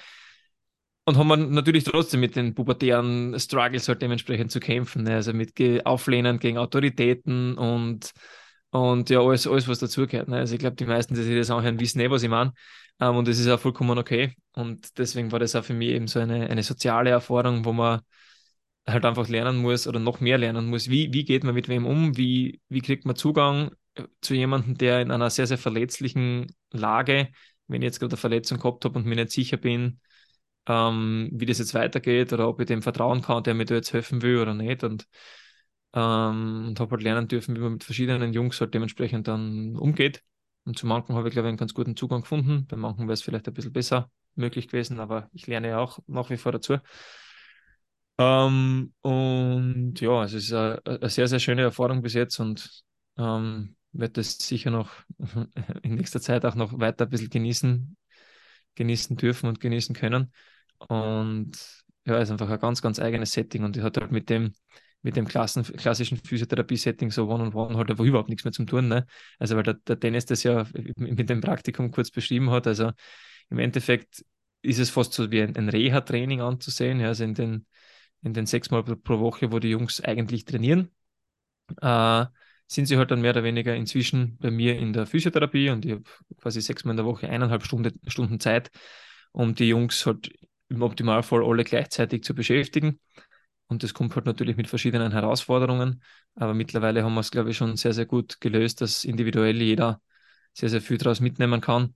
Und 1.06 1.16
haben 1.16 1.28
wir 1.28 1.38
natürlich 1.38 1.84
trotzdem 1.84 2.20
mit 2.20 2.36
den 2.36 2.54
pubertären 2.54 3.34
Struggles 3.40 3.88
halt 3.88 4.02
dementsprechend 4.02 4.50
zu 4.52 4.60
kämpfen. 4.60 5.04
Ne? 5.04 5.14
Also 5.14 5.32
mit 5.32 5.54
Auflehnen 5.86 6.38
gegen 6.38 6.58
Autoritäten 6.58 7.56
und 7.56 8.12
und 8.72 9.10
ja, 9.10 9.20
alles, 9.20 9.46
alles 9.46 9.68
was 9.68 9.78
dazugehört. 9.80 10.28
Ne? 10.28 10.38
Also 10.38 10.54
ich 10.54 10.58
glaube, 10.60 10.76
die 10.76 10.86
meisten, 10.86 11.14
die 11.14 11.22
sich 11.22 11.36
das 11.36 11.50
anhören, 11.50 11.78
wissen 11.78 12.00
eh, 12.00 12.10
was 12.10 12.22
ich 12.22 12.30
meine. 12.30 12.54
Ähm, 13.00 13.16
und 13.16 13.28
das 13.28 13.38
ist 13.38 13.46
auch 13.48 13.60
vollkommen 13.60 13.98
okay. 13.98 14.34
Und 14.54 14.98
deswegen 14.98 15.30
war 15.30 15.38
das 15.38 15.54
auch 15.54 15.64
für 15.64 15.74
mich 15.74 15.90
eben 15.90 16.06
so 16.08 16.20
eine, 16.20 16.48
eine 16.48 16.62
soziale 16.62 17.10
Erfahrung, 17.10 17.64
wo 17.66 17.72
man 17.74 18.00
halt 18.86 19.04
einfach 19.04 19.28
lernen 19.28 19.58
muss 19.58 19.86
oder 19.86 20.00
noch 20.00 20.20
mehr 20.20 20.38
lernen 20.38 20.68
muss. 20.70 20.88
Wie, 20.88 21.12
wie 21.12 21.24
geht 21.24 21.44
man 21.44 21.54
mit 21.54 21.68
wem 21.68 21.84
um? 21.86 22.16
Wie, 22.16 22.60
wie 22.70 22.80
kriegt 22.80 23.04
man 23.04 23.14
Zugang 23.14 23.72
äh, 23.94 24.04
zu 24.22 24.34
jemandem, 24.34 24.76
der 24.78 25.02
in 25.02 25.10
einer 25.10 25.28
sehr, 25.30 25.46
sehr 25.46 25.58
verletzlichen 25.58 26.46
Lage, 26.70 27.28
wenn 27.68 27.82
ich 27.82 27.86
jetzt 27.86 28.00
gerade 28.00 28.12
eine 28.12 28.18
Verletzung 28.20 28.58
gehabt 28.58 28.84
habe 28.86 28.98
und 28.98 29.06
mir 29.06 29.16
nicht 29.16 29.32
sicher 29.32 29.58
bin, 29.58 30.00
ähm, 30.66 31.28
wie 31.32 31.46
das 31.46 31.58
jetzt 31.58 31.74
weitergeht 31.74 32.32
oder 32.32 32.48
ob 32.48 32.60
ich 32.60 32.66
dem 32.66 32.82
vertrauen 32.82 33.20
kann, 33.22 33.42
der 33.42 33.54
mir 33.54 33.66
da 33.66 33.74
jetzt 33.74 33.92
helfen 33.92 34.22
will 34.22 34.38
oder 34.38 34.54
nicht. 34.54 34.82
Und 34.82 35.06
ähm, 35.94 36.66
und 36.68 36.80
habe 36.80 36.92
halt 36.92 37.02
lernen 37.02 37.28
dürfen, 37.28 37.56
wie 37.56 37.60
man 37.60 37.74
mit 37.74 37.84
verschiedenen 37.84 38.32
Jungs 38.32 38.60
halt 38.60 38.74
dementsprechend 38.74 39.28
dann 39.28 39.76
umgeht. 39.76 40.22
Und 40.64 40.78
zu 40.78 40.86
manchen 40.86 41.14
habe 41.16 41.28
ich, 41.28 41.32
glaube 41.32 41.48
ich, 41.48 41.50
einen 41.50 41.58
ganz 41.58 41.74
guten 41.74 41.96
Zugang 41.96 42.22
gefunden. 42.22 42.66
Bei 42.68 42.76
manchen 42.76 43.02
wäre 43.06 43.14
es 43.14 43.22
vielleicht 43.22 43.48
ein 43.48 43.54
bisschen 43.54 43.72
besser 43.72 44.10
möglich 44.34 44.68
gewesen, 44.68 45.00
aber 45.00 45.28
ich 45.32 45.46
lerne 45.46 45.68
ja 45.68 45.78
auch 45.78 45.98
nach 46.06 46.30
wie 46.30 46.36
vor 46.36 46.52
dazu. 46.52 46.78
Ähm, 48.18 48.92
und 49.00 50.00
ja, 50.00 50.24
es 50.24 50.34
ist 50.34 50.52
eine, 50.52 50.80
eine, 50.84 51.08
sehr, 51.10 51.28
sehr 51.28 51.38
schöne 51.40 51.62
Erfahrung 51.62 52.02
bis 52.02 52.14
jetzt 52.14 52.38
und 52.40 52.82
ähm, 53.16 53.76
werde 53.92 54.12
das 54.14 54.38
sicher 54.38 54.70
noch 54.70 54.90
in 55.82 55.94
nächster 55.96 56.20
Zeit 56.20 56.44
auch 56.44 56.54
noch 56.54 56.78
weiter 56.78 57.04
ein 57.06 57.10
bisschen 57.10 57.30
genießen, 57.30 57.96
genießen 58.74 59.16
dürfen 59.16 59.48
und 59.48 59.60
genießen 59.60 59.94
können. 59.94 60.32
Und 60.78 61.52
ja, 62.06 62.16
es 62.18 62.24
ist 62.28 62.32
einfach 62.32 62.50
ein 62.50 62.60
ganz, 62.60 62.82
ganz 62.82 62.98
eigenes 63.00 63.32
Setting 63.32 63.64
und 63.64 63.76
ich 63.76 63.82
hatte 63.82 64.00
halt 64.00 64.12
mit 64.12 64.28
dem, 64.30 64.52
mit 65.02 65.16
dem 65.16 65.26
Klassen, 65.26 65.64
klassischen 65.64 66.16
Physiotherapie-Setting 66.18 67.10
so 67.10 67.28
One-on-One 67.28 67.76
halt 67.76 67.90
einfach 67.90 68.04
überhaupt 68.04 68.28
nichts 68.28 68.44
mehr 68.44 68.52
zum 68.52 68.66
tun. 68.66 68.88
Ne? 68.88 69.06
Also 69.38 69.56
weil 69.56 69.64
der, 69.64 69.74
der 69.74 69.96
Dennis 69.96 70.26
das 70.26 70.42
ja 70.44 70.66
mit 70.96 71.28
dem 71.28 71.40
Praktikum 71.40 71.90
kurz 71.90 72.10
beschrieben 72.10 72.50
hat. 72.50 72.66
Also 72.66 72.92
im 73.50 73.58
Endeffekt 73.58 74.24
ist 74.62 74.78
es 74.78 74.90
fast 74.90 75.12
so 75.12 75.30
wie 75.30 75.42
ein, 75.42 75.56
ein 75.56 75.68
Reha-Training 75.68 76.40
anzusehen. 76.40 77.00
Ja? 77.00 77.08
Also 77.08 77.24
in 77.24 77.34
den, 77.34 77.66
in 78.22 78.32
den 78.32 78.46
sechs 78.46 78.70
Mal 78.70 78.84
pro 78.84 79.18
Woche, 79.18 79.50
wo 79.50 79.58
die 79.58 79.70
Jungs 79.70 80.00
eigentlich 80.00 80.44
trainieren, 80.44 80.90
äh, 81.80 82.26
sind 82.66 82.86
sie 82.86 82.96
halt 82.96 83.10
dann 83.10 83.20
mehr 83.20 83.32
oder 83.32 83.44
weniger 83.44 83.74
inzwischen 83.74 84.38
bei 84.38 84.50
mir 84.50 84.78
in 84.78 84.92
der 84.92 85.06
Physiotherapie 85.06 85.70
und 85.70 85.84
ich 85.84 85.92
habe 85.92 86.04
quasi 86.40 86.60
sechsmal 86.60 86.92
in 86.92 86.96
der 86.96 87.06
Woche 87.06 87.28
eineinhalb 87.28 87.64
Stunde, 87.64 87.92
Stunden 88.06 88.40
Zeit, 88.40 88.70
um 89.32 89.54
die 89.54 89.68
Jungs 89.68 90.06
halt 90.06 90.32
im 90.68 90.80
Optimalfall 90.80 91.44
alle 91.44 91.64
gleichzeitig 91.64 92.24
zu 92.24 92.34
beschäftigen. 92.34 92.98
Und 93.72 93.82
das 93.82 93.94
kommt 93.94 94.14
halt 94.14 94.26
natürlich 94.26 94.56
mit 94.56 94.68
verschiedenen 94.68 95.12
Herausforderungen. 95.12 96.02
Aber 96.34 96.52
mittlerweile 96.52 97.02
haben 97.02 97.14
wir 97.14 97.20
es, 97.20 97.30
glaube 97.30 97.50
ich, 97.50 97.56
schon 97.56 97.76
sehr, 97.76 97.94
sehr 97.94 98.04
gut 98.06 98.38
gelöst, 98.40 98.82
dass 98.82 99.04
individuell 99.04 99.60
jeder 99.60 100.00
sehr, 100.52 100.68
sehr 100.68 100.82
viel 100.82 100.98
daraus 100.98 101.20
mitnehmen 101.20 101.62
kann. 101.62 101.94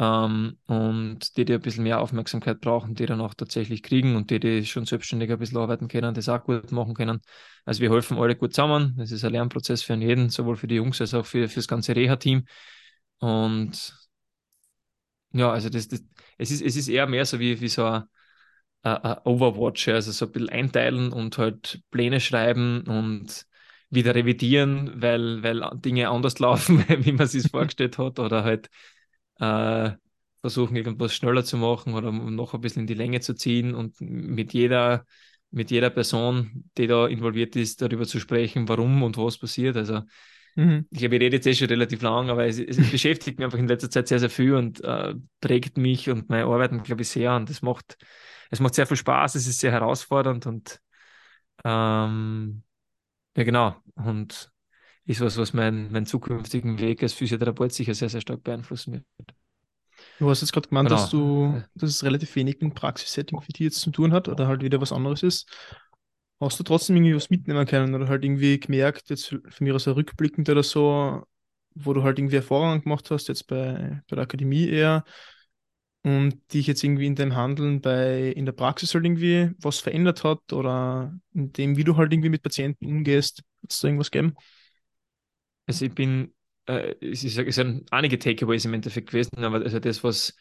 Ähm, 0.00 0.58
und 0.66 1.36
die, 1.36 1.44
die 1.44 1.54
ein 1.54 1.60
bisschen 1.60 1.84
mehr 1.84 2.00
Aufmerksamkeit 2.00 2.60
brauchen, 2.60 2.94
die 2.96 3.06
dann 3.06 3.20
auch 3.20 3.34
tatsächlich 3.34 3.84
kriegen 3.84 4.16
und 4.16 4.30
die, 4.30 4.40
die 4.40 4.66
schon 4.66 4.84
selbstständig 4.84 5.30
ein 5.30 5.38
bisschen 5.38 5.58
arbeiten 5.58 5.86
können, 5.86 6.12
das 6.12 6.28
auch 6.28 6.42
gut 6.42 6.72
machen 6.72 6.94
können. 6.94 7.20
Also 7.64 7.80
wir 7.82 7.90
helfen 7.92 8.18
alle 8.18 8.34
gut 8.34 8.52
zusammen. 8.52 8.94
Das 8.96 9.12
ist 9.12 9.24
ein 9.24 9.32
Lernprozess 9.32 9.82
für 9.82 9.94
jeden, 9.94 10.28
sowohl 10.28 10.56
für 10.56 10.66
die 10.66 10.74
Jungs 10.76 11.00
als 11.00 11.14
auch 11.14 11.24
für, 11.24 11.48
für 11.48 11.60
das 11.60 11.68
ganze 11.68 11.94
Reha-Team. 11.94 12.46
Und 13.20 13.94
ja, 15.32 15.52
also 15.52 15.68
das, 15.68 15.88
das, 15.88 16.02
es, 16.38 16.50
ist, 16.50 16.62
es 16.62 16.76
ist 16.76 16.88
eher 16.88 17.06
mehr 17.06 17.24
so 17.24 17.38
wie, 17.38 17.60
wie 17.60 17.68
so 17.68 17.84
ein 17.84 18.04
uh, 18.86 19.16
Overwatch, 19.24 19.88
also 19.88 20.12
so 20.12 20.26
ein 20.26 20.32
bisschen 20.32 20.48
einteilen 20.50 21.12
und 21.12 21.38
halt 21.38 21.80
Pläne 21.90 22.20
schreiben 22.20 22.82
und 22.86 23.46
wieder 23.90 24.14
revidieren, 24.14 25.00
weil, 25.00 25.42
weil 25.42 25.62
Dinge 25.74 26.08
anders 26.08 26.38
laufen, 26.38 26.84
wie 26.88 27.12
man 27.12 27.26
sich 27.26 27.44
vorgestellt 27.50 27.98
hat, 27.98 28.18
oder 28.18 28.44
halt 28.44 28.70
äh, 29.38 29.90
versuchen, 30.40 30.76
irgendwas 30.76 31.14
schneller 31.14 31.44
zu 31.44 31.56
machen 31.56 31.94
oder 31.94 32.10
noch 32.10 32.54
ein 32.54 32.60
bisschen 32.60 32.82
in 32.82 32.86
die 32.86 32.94
Länge 32.94 33.20
zu 33.20 33.34
ziehen 33.34 33.74
und 33.74 34.00
mit 34.00 34.52
jeder, 34.52 35.06
mit 35.50 35.70
jeder 35.70 35.90
Person, 35.90 36.64
die 36.76 36.86
da 36.86 37.06
involviert 37.06 37.54
ist, 37.56 37.82
darüber 37.82 38.06
zu 38.06 38.18
sprechen, 38.18 38.68
warum 38.68 39.02
und 39.02 39.16
was 39.18 39.38
passiert. 39.38 39.76
Also 39.76 40.02
Mhm. 40.54 40.86
Ich 40.90 41.02
ich 41.02 41.10
rede 41.10 41.26
jetzt 41.28 41.46
eh 41.46 41.54
schon 41.54 41.68
relativ 41.68 42.02
lang, 42.02 42.28
aber 42.28 42.46
es, 42.46 42.58
es 42.58 42.76
beschäftigt 42.90 43.38
mich 43.38 43.44
einfach 43.44 43.58
in 43.58 43.68
letzter 43.68 43.90
Zeit 43.90 44.08
sehr, 44.08 44.18
sehr 44.18 44.30
viel 44.30 44.54
und 44.54 44.82
äh, 44.84 45.14
prägt 45.40 45.78
mich 45.78 46.10
und 46.10 46.28
meine 46.28 46.44
Arbeiten, 46.44 46.82
glaube 46.82 47.02
ich, 47.02 47.08
sehr. 47.08 47.34
Und 47.34 47.48
das 47.48 47.62
macht, 47.62 47.96
es 48.52 48.60
macht 48.60 48.74
sehr 48.74 48.86
viel 48.86 48.98
Spaß, 48.98 49.34
es 49.34 49.46
ist 49.46 49.60
sehr 49.60 49.72
herausfordernd 49.72 50.46
und 50.46 50.80
ähm, 51.64 52.62
ja, 53.34 53.44
genau. 53.44 53.76
Und 53.94 54.52
ist 55.06 55.20
was, 55.22 55.38
was 55.38 55.54
meinen 55.54 55.90
mein 55.90 56.06
zukünftigen 56.06 56.78
Weg 56.78 57.02
als 57.02 57.14
Physiotherapeut 57.14 57.72
sicher 57.72 57.94
sehr, 57.94 58.10
sehr 58.10 58.20
stark 58.20 58.44
beeinflussen 58.44 58.92
wird. 58.92 59.34
Du 60.18 60.28
hast 60.28 60.42
jetzt 60.42 60.52
gerade 60.52 60.68
gemeint, 60.68 60.88
genau. 60.88 61.00
dass 61.00 61.10
du, 61.10 61.62
dass 61.74 61.90
es 61.90 62.04
relativ 62.04 62.36
wenig 62.36 62.58
mit 62.60 62.74
Praxissetting 62.74 63.40
für 63.40 63.52
dich 63.52 63.64
jetzt 63.64 63.80
zu 63.80 63.90
tun 63.90 64.12
hat 64.12 64.28
oder 64.28 64.46
halt 64.46 64.62
wieder 64.62 64.80
was 64.80 64.92
anderes 64.92 65.22
ist. 65.22 65.50
Hast 66.38 66.58
du 66.58 66.64
trotzdem 66.64 66.96
irgendwie 66.96 67.16
was 67.16 67.30
mitnehmen 67.30 67.66
können 67.66 67.94
oder 67.94 68.08
halt 68.08 68.22
irgendwie 68.22 68.60
gemerkt, 68.60 69.08
jetzt 69.08 69.28
für 69.28 69.64
mich 69.64 69.72
aus 69.72 69.84
so 69.84 69.92
rückblickend 69.92 70.48
oder 70.50 70.62
so, 70.62 71.24
wo 71.74 71.94
du 71.94 72.02
halt 72.02 72.18
irgendwie 72.18 72.36
Erfahrungen 72.36 72.82
gemacht 72.82 73.10
hast, 73.10 73.28
jetzt 73.28 73.46
bei, 73.46 74.02
bei 74.08 74.16
der 74.16 74.24
Akademie 74.24 74.68
eher, 74.68 75.04
und 76.04 76.52
dich 76.52 76.66
jetzt 76.66 76.82
irgendwie 76.84 77.06
in 77.06 77.14
deinem 77.14 77.36
Handeln 77.36 77.80
bei 77.80 78.28
in 78.30 78.44
der 78.46 78.52
Praxis 78.52 78.94
halt 78.94 79.04
irgendwie 79.04 79.50
was 79.58 79.78
verändert 79.80 80.24
hat 80.24 80.52
oder 80.52 81.16
in 81.34 81.52
dem, 81.52 81.76
wie 81.76 81.84
du 81.84 81.96
halt 81.96 82.12
irgendwie 82.12 82.28
mit 82.30 82.42
Patienten 82.42 82.86
umgehst, 82.86 83.42
hat 83.62 83.70
es 83.72 83.80
da 83.80 83.88
irgendwas 83.88 84.10
gegeben? 84.10 84.34
Also 85.66 85.84
ich 85.86 85.94
bin, 85.94 86.34
äh, 86.66 86.94
es, 87.00 87.24
ist, 87.24 87.38
es 87.38 87.54
sind 87.54 87.90
einige 87.92 88.18
Takeaways 88.18 88.64
im 88.64 88.74
Endeffekt 88.74 89.08
gewesen, 89.10 89.44
aber 89.44 89.58
also 89.62 89.78
das, 89.80 90.02
was, 90.04 90.36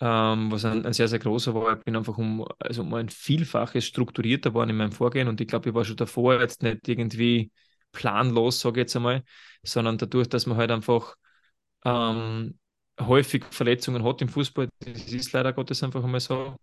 ähm, 0.00 0.50
was 0.52 0.64
ein, 0.64 0.86
ein, 0.86 0.92
sehr, 0.92 1.08
sehr 1.08 1.18
großer 1.18 1.54
war, 1.54 1.78
ich 1.78 1.84
bin 1.84 1.96
einfach 1.96 2.16
um, 2.18 2.46
also 2.58 2.82
um 2.82 2.94
ein 2.94 3.08
Vielfaches 3.08 3.84
strukturierter 3.86 4.50
geworden 4.50 4.70
in 4.70 4.76
meinem 4.76 4.92
Vorgehen 4.92 5.28
und 5.28 5.40
ich 5.40 5.48
glaube, 5.48 5.68
ich 5.70 5.74
war 5.74 5.84
schon 5.84 5.96
davor 5.96 6.40
jetzt 6.40 6.62
nicht 6.62 6.88
irgendwie 6.88 7.50
planlos, 7.92 8.60
sage 8.60 8.80
ich 8.80 8.84
jetzt 8.84 8.96
einmal, 8.96 9.24
sondern 9.62 9.98
dadurch, 9.98 10.28
dass 10.28 10.46
man 10.46 10.56
halt 10.56 10.70
einfach 10.70 11.16
ähm, 11.86 12.59
häufig 13.06 13.44
Verletzungen 13.50 14.04
hat 14.04 14.22
im 14.22 14.28
Fußball, 14.28 14.68
das 14.80 15.12
ist 15.12 15.32
leider 15.32 15.52
Gottes 15.52 15.82
einfach 15.82 16.02
einmal 16.02 16.20
so, 16.20 16.56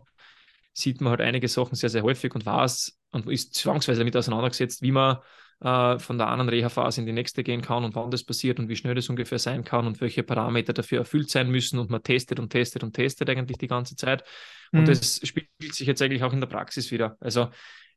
sieht 0.72 1.00
man 1.00 1.10
halt 1.10 1.20
einige 1.20 1.48
Sachen 1.48 1.74
sehr, 1.74 1.90
sehr 1.90 2.02
häufig 2.02 2.34
und 2.34 2.46
weiß 2.46 2.98
und 3.10 3.28
ist 3.28 3.54
zwangsweise 3.54 4.00
damit 4.00 4.16
auseinandergesetzt, 4.16 4.82
wie 4.82 4.92
man 4.92 5.18
äh, 5.60 5.98
von 5.98 6.18
der 6.18 6.28
einen 6.28 6.48
Reha-Phase 6.48 7.00
in 7.00 7.06
die 7.06 7.12
nächste 7.12 7.42
gehen 7.42 7.62
kann 7.62 7.84
und 7.84 7.94
wann 7.96 8.10
das 8.10 8.22
passiert 8.22 8.60
und 8.60 8.68
wie 8.68 8.76
schnell 8.76 8.94
das 8.94 9.08
ungefähr 9.08 9.38
sein 9.38 9.64
kann 9.64 9.86
und 9.86 10.00
welche 10.00 10.22
Parameter 10.22 10.72
dafür 10.72 10.98
erfüllt 10.98 11.30
sein 11.30 11.50
müssen 11.50 11.78
und 11.78 11.90
man 11.90 12.02
testet 12.02 12.38
und 12.38 12.50
testet 12.50 12.84
und 12.84 12.92
testet 12.92 13.28
eigentlich 13.28 13.58
die 13.58 13.66
ganze 13.66 13.96
Zeit. 13.96 14.22
Und 14.72 14.82
mhm. 14.82 14.86
das 14.86 15.20
spiegelt 15.26 15.74
sich 15.74 15.86
jetzt 15.86 16.00
eigentlich 16.00 16.22
auch 16.22 16.32
in 16.32 16.40
der 16.40 16.46
Praxis 16.46 16.90
wieder. 16.92 17.16
Also 17.20 17.48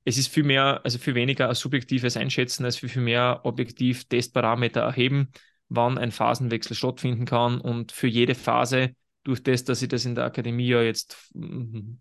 es 0.04 0.18
ist 0.18 0.34
viel 0.34 0.44
mehr, 0.44 0.82
also 0.84 0.98
viel 0.98 1.14
weniger 1.14 1.50
ein 1.50 1.56
subjektives 1.56 2.18
Einschätzen 2.18 2.66
als 2.66 2.78
viel, 2.78 2.90
viel 2.90 3.04
mehr 3.04 3.42
objektiv 3.44 4.06
Testparameter 4.06 4.82
erheben 4.82 5.32
wann 5.72 5.98
ein 5.98 6.12
Phasenwechsel 6.12 6.76
stattfinden 6.76 7.26
kann 7.26 7.62
und 7.62 7.94
für 7.94 8.08
jede 8.08 8.36
Phase, 8.36 8.94
durch 9.24 9.42
das, 9.42 9.64
dass 9.64 9.82
ich 9.82 9.88
das 9.88 10.06
in 10.06 10.16
der 10.16 10.26
Akademie 10.26 10.68
ja 10.68 10.82
jetzt 10.82 11.32
mm, 11.34 11.94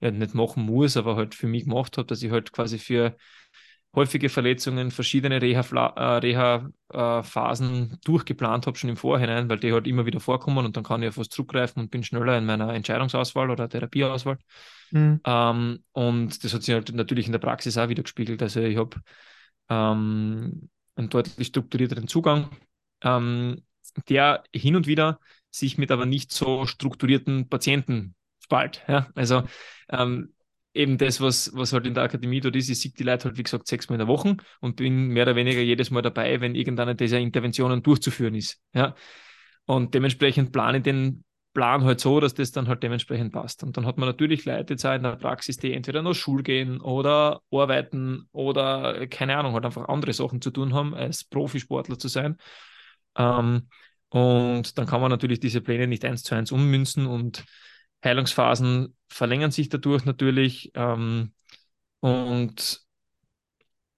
ja, 0.00 0.10
nicht 0.10 0.34
machen 0.34 0.64
muss, 0.64 0.96
aber 0.96 1.16
halt 1.16 1.34
für 1.34 1.46
mich 1.46 1.64
gemacht 1.64 1.98
habe, 1.98 2.06
dass 2.06 2.22
ich 2.22 2.30
halt 2.30 2.52
quasi 2.52 2.78
für 2.78 3.16
häufige 3.94 4.28
Verletzungen 4.28 4.90
verschiedene 4.90 5.42
Reha-Phasen 5.42 6.22
Reha, 6.22 6.70
äh, 7.92 7.96
durchgeplant 8.04 8.66
habe, 8.66 8.78
schon 8.78 8.90
im 8.90 8.96
Vorhinein, 8.96 9.48
weil 9.48 9.58
die 9.58 9.72
halt 9.72 9.86
immer 9.86 10.06
wieder 10.06 10.20
vorkommen 10.20 10.64
und 10.64 10.76
dann 10.76 10.84
kann 10.84 11.02
ich 11.02 11.08
auf 11.08 11.18
was 11.18 11.28
zurückgreifen 11.28 11.82
und 11.82 11.90
bin 11.90 12.04
schneller 12.04 12.38
in 12.38 12.46
meiner 12.46 12.72
Entscheidungsauswahl 12.72 13.50
oder 13.50 13.68
Therapieauswahl. 13.68 14.38
Mhm. 14.90 15.20
Ähm, 15.24 15.84
und 15.92 16.44
das 16.44 16.54
hat 16.54 16.62
sich 16.62 16.74
halt 16.74 16.94
natürlich 16.94 17.26
in 17.26 17.32
der 17.32 17.40
Praxis 17.40 17.76
auch 17.76 17.88
wieder 17.88 18.02
gespiegelt. 18.02 18.42
Also 18.42 18.60
ich 18.60 18.76
habe 18.76 18.96
ähm, 19.68 20.70
einen 20.94 21.08
deutlich 21.08 21.48
strukturierteren 21.48 22.08
Zugang, 22.08 22.50
ähm, 23.02 23.62
der 24.08 24.44
hin 24.54 24.76
und 24.76 24.86
wieder 24.86 25.20
sich 25.50 25.78
mit 25.78 25.90
aber 25.90 26.06
nicht 26.06 26.32
so 26.32 26.66
strukturierten 26.66 27.48
Patienten 27.48 28.14
spalt. 28.40 28.84
Ja? 28.88 29.08
Also 29.14 29.44
ähm, 29.90 30.34
eben 30.74 30.98
das, 30.98 31.20
was, 31.20 31.50
was 31.54 31.72
halt 31.72 31.86
in 31.86 31.94
der 31.94 32.04
Akademie 32.04 32.40
dort 32.40 32.56
ist, 32.56 32.68
ich 32.68 32.80
sehe 32.80 32.92
die 32.92 33.02
Leute 33.02 33.26
halt, 33.26 33.38
wie 33.38 33.42
gesagt, 33.42 33.66
sechsmal 33.66 33.96
in 33.96 34.06
der 34.06 34.08
Woche 34.08 34.36
und 34.60 34.76
bin 34.76 35.08
mehr 35.08 35.24
oder 35.24 35.36
weniger 35.36 35.60
jedes 35.60 35.90
Mal 35.90 36.02
dabei, 36.02 36.40
wenn 36.40 36.54
irgendeine 36.54 36.94
dieser 36.94 37.18
Interventionen 37.18 37.82
durchzuführen 37.82 38.34
ist. 38.34 38.60
Ja? 38.74 38.94
Und 39.66 39.94
dementsprechend 39.94 40.52
plane 40.52 40.78
ich 40.78 40.84
den 40.84 41.24
Plan 41.54 41.82
halt 41.84 41.98
so, 41.98 42.20
dass 42.20 42.34
das 42.34 42.52
dann 42.52 42.68
halt 42.68 42.82
dementsprechend 42.82 43.32
passt. 43.32 43.64
Und 43.64 43.76
dann 43.76 43.84
hat 43.84 43.98
man 43.98 44.08
natürlich 44.08 44.44
Leute 44.44 44.74
jetzt 44.74 44.86
auch 44.86 44.94
in 44.94 45.02
der 45.02 45.16
Praxis, 45.16 45.56
die 45.56 45.72
entweder 45.72 46.02
noch 46.02 46.14
Schule 46.14 46.42
gehen 46.42 46.80
oder 46.80 47.40
arbeiten 47.50 48.28
oder 48.32 49.06
keine 49.08 49.36
Ahnung, 49.36 49.54
halt 49.54 49.64
einfach 49.64 49.88
andere 49.88 50.12
Sachen 50.12 50.40
zu 50.40 50.50
tun 50.50 50.72
haben, 50.72 50.94
als 50.94 51.24
Profisportler 51.24 51.98
zu 51.98 52.08
sein. 52.08 52.36
Ähm, 53.18 53.68
und 54.10 54.78
dann 54.78 54.86
kann 54.86 55.00
man 55.00 55.10
natürlich 55.10 55.40
diese 55.40 55.60
Pläne 55.60 55.86
nicht 55.86 56.04
eins 56.04 56.22
zu 56.22 56.34
eins 56.34 56.52
ummünzen 56.52 57.06
und 57.06 57.44
Heilungsphasen 58.04 58.96
verlängern 59.08 59.50
sich 59.50 59.68
dadurch 59.68 60.04
natürlich. 60.04 60.70
Ähm, 60.74 61.32
und 62.00 62.82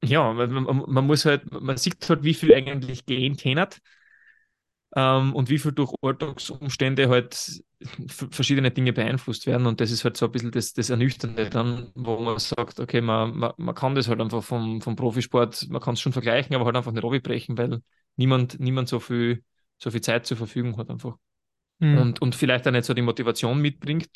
ja, 0.02 0.32
man, 0.32 0.64
man, 0.88 1.06
muss 1.06 1.24
halt, 1.24 1.50
man 1.52 1.76
sieht 1.76 2.08
halt, 2.08 2.24
wie 2.24 2.34
viel 2.34 2.54
eigentlich 2.54 3.04
gehen 3.06 3.36
hat 3.58 3.80
ähm, 4.96 5.34
und 5.34 5.48
wie 5.48 5.58
viel 5.58 5.72
durch 5.72 5.92
Alltagsumstände 6.02 7.08
halt 7.08 7.62
verschiedene 8.08 8.70
Dinge 8.70 8.92
beeinflusst 8.92 9.46
werden. 9.46 9.66
Und 9.66 9.80
das 9.80 9.90
ist 9.90 10.04
halt 10.04 10.16
so 10.16 10.26
ein 10.26 10.32
bisschen 10.32 10.50
das, 10.50 10.72
das 10.72 10.90
Ernüchternde 10.90 11.48
dann, 11.48 11.92
wo 11.94 12.18
man 12.18 12.38
sagt, 12.38 12.80
okay, 12.80 13.00
man, 13.00 13.36
man, 13.36 13.52
man 13.56 13.74
kann 13.74 13.94
das 13.94 14.08
halt 14.08 14.20
einfach 14.20 14.42
vom, 14.42 14.80
vom 14.80 14.96
Profisport, 14.96 15.68
man 15.70 15.80
kann 15.80 15.94
es 15.94 16.00
schon 16.00 16.12
vergleichen, 16.12 16.54
aber 16.54 16.64
halt 16.66 16.76
einfach 16.76 16.92
nicht 16.92 17.04
runterbrechen, 17.04 17.56
weil 17.56 17.80
niemand, 18.16 18.58
niemand 18.58 18.88
so 18.88 18.98
viel, 18.98 19.44
so 19.78 19.90
viel 19.90 20.00
Zeit 20.00 20.26
zur 20.26 20.36
Verfügung 20.36 20.76
hat 20.76 20.90
einfach. 20.90 21.16
Mhm. 21.78 21.98
Und, 21.98 22.22
und 22.22 22.34
vielleicht 22.34 22.66
auch 22.66 22.72
nicht 22.72 22.84
so 22.84 22.94
die 22.94 23.02
Motivation 23.02 23.60
mitbringt. 23.60 24.08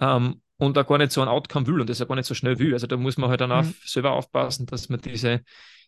Ähm, 0.00 0.42
und 0.56 0.76
auch 0.76 0.86
gar 0.86 0.98
nicht 0.98 1.12
so 1.12 1.22
ein 1.22 1.28
Outcome 1.28 1.66
will 1.66 1.80
und 1.80 1.88
das 1.88 2.02
auch 2.02 2.08
gar 2.08 2.16
nicht 2.16 2.26
so 2.26 2.34
schnell 2.34 2.58
will. 2.58 2.74
Also 2.74 2.86
da 2.86 2.96
muss 2.98 3.16
man 3.16 3.30
halt 3.30 3.40
dann 3.40 3.52
auch 3.52 3.62
mhm. 3.62 3.74
selber 3.84 4.12
aufpassen, 4.12 4.66
dass 4.66 4.90
man 4.90 5.00
diese, 5.00 5.42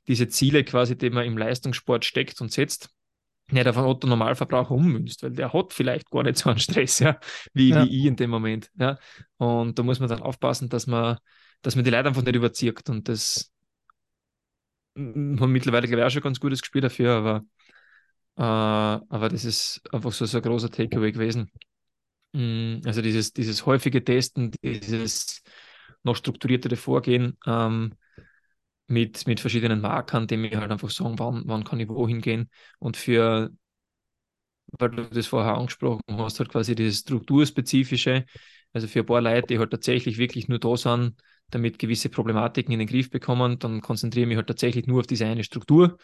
diese 0.08 0.28
Ziele 0.28 0.64
quasi, 0.64 0.96
die 0.96 1.10
man 1.10 1.26
im 1.26 1.36
Leistungssport 1.36 2.06
steckt 2.06 2.40
und 2.40 2.50
setzt, 2.50 2.88
nicht 3.52 3.66
auf 3.68 3.76
einen 3.76 3.86
Otto 3.86 4.06
Normalverbraucher 4.06 4.72
ummünzt, 4.72 5.22
weil 5.22 5.32
der 5.32 5.52
hat 5.52 5.72
vielleicht 5.72 6.10
gar 6.10 6.22
nicht 6.22 6.36
so 6.38 6.50
einen 6.50 6.58
Stress, 6.58 6.98
ja, 7.00 7.18
wie, 7.52 7.70
ja. 7.70 7.84
wie 7.84 8.00
ich 8.00 8.06
in 8.06 8.16
dem 8.16 8.30
Moment. 8.30 8.70
Ja. 8.78 8.98
Und 9.36 9.78
da 9.78 9.82
muss 9.82 10.00
man 10.00 10.08
dann 10.08 10.22
aufpassen, 10.22 10.68
dass 10.68 10.86
man, 10.86 11.18
dass 11.62 11.76
man 11.76 11.84
die 11.84 11.90
Leute 11.90 12.08
einfach 12.08 12.22
nicht 12.22 12.34
überzieht. 12.34 12.88
Und 12.88 13.08
das 13.08 13.52
haben 14.96 15.52
mittlerweile, 15.52 15.86
glaube 15.86 16.00
ich, 16.02 16.06
auch 16.06 16.10
schon 16.10 16.22
ganz 16.22 16.40
gutes 16.40 16.60
Gespür 16.60 16.82
dafür, 16.82 17.14
aber, 17.14 17.44
äh, 18.36 18.42
aber 19.08 19.28
das 19.28 19.44
ist 19.44 19.80
einfach 19.92 20.12
so, 20.12 20.26
so 20.26 20.38
ein 20.38 20.42
großer 20.42 20.70
Takeaway 20.70 21.12
gewesen. 21.12 21.50
Mm, 22.32 22.80
also 22.84 23.02
dieses, 23.02 23.32
dieses 23.32 23.66
häufige 23.66 24.02
Testen, 24.04 24.52
dieses 24.62 25.42
noch 26.02 26.16
strukturiertere 26.16 26.76
Vorgehen, 26.76 27.38
ähm, 27.46 27.94
mit, 28.92 29.26
mit 29.26 29.40
verschiedenen 29.40 29.80
Markern, 29.80 30.26
die 30.26 30.36
mir 30.36 30.60
halt 30.60 30.70
einfach 30.70 30.90
sagen, 30.90 31.18
wann, 31.18 31.42
wann 31.46 31.64
kann 31.64 31.80
ich 31.80 31.88
wohin 31.88 32.20
gehen. 32.20 32.50
Und 32.78 32.96
für, 32.96 33.50
weil 34.78 34.90
du 34.90 35.02
das 35.04 35.26
vorher 35.26 35.54
angesprochen 35.54 36.02
hast, 36.10 36.38
halt 36.38 36.50
quasi 36.50 36.74
dieses 36.74 37.00
strukturspezifische, 37.00 38.26
also 38.72 38.86
für 38.86 39.00
ein 39.00 39.06
paar 39.06 39.20
Leute, 39.20 39.46
die 39.48 39.58
halt 39.58 39.70
tatsächlich 39.70 40.18
wirklich 40.18 40.48
nur 40.48 40.58
da 40.58 40.76
sind, 40.76 41.14
damit 41.50 41.78
gewisse 41.78 42.08
Problematiken 42.08 42.72
in 42.72 42.78
den 42.78 42.88
Griff 42.88 43.10
bekommen, 43.10 43.58
dann 43.58 43.80
konzentriere 43.80 44.24
ich 44.24 44.28
mich 44.28 44.36
halt 44.36 44.46
tatsächlich 44.46 44.86
nur 44.86 45.00
auf 45.00 45.06
diese 45.06 45.26
eine 45.26 45.44
Struktur, 45.44 45.98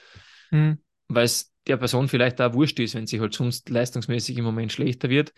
mhm. 0.50 0.78
weil 1.08 1.24
es 1.24 1.52
der 1.66 1.76
Person 1.76 2.08
vielleicht 2.08 2.40
auch 2.40 2.54
wurscht 2.54 2.80
ist, 2.80 2.94
wenn 2.94 3.06
sie 3.06 3.20
halt 3.20 3.34
sonst 3.34 3.68
leistungsmäßig 3.68 4.36
im 4.38 4.44
Moment 4.44 4.72
schlechter 4.72 5.10
wird. 5.10 5.32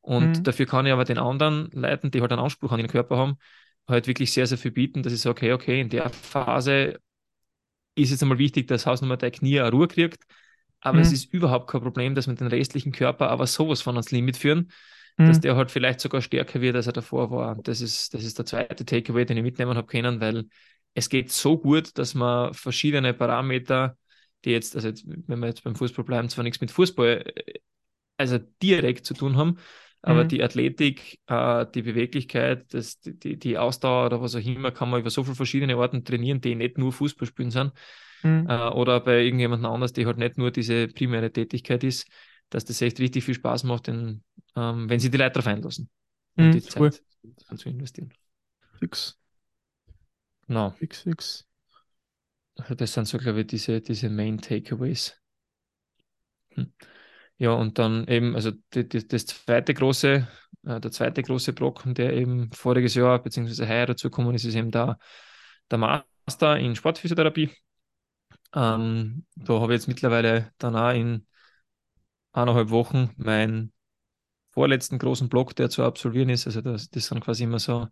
Und 0.00 0.38
mhm. 0.38 0.42
dafür 0.42 0.66
kann 0.66 0.86
ich 0.86 0.92
aber 0.92 1.04
den 1.04 1.18
anderen 1.18 1.70
Leuten, 1.72 2.10
die 2.10 2.20
halt 2.20 2.32
einen 2.32 2.42
Anspruch 2.42 2.72
an 2.72 2.78
den 2.78 2.88
Körper 2.88 3.16
haben, 3.16 3.38
halt 3.88 4.06
wirklich 4.06 4.32
sehr, 4.32 4.46
sehr 4.46 4.58
viel 4.58 4.70
bieten, 4.72 5.02
dass 5.02 5.12
ich 5.12 5.20
sage, 5.20 5.36
okay, 5.36 5.52
okay, 5.52 5.80
in 5.80 5.88
der 5.88 6.10
Phase 6.10 6.98
ist 7.94 8.10
jetzt 8.10 8.22
einmal 8.22 8.38
wichtig, 8.38 8.66
dass 8.68 8.86
Hausnummer 8.86 9.16
der 9.16 9.30
Knie 9.30 9.60
eine 9.60 9.70
Ruhe 9.70 9.88
kriegt, 9.88 10.24
aber 10.80 10.98
mhm. 10.98 11.02
es 11.02 11.12
ist 11.12 11.32
überhaupt 11.32 11.70
kein 11.70 11.80
Problem, 11.80 12.14
dass 12.14 12.26
wir 12.26 12.34
den 12.34 12.48
restlichen 12.48 12.92
Körper 12.92 13.28
aber 13.30 13.46
sowas 13.46 13.82
von 13.82 13.94
ans 13.96 14.10
Limit 14.10 14.36
führen, 14.36 14.70
mhm. 15.16 15.26
dass 15.26 15.40
der 15.40 15.56
halt 15.56 15.70
vielleicht 15.70 16.00
sogar 16.00 16.20
stärker 16.20 16.60
wird, 16.60 16.76
als 16.76 16.86
er 16.86 16.92
davor 16.92 17.30
war. 17.30 17.56
Das 17.62 17.80
ist, 17.80 18.12
das 18.14 18.24
ist 18.24 18.38
der 18.38 18.46
zweite 18.46 18.84
Takeaway, 18.84 19.24
den 19.24 19.36
ich 19.36 19.42
mitnehmen 19.42 19.76
habe 19.76 19.86
können, 19.86 20.20
weil 20.20 20.46
es 20.94 21.08
geht 21.08 21.30
so 21.30 21.58
gut, 21.58 21.96
dass 21.98 22.14
man 22.14 22.54
verschiedene 22.54 23.14
Parameter, 23.14 23.96
die 24.44 24.50
jetzt, 24.50 24.76
also 24.76 24.88
jetzt, 24.88 25.04
wenn 25.06 25.38
wir 25.40 25.48
jetzt 25.48 25.62
beim 25.62 25.76
Fußball 25.76 26.04
bleiben, 26.04 26.28
zwar 26.28 26.44
nichts 26.44 26.60
mit 26.60 26.70
Fußball, 26.70 27.32
äh, 27.34 27.58
also 28.18 28.38
direkt 28.62 29.04
zu 29.04 29.14
tun 29.14 29.36
haben, 29.36 29.58
aber 30.06 30.22
mhm. 30.22 30.28
die 30.28 30.42
Athletik, 30.44 31.18
äh, 31.26 31.66
die 31.74 31.82
Beweglichkeit, 31.82 32.72
das, 32.72 33.00
die, 33.00 33.36
die 33.36 33.58
Ausdauer 33.58 34.06
oder 34.06 34.22
was 34.22 34.36
auch 34.36 34.40
immer, 34.40 34.70
kann 34.70 34.88
man 34.88 35.00
über 35.00 35.10
so 35.10 35.24
viele 35.24 35.34
verschiedene 35.34 35.74
Arten 35.74 36.04
trainieren, 36.04 36.40
die 36.40 36.54
nicht 36.54 36.78
nur 36.78 36.92
Fußball 36.92 37.26
spielen 37.26 37.50
sind. 37.50 37.72
Mhm. 38.22 38.46
Äh, 38.48 38.68
oder 38.68 39.00
bei 39.00 39.24
irgendjemandem 39.24 39.68
anders, 39.68 39.92
die 39.92 40.06
halt 40.06 40.18
nicht 40.18 40.38
nur 40.38 40.52
diese 40.52 40.86
primäre 40.86 41.32
Tätigkeit 41.32 41.82
ist, 41.82 42.06
dass 42.50 42.64
das 42.64 42.80
echt 42.82 43.00
richtig 43.00 43.24
viel 43.24 43.34
Spaß 43.34 43.64
macht, 43.64 43.88
denn, 43.88 44.22
ähm, 44.54 44.88
wenn 44.88 45.00
sie 45.00 45.10
die 45.10 45.18
Leute 45.18 45.32
darauf 45.32 45.48
einlassen. 45.48 45.90
Mhm, 46.36 46.52
die 46.52 46.62
Zeit 46.62 46.80
cool. 46.80 46.92
zu 47.56 47.68
investieren. 47.68 48.14
Fix. 48.78 49.18
Genau. 50.46 50.70
Fix, 50.70 51.00
fix. 51.00 51.48
Also 52.54 52.76
das 52.76 52.92
sind 52.92 53.08
so, 53.08 53.18
glaube 53.18 53.40
ich, 53.40 53.48
diese, 53.48 53.80
diese 53.80 54.08
Main 54.08 54.38
Takeaways. 54.38 55.20
Hm. 56.50 56.72
Ja, 57.38 57.52
und 57.52 57.78
dann 57.78 58.06
eben, 58.08 58.34
also 58.34 58.50
die, 58.74 58.88
die, 58.88 59.06
das 59.06 59.26
zweite 59.26 59.74
große, 59.74 60.26
äh, 60.64 60.80
der 60.80 60.90
zweite 60.90 61.22
große 61.22 61.52
Brocken, 61.52 61.94
der 61.94 62.14
eben 62.14 62.50
voriges 62.52 62.94
Jahr 62.94 63.22
bzw. 63.22 63.66
heuer 63.66 63.86
dazu 63.86 64.08
gekommen 64.10 64.34
ist, 64.34 64.44
ist 64.44 64.54
eben 64.54 64.70
der, 64.70 64.98
der 65.70 65.78
Master 65.78 66.56
in 66.58 66.74
Sportphysiotherapie. 66.76 67.50
Ähm, 68.54 69.26
da 69.36 69.60
habe 69.60 69.74
ich 69.74 69.80
jetzt 69.80 69.88
mittlerweile 69.88 70.52
danach 70.58 70.94
in 70.94 71.26
eineinhalb 72.32 72.70
Wochen 72.70 73.10
meinen 73.16 73.72
vorletzten 74.52 74.98
großen 74.98 75.28
Block, 75.28 75.56
der 75.56 75.70
zu 75.70 75.84
absolvieren 75.84 76.30
ist. 76.30 76.46
Also 76.46 76.60
das, 76.62 76.90
das 76.90 77.06
sind 77.06 77.20
quasi 77.20 77.44
immer 77.44 77.58
so 77.58 77.88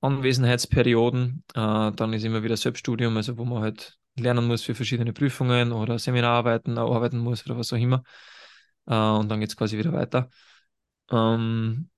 Anwesenheitsperioden. 0.00 1.44
Äh, 1.54 1.92
dann 1.92 2.12
ist 2.12 2.24
immer 2.24 2.42
wieder 2.42 2.56
Selbststudium, 2.56 3.16
also 3.16 3.38
wo 3.38 3.44
man 3.44 3.62
halt 3.62 3.98
lernen 4.16 4.46
muss 4.46 4.62
für 4.62 4.74
verschiedene 4.74 5.12
Prüfungen 5.12 5.72
oder 5.72 5.98
Seminararbeiten 5.98 6.78
arbeiten 6.78 7.18
muss 7.18 7.46
oder 7.46 7.58
was 7.58 7.72
auch 7.72 7.78
immer. 7.78 8.02
Äh, 8.86 8.94
und 8.94 9.28
dann 9.28 9.40
geht 9.40 9.50
es 9.50 9.56
quasi 9.56 9.78
wieder 9.78 9.92
weiter. 9.92 10.30
Ähm, 11.10 11.90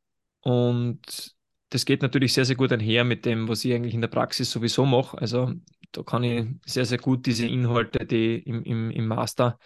und 0.43 1.37
das 1.71 1.85
geht 1.85 2.03
natürlich 2.03 2.33
sehr, 2.35 2.45
sehr 2.45 2.57
gut 2.57 2.73
einher 2.73 3.05
mit 3.05 3.27
dem, 3.27 3.49
was 3.49 3.65
ich 3.65 3.75
eigentlich 3.75 3.95
in 3.95 4.01
der 4.01 4.09
Praxis 4.09 4.51
sowieso 4.51 4.87
mache. 4.87 5.19
Also 5.19 5.53
da 5.93 6.03
kann 6.03 6.25
ich 6.25 6.47
sehr, 6.67 6.87
sehr 6.87 6.99
gut 6.99 7.27
diese 7.27 7.47
Inhalte, 7.47 8.07
die 8.07 8.37
im, 8.39 8.63
im, 8.65 8.91
im 8.91 9.07
Master 9.09 9.59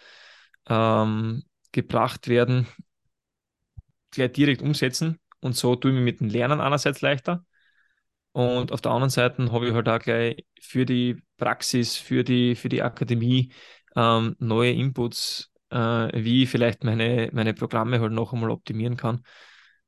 ähm, 0.67 1.43
gebracht 1.71 2.27
werden, 2.27 2.67
gleich 4.11 4.31
direkt 4.33 4.61
umsetzen. 4.61 5.19
Und 5.41 5.55
so 5.55 5.75
tue 5.75 5.91
ich 5.91 5.95
mir 5.97 6.03
mit 6.03 6.19
dem 6.19 6.29
Lernen 6.29 6.61
einerseits 6.61 7.01
leichter. 7.01 7.45
Und 8.33 8.73
auf 8.73 8.81
der 8.81 8.93
anderen 8.93 9.11
Seite 9.11 9.51
habe 9.53 9.69
ich 9.69 9.75
halt 9.75 9.89
auch 9.89 9.99
gleich 9.99 10.45
für 10.61 10.85
die 10.87 11.23
Praxis, 11.37 11.97
für 11.97 12.25
die, 12.25 12.55
für 12.55 12.69
die 12.69 12.83
Akademie 12.83 13.53
ähm, 13.97 14.35
neue 14.39 14.73
Inputs 14.73 15.52
wie 15.73 16.43
ich 16.43 16.49
vielleicht 16.49 16.83
meine, 16.83 17.29
meine 17.33 17.53
Programme 17.53 17.99
halt 17.99 18.11
noch 18.11 18.33
einmal 18.33 18.51
optimieren 18.51 18.97
kann. 18.97 19.23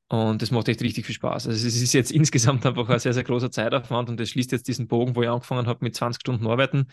Und 0.07 0.41
das 0.41 0.51
macht 0.51 0.67
echt 0.67 0.81
richtig 0.81 1.05
viel 1.05 1.15
Spaß. 1.15 1.47
Also 1.47 1.67
es 1.67 1.81
ist 1.81 1.93
jetzt 1.93 2.11
insgesamt 2.11 2.65
einfach 2.65 2.87
ein 2.89 2.99
sehr, 2.99 3.13
sehr 3.13 3.23
großer 3.23 3.51
Zeitaufwand 3.51 4.09
und 4.09 4.19
das 4.19 4.29
schließt 4.29 4.51
jetzt 4.51 4.67
diesen 4.67 4.87
Bogen, 4.87 5.15
wo 5.15 5.23
ich 5.23 5.29
angefangen 5.29 5.67
habe 5.67 5.83
mit 5.83 5.95
20 5.95 6.21
Stunden 6.21 6.47
Arbeiten. 6.47 6.87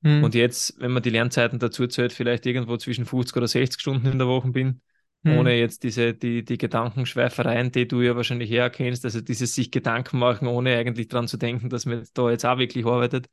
Mhm. 0.00 0.24
Und 0.24 0.34
jetzt, 0.34 0.78
wenn 0.80 0.92
man 0.92 1.02
die 1.02 1.10
Lernzeiten 1.10 1.58
dazu 1.58 1.86
zählt, 1.86 2.12
vielleicht 2.12 2.46
irgendwo 2.46 2.76
zwischen 2.76 3.04
50 3.04 3.36
oder 3.36 3.48
60 3.48 3.80
Stunden 3.80 4.06
in 4.06 4.18
der 4.18 4.26
Woche 4.26 4.48
bin, 4.48 4.80
mhm. 5.22 5.38
ohne 5.38 5.58
jetzt 5.58 5.82
diese, 5.82 6.14
die, 6.14 6.44
die 6.44 6.58
Gedankenschweifereien, 6.58 7.72
die 7.72 7.86
du 7.86 8.00
ja 8.00 8.16
wahrscheinlich 8.16 8.50
herkennst, 8.50 9.04
also 9.04 9.20
dieses 9.20 9.54
sich 9.54 9.70
Gedanken 9.70 10.18
machen, 10.18 10.48
ohne 10.48 10.76
eigentlich 10.76 11.08
dran 11.08 11.28
zu 11.28 11.36
denken, 11.36 11.68
dass 11.68 11.84
man 11.84 12.06
da 12.14 12.30
jetzt 12.30 12.46
auch 12.46 12.58
wirklich 12.58 12.86
arbeitet, 12.86 13.28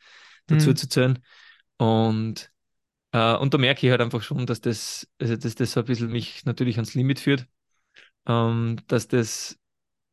dazu 0.48 0.72
mhm. 0.72 0.76
zu 0.76 0.90
zählen. 0.90 1.20
Und 1.78 2.53
Äh, 3.14 3.36
und 3.38 3.54
da 3.56 3.60
merke 3.60 3.88
ich 3.88 3.92
halt 3.92 4.02
einfach 4.02 4.24
schon, 4.24 4.48
dass 4.48 4.62
das, 4.62 5.08
also 5.22 5.38
dass 5.38 5.56
das 5.56 5.74
so 5.74 5.82
ein 5.82 5.88
bisschen 5.88 6.12
mich 6.12 6.46
natürlich 6.46 6.78
ans 6.78 6.96
Limit 6.96 7.20
führt. 7.22 7.48
Ähm, 8.28 8.78
dass 8.88 9.08
das 9.08 9.58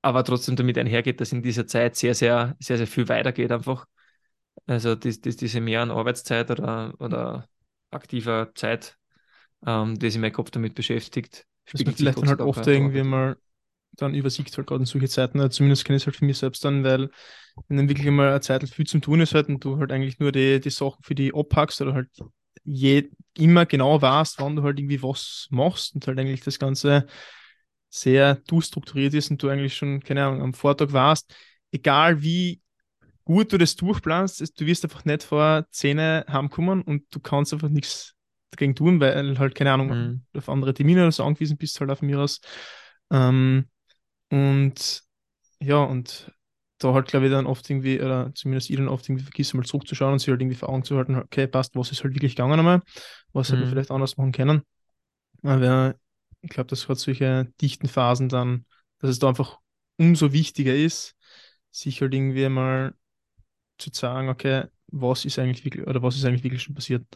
aber 0.02 0.24
trotzdem 0.24 0.56
damit 0.56 0.78
einhergeht, 0.78 1.20
dass 1.20 1.32
in 1.32 1.42
dieser 1.42 1.66
Zeit 1.66 1.96
sehr, 1.96 2.14
sehr, 2.14 2.56
sehr, 2.60 2.78
sehr 2.78 2.86
viel 2.86 3.08
weitergeht 3.08 3.52
einfach. 3.52 3.86
Also 4.66 4.94
das, 4.94 5.20
das, 5.20 5.36
diese 5.36 5.60
mehr 5.60 5.82
an 5.82 5.90
Arbeitszeit 5.90 6.50
oder, 6.50 6.94
oder 7.00 7.48
aktiver 7.90 8.52
Zeit, 8.54 8.98
ähm, 9.66 9.98
die 9.98 10.10
sich 10.10 10.20
mein 10.20 10.32
Kopf 10.32 10.50
damit 10.50 10.74
beschäftigt. 10.74 11.46
Dass 11.72 11.86
man 11.86 11.94
vielleicht 11.94 12.22
dann 12.22 12.30
halt 12.30 12.42
oft 12.42 12.66
irgendwie 12.66 13.02
mal 13.02 13.38
dann 13.92 14.14
übersiegt 14.14 14.56
halt 14.56 14.68
gerade 14.68 14.82
in 14.82 14.86
solche 14.86 15.08
Zeiten, 15.08 15.40
also 15.40 15.50
zumindest 15.50 15.84
kenne 15.84 15.96
ich 15.96 16.04
es 16.04 16.06
halt 16.06 16.16
für 16.16 16.24
mich 16.24 16.38
selbst 16.38 16.64
dann, 16.64 16.84
weil 16.84 17.10
wenn 17.68 17.76
dann 17.78 17.88
wirklich 17.88 18.08
mal 18.10 18.28
eine 18.30 18.40
Zeit 18.40 18.68
viel 18.68 18.86
zum 18.86 19.02
tun 19.02 19.20
ist 19.20 19.34
halt 19.34 19.48
und 19.48 19.64
du 19.64 19.78
halt 19.78 19.92
eigentlich 19.92 20.18
nur 20.20 20.32
die, 20.32 20.60
die 20.60 20.70
Sachen 20.70 21.02
für 21.02 21.14
die 21.14 21.34
abhackst 21.34 21.80
oder 21.82 21.94
halt 21.94 22.08
je, 22.64 23.10
immer 23.36 23.66
genau 23.66 24.00
weißt, 24.00 24.40
wann 24.40 24.56
du 24.56 24.62
halt 24.62 24.78
irgendwie 24.78 25.02
was 25.02 25.48
machst 25.50 25.94
und 25.94 26.06
halt 26.06 26.18
eigentlich 26.18 26.40
das 26.40 26.58
Ganze 26.58 27.06
sehr 27.88 28.36
du 28.46 28.60
strukturiert 28.60 29.14
ist 29.14 29.30
und 29.30 29.42
du 29.42 29.48
eigentlich 29.48 29.76
schon, 29.76 30.00
keine 30.00 30.24
Ahnung, 30.24 30.42
am 30.42 30.54
Vortag 30.54 30.92
warst, 30.92 31.34
egal 31.72 32.22
wie 32.22 32.60
gut 33.24 33.52
du 33.52 33.58
das 33.58 33.76
durchplanst, 33.76 34.60
du 34.60 34.66
wirst 34.66 34.84
einfach 34.84 35.04
nicht 35.04 35.22
vor 35.22 35.66
Zähne 35.70 36.24
heimkommen 36.28 36.82
und 36.82 37.04
du 37.10 37.20
kannst 37.20 37.52
einfach 37.52 37.68
nichts 37.68 38.14
dagegen 38.50 38.74
tun, 38.74 39.00
weil 39.00 39.38
halt, 39.38 39.54
keine 39.54 39.72
Ahnung, 39.72 39.88
mhm. 39.88 40.24
auf 40.36 40.48
andere 40.48 40.74
Termine 40.74 41.02
oder 41.02 41.12
so 41.12 41.24
angewiesen 41.24 41.56
bist, 41.56 41.78
halt 41.80 41.90
auf 41.90 42.02
mir 42.02 42.20
aus. 42.20 42.40
Ähm, 43.10 43.68
und 44.30 45.02
ja, 45.60 45.82
und 45.82 46.32
da 46.80 46.94
halt, 46.94 47.08
glaube 47.08 47.26
ich, 47.26 47.32
dann 47.32 47.46
oft 47.46 47.68
irgendwie, 47.68 48.00
oder 48.00 48.32
zumindest 48.34 48.70
ich 48.70 48.76
dann 48.76 48.88
oft 48.88 49.08
irgendwie 49.08 49.24
vergisst, 49.24 49.54
mal 49.54 49.64
zurückzuschauen 49.64 50.12
und 50.12 50.18
sich 50.18 50.28
halt 50.28 50.40
irgendwie 50.40 50.56
vor 50.56 50.70
Augen 50.70 50.82
zu 50.82 50.96
halten, 50.96 51.16
okay, 51.16 51.46
passt, 51.46 51.76
was 51.76 51.92
ist 51.92 52.02
halt 52.02 52.14
wirklich 52.14 52.34
gegangen 52.34 52.58
einmal, 52.58 52.82
was 53.32 53.50
mhm. 53.50 53.56
hätte 53.56 53.68
vielleicht 53.68 53.90
anders 53.90 54.16
machen 54.16 54.32
können. 54.32 54.62
Aber 55.42 55.94
ich 56.42 56.50
glaube, 56.50 56.68
dass 56.68 56.86
gerade 56.86 56.98
solche 56.98 57.52
dichten 57.60 57.88
Phasen 57.88 58.28
dann, 58.28 58.64
dass 58.98 59.10
es 59.10 59.18
da 59.18 59.28
einfach 59.28 59.58
umso 59.98 60.32
wichtiger 60.32 60.74
ist, 60.74 61.16
sich 61.70 62.00
halt 62.00 62.14
irgendwie 62.14 62.48
mal 62.48 62.94
zu 63.78 63.90
sagen, 63.92 64.28
okay, 64.28 64.64
was 64.88 65.24
ist 65.24 65.38
eigentlich 65.38 65.64
wirklich, 65.64 65.86
oder 65.86 66.02
was 66.02 66.16
ist 66.16 66.24
eigentlich 66.24 66.44
wirklich 66.44 66.62
schon 66.62 66.74
passiert. 66.74 67.06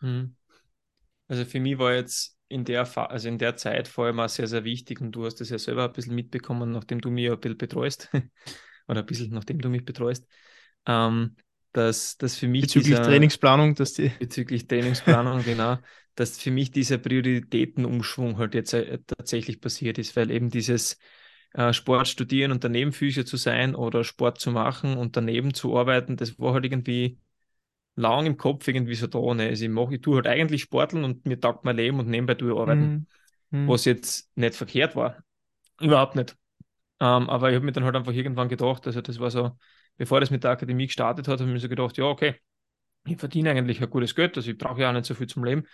Mhm. 0.00 0.36
Also 1.28 1.44
für 1.44 1.60
mich 1.60 1.78
war 1.78 1.94
jetzt 1.94 2.36
in 2.48 2.64
der, 2.64 2.86
also 3.10 3.28
in 3.28 3.38
der 3.38 3.56
Zeit 3.56 3.88
vor 3.88 4.06
allem 4.06 4.20
auch 4.20 4.28
sehr, 4.28 4.46
sehr 4.46 4.64
wichtig 4.64 5.00
und 5.00 5.12
du 5.12 5.24
hast 5.24 5.36
das 5.40 5.48
ja 5.48 5.58
selber 5.58 5.84
ein 5.86 5.92
bisschen 5.92 6.14
mitbekommen, 6.14 6.70
nachdem 6.70 7.00
du 7.00 7.10
mich 7.10 7.30
ein 7.30 7.40
bisschen 7.40 7.58
betreust, 7.58 8.10
oder 8.88 9.00
ein 9.00 9.06
bisschen 9.06 9.32
nachdem 9.32 9.60
du 9.60 9.68
mich 9.68 9.84
betreust, 9.84 10.26
ähm, 10.86 11.36
dass, 11.72 12.16
dass 12.16 12.36
für 12.36 12.48
mich. 12.48 12.62
Bezüglich 12.62 12.96
dieser, 12.96 13.02
Trainingsplanung, 13.02 13.74
dass 13.74 13.94
die. 13.94 14.10
Bezüglich 14.18 14.66
Trainingsplanung, 14.66 15.42
genau, 15.44 15.78
dass 16.14 16.40
für 16.40 16.50
mich 16.50 16.70
dieser 16.70 16.98
Prioritätenumschwung 16.98 18.38
halt 18.38 18.54
jetzt 18.54 18.72
äh, 18.74 18.98
tatsächlich 19.06 19.60
passiert 19.60 19.98
ist, 19.98 20.16
weil 20.16 20.30
eben 20.30 20.50
dieses 20.50 20.98
äh, 21.52 21.72
Sport 21.72 22.08
studieren 22.08 22.52
und 22.52 22.64
daneben 22.64 22.92
Physio 22.92 23.24
zu 23.24 23.36
sein 23.36 23.74
oder 23.74 24.04
Sport 24.04 24.40
zu 24.40 24.50
machen 24.50 24.96
und 24.96 25.16
daneben 25.16 25.54
zu 25.54 25.76
arbeiten, 25.76 26.16
das 26.16 26.38
war 26.38 26.54
halt 26.54 26.64
irgendwie 26.64 27.18
lang 27.96 28.26
im 28.26 28.36
Kopf 28.36 28.66
irgendwie 28.66 28.94
so 28.94 29.06
da. 29.06 29.34
Ne? 29.34 29.48
Also 29.48 29.64
ich, 29.64 29.70
mach, 29.70 29.90
ich 29.90 30.00
tue 30.00 30.16
halt 30.16 30.26
eigentlich 30.26 30.62
Sporteln 30.62 31.04
und 31.04 31.26
mir 31.26 31.40
taugt 31.40 31.64
mein 31.64 31.76
Leben 31.76 31.98
und 31.98 32.08
nebenbei 32.08 32.34
tue 32.34 32.52
ich 32.52 32.58
arbeiten. 32.58 33.06
Mhm. 33.50 33.68
Was 33.68 33.84
jetzt 33.84 34.30
nicht 34.36 34.54
verkehrt 34.54 34.96
war. 34.96 35.22
Überhaupt 35.80 36.16
nicht. 36.16 36.36
Ähm, 37.04 37.28
aber 37.28 37.50
ich 37.50 37.56
habe 37.56 37.66
mir 37.66 37.72
dann 37.72 37.84
halt 37.84 37.96
einfach 37.96 38.12
irgendwann 38.12 38.48
gedacht, 38.48 38.86
also 38.86 39.02
das 39.02 39.18
war 39.20 39.30
so, 39.30 39.50
bevor 39.98 40.20
das 40.20 40.30
mit 40.30 40.42
der 40.42 40.52
Akademie 40.52 40.86
gestartet 40.86 41.28
hat, 41.28 41.38
habe 41.40 41.50
ich 41.50 41.52
mir 41.54 41.60
so 41.60 41.68
gedacht, 41.68 41.98
ja, 41.98 42.04
okay, 42.06 42.36
ich 43.06 43.18
verdiene 43.18 43.50
eigentlich 43.50 43.82
ein 43.82 43.90
gutes 43.90 44.14
Geld, 44.14 44.36
also 44.36 44.50
ich 44.50 44.58
brauche 44.58 44.80
ja 44.82 44.90
auch 44.90 44.94
nicht 44.94 45.06
so 45.06 45.14
viel 45.14 45.26
zum 45.28 45.44
Leben. 45.44 45.66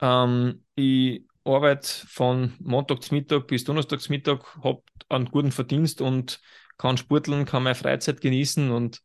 Ähm, 0.00 0.64
ich 0.74 1.24
arbeite 1.44 1.88
von 2.08 2.54
Montag 2.60 3.02
zum 3.02 3.18
Mittag 3.18 3.46
bis 3.48 3.64
Donnerstag 3.64 4.00
zum 4.02 4.14
Mittag, 4.14 4.56
habe 4.62 4.82
einen 5.08 5.26
guten 5.26 5.52
Verdienst 5.52 6.02
und 6.02 6.40
kann 6.78 6.98
sporteln, 6.98 7.46
kann 7.46 7.62
meine 7.64 7.74
Freizeit 7.76 8.20
genießen 8.20 8.70
und, 8.72 9.02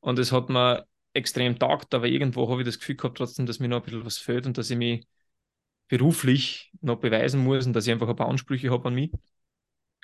und 0.00 0.18
es 0.18 0.32
hat 0.32 0.50
mir 0.50 0.86
extrem 1.14 1.58
taugt, 1.58 1.94
aber 1.94 2.06
irgendwo 2.08 2.50
habe 2.50 2.62
ich 2.62 2.66
das 2.66 2.78
Gefühl 2.80 2.96
gehabt 2.96 3.18
trotzdem, 3.18 3.46
dass 3.46 3.60
mir 3.60 3.68
noch 3.68 3.78
ein 3.78 3.82
bisschen 3.84 4.04
was 4.06 4.18
fehlt 4.18 4.46
und 4.46 4.58
dass 4.58 4.70
ich 4.70 4.76
mich 4.78 5.06
beruflich 5.88 6.72
noch 6.82 6.96
beweisen 6.98 7.44
muss 7.44 7.66
und 7.66 7.72
dass 7.74 7.86
ich 7.86 7.92
einfach 7.92 8.08
ein 8.08 8.16
paar 8.16 8.28
Ansprüche 8.28 8.70
habe 8.70 8.88
an 8.88 8.94
mich 8.94 9.12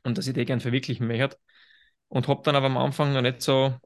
und 0.05 0.18
dass 0.18 0.26
ich 0.26 0.34
die 0.34 0.44
gern 0.44 0.61
verwirklichen 0.61 1.07
möchte. 1.07 1.38
Und 2.09 2.28
habe 2.28 2.42
dann 2.44 2.57
aber 2.57 2.66
am 2.66 2.76
Anfang 2.78 3.12
noch 3.12 3.22
nicht 3.22 3.42
so 3.42 3.76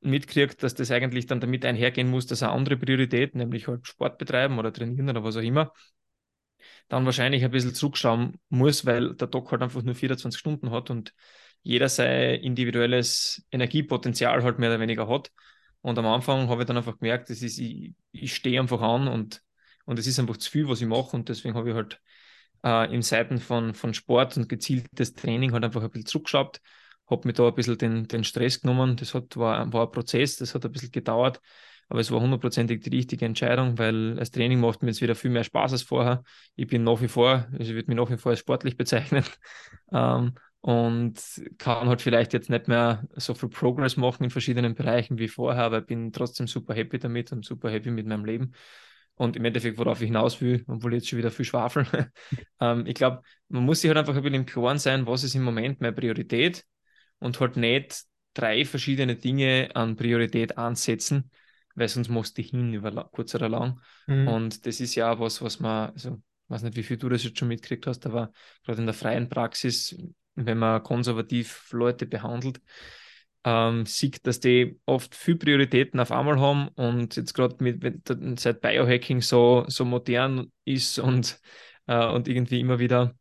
mitkriegt, 0.00 0.62
dass 0.62 0.74
das 0.74 0.90
eigentlich 0.90 1.26
dann 1.26 1.40
damit 1.40 1.64
einhergehen 1.64 2.10
muss, 2.10 2.26
dass 2.26 2.42
eine 2.42 2.52
andere 2.52 2.76
Priorität, 2.76 3.34
nämlich 3.34 3.68
halt 3.68 3.86
Sport 3.88 4.18
betreiben 4.18 4.58
oder 4.58 4.72
trainieren 4.72 5.08
oder 5.10 5.24
was 5.24 5.36
auch 5.36 5.42
immer, 5.42 5.72
dann 6.88 7.04
wahrscheinlich 7.04 7.44
ein 7.44 7.50
bisschen 7.50 7.74
zurückschauen 7.74 8.38
muss, 8.48 8.86
weil 8.86 9.14
der 9.14 9.28
Doc 9.28 9.50
halt 9.52 9.62
einfach 9.62 9.82
nur 9.82 9.94
24 9.94 10.38
Stunden 10.38 10.70
hat 10.70 10.90
und 10.90 11.14
jeder 11.62 11.88
sein 11.88 12.40
individuelles 12.40 13.44
Energiepotenzial 13.50 14.42
halt 14.42 14.58
mehr 14.58 14.70
oder 14.70 14.80
weniger 14.80 15.08
hat. 15.08 15.30
Und 15.80 15.98
am 15.98 16.06
Anfang 16.06 16.48
habe 16.48 16.62
ich 16.62 16.66
dann 16.66 16.76
einfach 16.76 16.98
gemerkt, 16.98 17.30
das 17.30 17.42
ist, 17.42 17.58
ich, 17.58 17.94
ich 18.12 18.34
stehe 18.34 18.60
einfach 18.60 18.80
an 18.80 19.08
und, 19.08 19.42
und 19.84 19.98
es 19.98 20.06
ist 20.06 20.18
einfach 20.18 20.36
zu 20.36 20.50
viel, 20.50 20.68
was 20.68 20.80
ich 20.80 20.86
mache. 20.86 21.16
Und 21.16 21.28
deswegen 21.28 21.54
habe 21.54 21.70
ich 21.70 21.74
halt 21.74 22.00
äh, 22.64 22.92
im 22.94 23.02
Seiten 23.02 23.38
von, 23.38 23.74
von 23.74 23.94
Sport 23.94 24.36
und 24.36 24.48
gezieltes 24.48 25.14
Training 25.14 25.52
halt 25.52 25.64
einfach 25.64 25.82
ein 25.82 25.90
bisschen 25.90 26.06
zurückgeschaut, 26.06 26.60
habe 27.08 27.28
mir 27.28 27.34
da 27.34 27.48
ein 27.48 27.54
bisschen 27.54 27.78
den, 27.78 28.08
den 28.08 28.24
Stress 28.24 28.60
genommen. 28.60 28.96
Das 28.96 29.14
hat, 29.14 29.36
war, 29.36 29.72
war 29.72 29.86
ein 29.86 29.92
Prozess, 29.92 30.36
das 30.36 30.54
hat 30.54 30.64
ein 30.64 30.72
bisschen 30.72 30.90
gedauert, 30.90 31.40
aber 31.88 32.00
es 32.00 32.10
war 32.10 32.20
hundertprozentig 32.20 32.80
die 32.82 32.90
richtige 32.90 33.26
Entscheidung, 33.26 33.78
weil 33.78 34.14
das 34.16 34.30
Training 34.30 34.60
macht 34.60 34.82
mir 34.82 34.88
jetzt 34.88 35.02
wieder 35.02 35.14
viel 35.14 35.30
mehr 35.30 35.44
Spaß 35.44 35.72
als 35.72 35.82
vorher. 35.82 36.24
Ich 36.56 36.66
bin 36.66 36.82
nach 36.84 37.00
wie 37.02 37.08
vor, 37.08 37.46
also 37.52 37.58
ich 37.58 37.74
würde 37.74 37.88
mich 37.88 37.96
nach 37.96 38.10
wie 38.10 38.16
vor 38.16 38.30
als 38.30 38.40
sportlich 38.40 38.76
bezeichnen. 38.78 39.24
Ähm, 39.92 40.34
und 40.60 41.20
kann 41.58 41.88
halt 41.88 42.00
vielleicht 42.00 42.32
jetzt 42.32 42.48
nicht 42.48 42.68
mehr 42.68 43.06
so 43.16 43.34
viel 43.34 43.50
Progress 43.50 43.98
machen 43.98 44.24
in 44.24 44.30
verschiedenen 44.30 44.74
Bereichen 44.74 45.18
wie 45.18 45.28
vorher, 45.28 45.64
aber 45.64 45.82
bin 45.82 46.10
trotzdem 46.10 46.46
super 46.46 46.72
happy 46.72 46.98
damit 46.98 47.32
und 47.32 47.44
super 47.44 47.70
happy 47.70 47.90
mit 47.90 48.06
meinem 48.06 48.24
Leben. 48.24 48.54
Und 49.16 49.36
im 49.36 49.44
Endeffekt, 49.44 49.78
worauf 49.78 50.00
ich 50.00 50.08
hinaus 50.08 50.40
will, 50.40 50.64
obwohl 50.66 50.94
ich 50.94 51.02
jetzt 51.02 51.08
schon 51.08 51.18
wieder 51.18 51.30
viel 51.30 51.44
schwafel, 51.44 51.86
ähm, 52.60 52.86
ich 52.86 52.94
glaube, 52.94 53.22
man 53.48 53.64
muss 53.64 53.80
sich 53.80 53.88
halt 53.88 53.98
einfach 53.98 54.14
ein 54.14 54.22
bisschen 54.22 54.34
im 54.34 54.46
Klaren 54.46 54.78
sein, 54.78 55.06
was 55.06 55.22
ist 55.22 55.34
im 55.34 55.42
Moment 55.44 55.80
meine 55.80 55.92
Priorität 55.92 56.64
und 57.20 57.38
halt 57.38 57.56
nicht 57.56 58.04
drei 58.34 58.64
verschiedene 58.64 59.16
Dinge 59.16 59.70
an 59.74 59.96
Priorität 59.96 60.58
ansetzen, 60.58 61.30
weil 61.74 61.88
sonst 61.88 62.08
musst 62.08 62.36
du 62.38 62.42
hin 62.42 62.74
über 62.74 63.08
kurz 63.12 63.34
oder 63.34 63.48
lang. 63.48 63.80
Mhm. 64.06 64.28
Und 64.28 64.66
das 64.66 64.80
ist 64.80 64.96
ja 64.96 65.18
was, 65.20 65.40
was 65.40 65.60
man, 65.60 65.90
also 65.90 66.20
ich 66.44 66.50
weiß 66.50 66.62
nicht, 66.64 66.76
wie 66.76 66.82
viel 66.82 66.96
du 66.96 67.08
das 67.08 67.22
jetzt 67.22 67.38
schon 67.38 67.48
mitgekriegt 67.48 67.86
hast, 67.86 68.04
aber 68.06 68.32
gerade 68.64 68.80
in 68.80 68.86
der 68.86 68.94
freien 68.94 69.28
Praxis, 69.28 69.96
wenn 70.34 70.58
man 70.58 70.82
konservativ 70.82 71.68
Leute 71.72 72.06
behandelt, 72.06 72.60
ähm, 73.44 73.86
sieht, 73.86 74.26
dass 74.26 74.40
die 74.40 74.80
oft 74.86 75.14
viel 75.14 75.36
Prioritäten 75.36 76.00
auf 76.00 76.10
einmal 76.12 76.40
haben 76.40 76.68
und 76.68 77.16
jetzt 77.16 77.34
gerade 77.34 77.56
seit 78.38 78.60
Biohacking 78.60 79.20
so, 79.22 79.64
so 79.68 79.84
modern 79.84 80.50
ist 80.64 80.98
und, 80.98 81.40
äh, 81.86 82.06
und 82.06 82.28
irgendwie 82.28 82.60
immer 82.60 82.78
wieder 82.78 83.14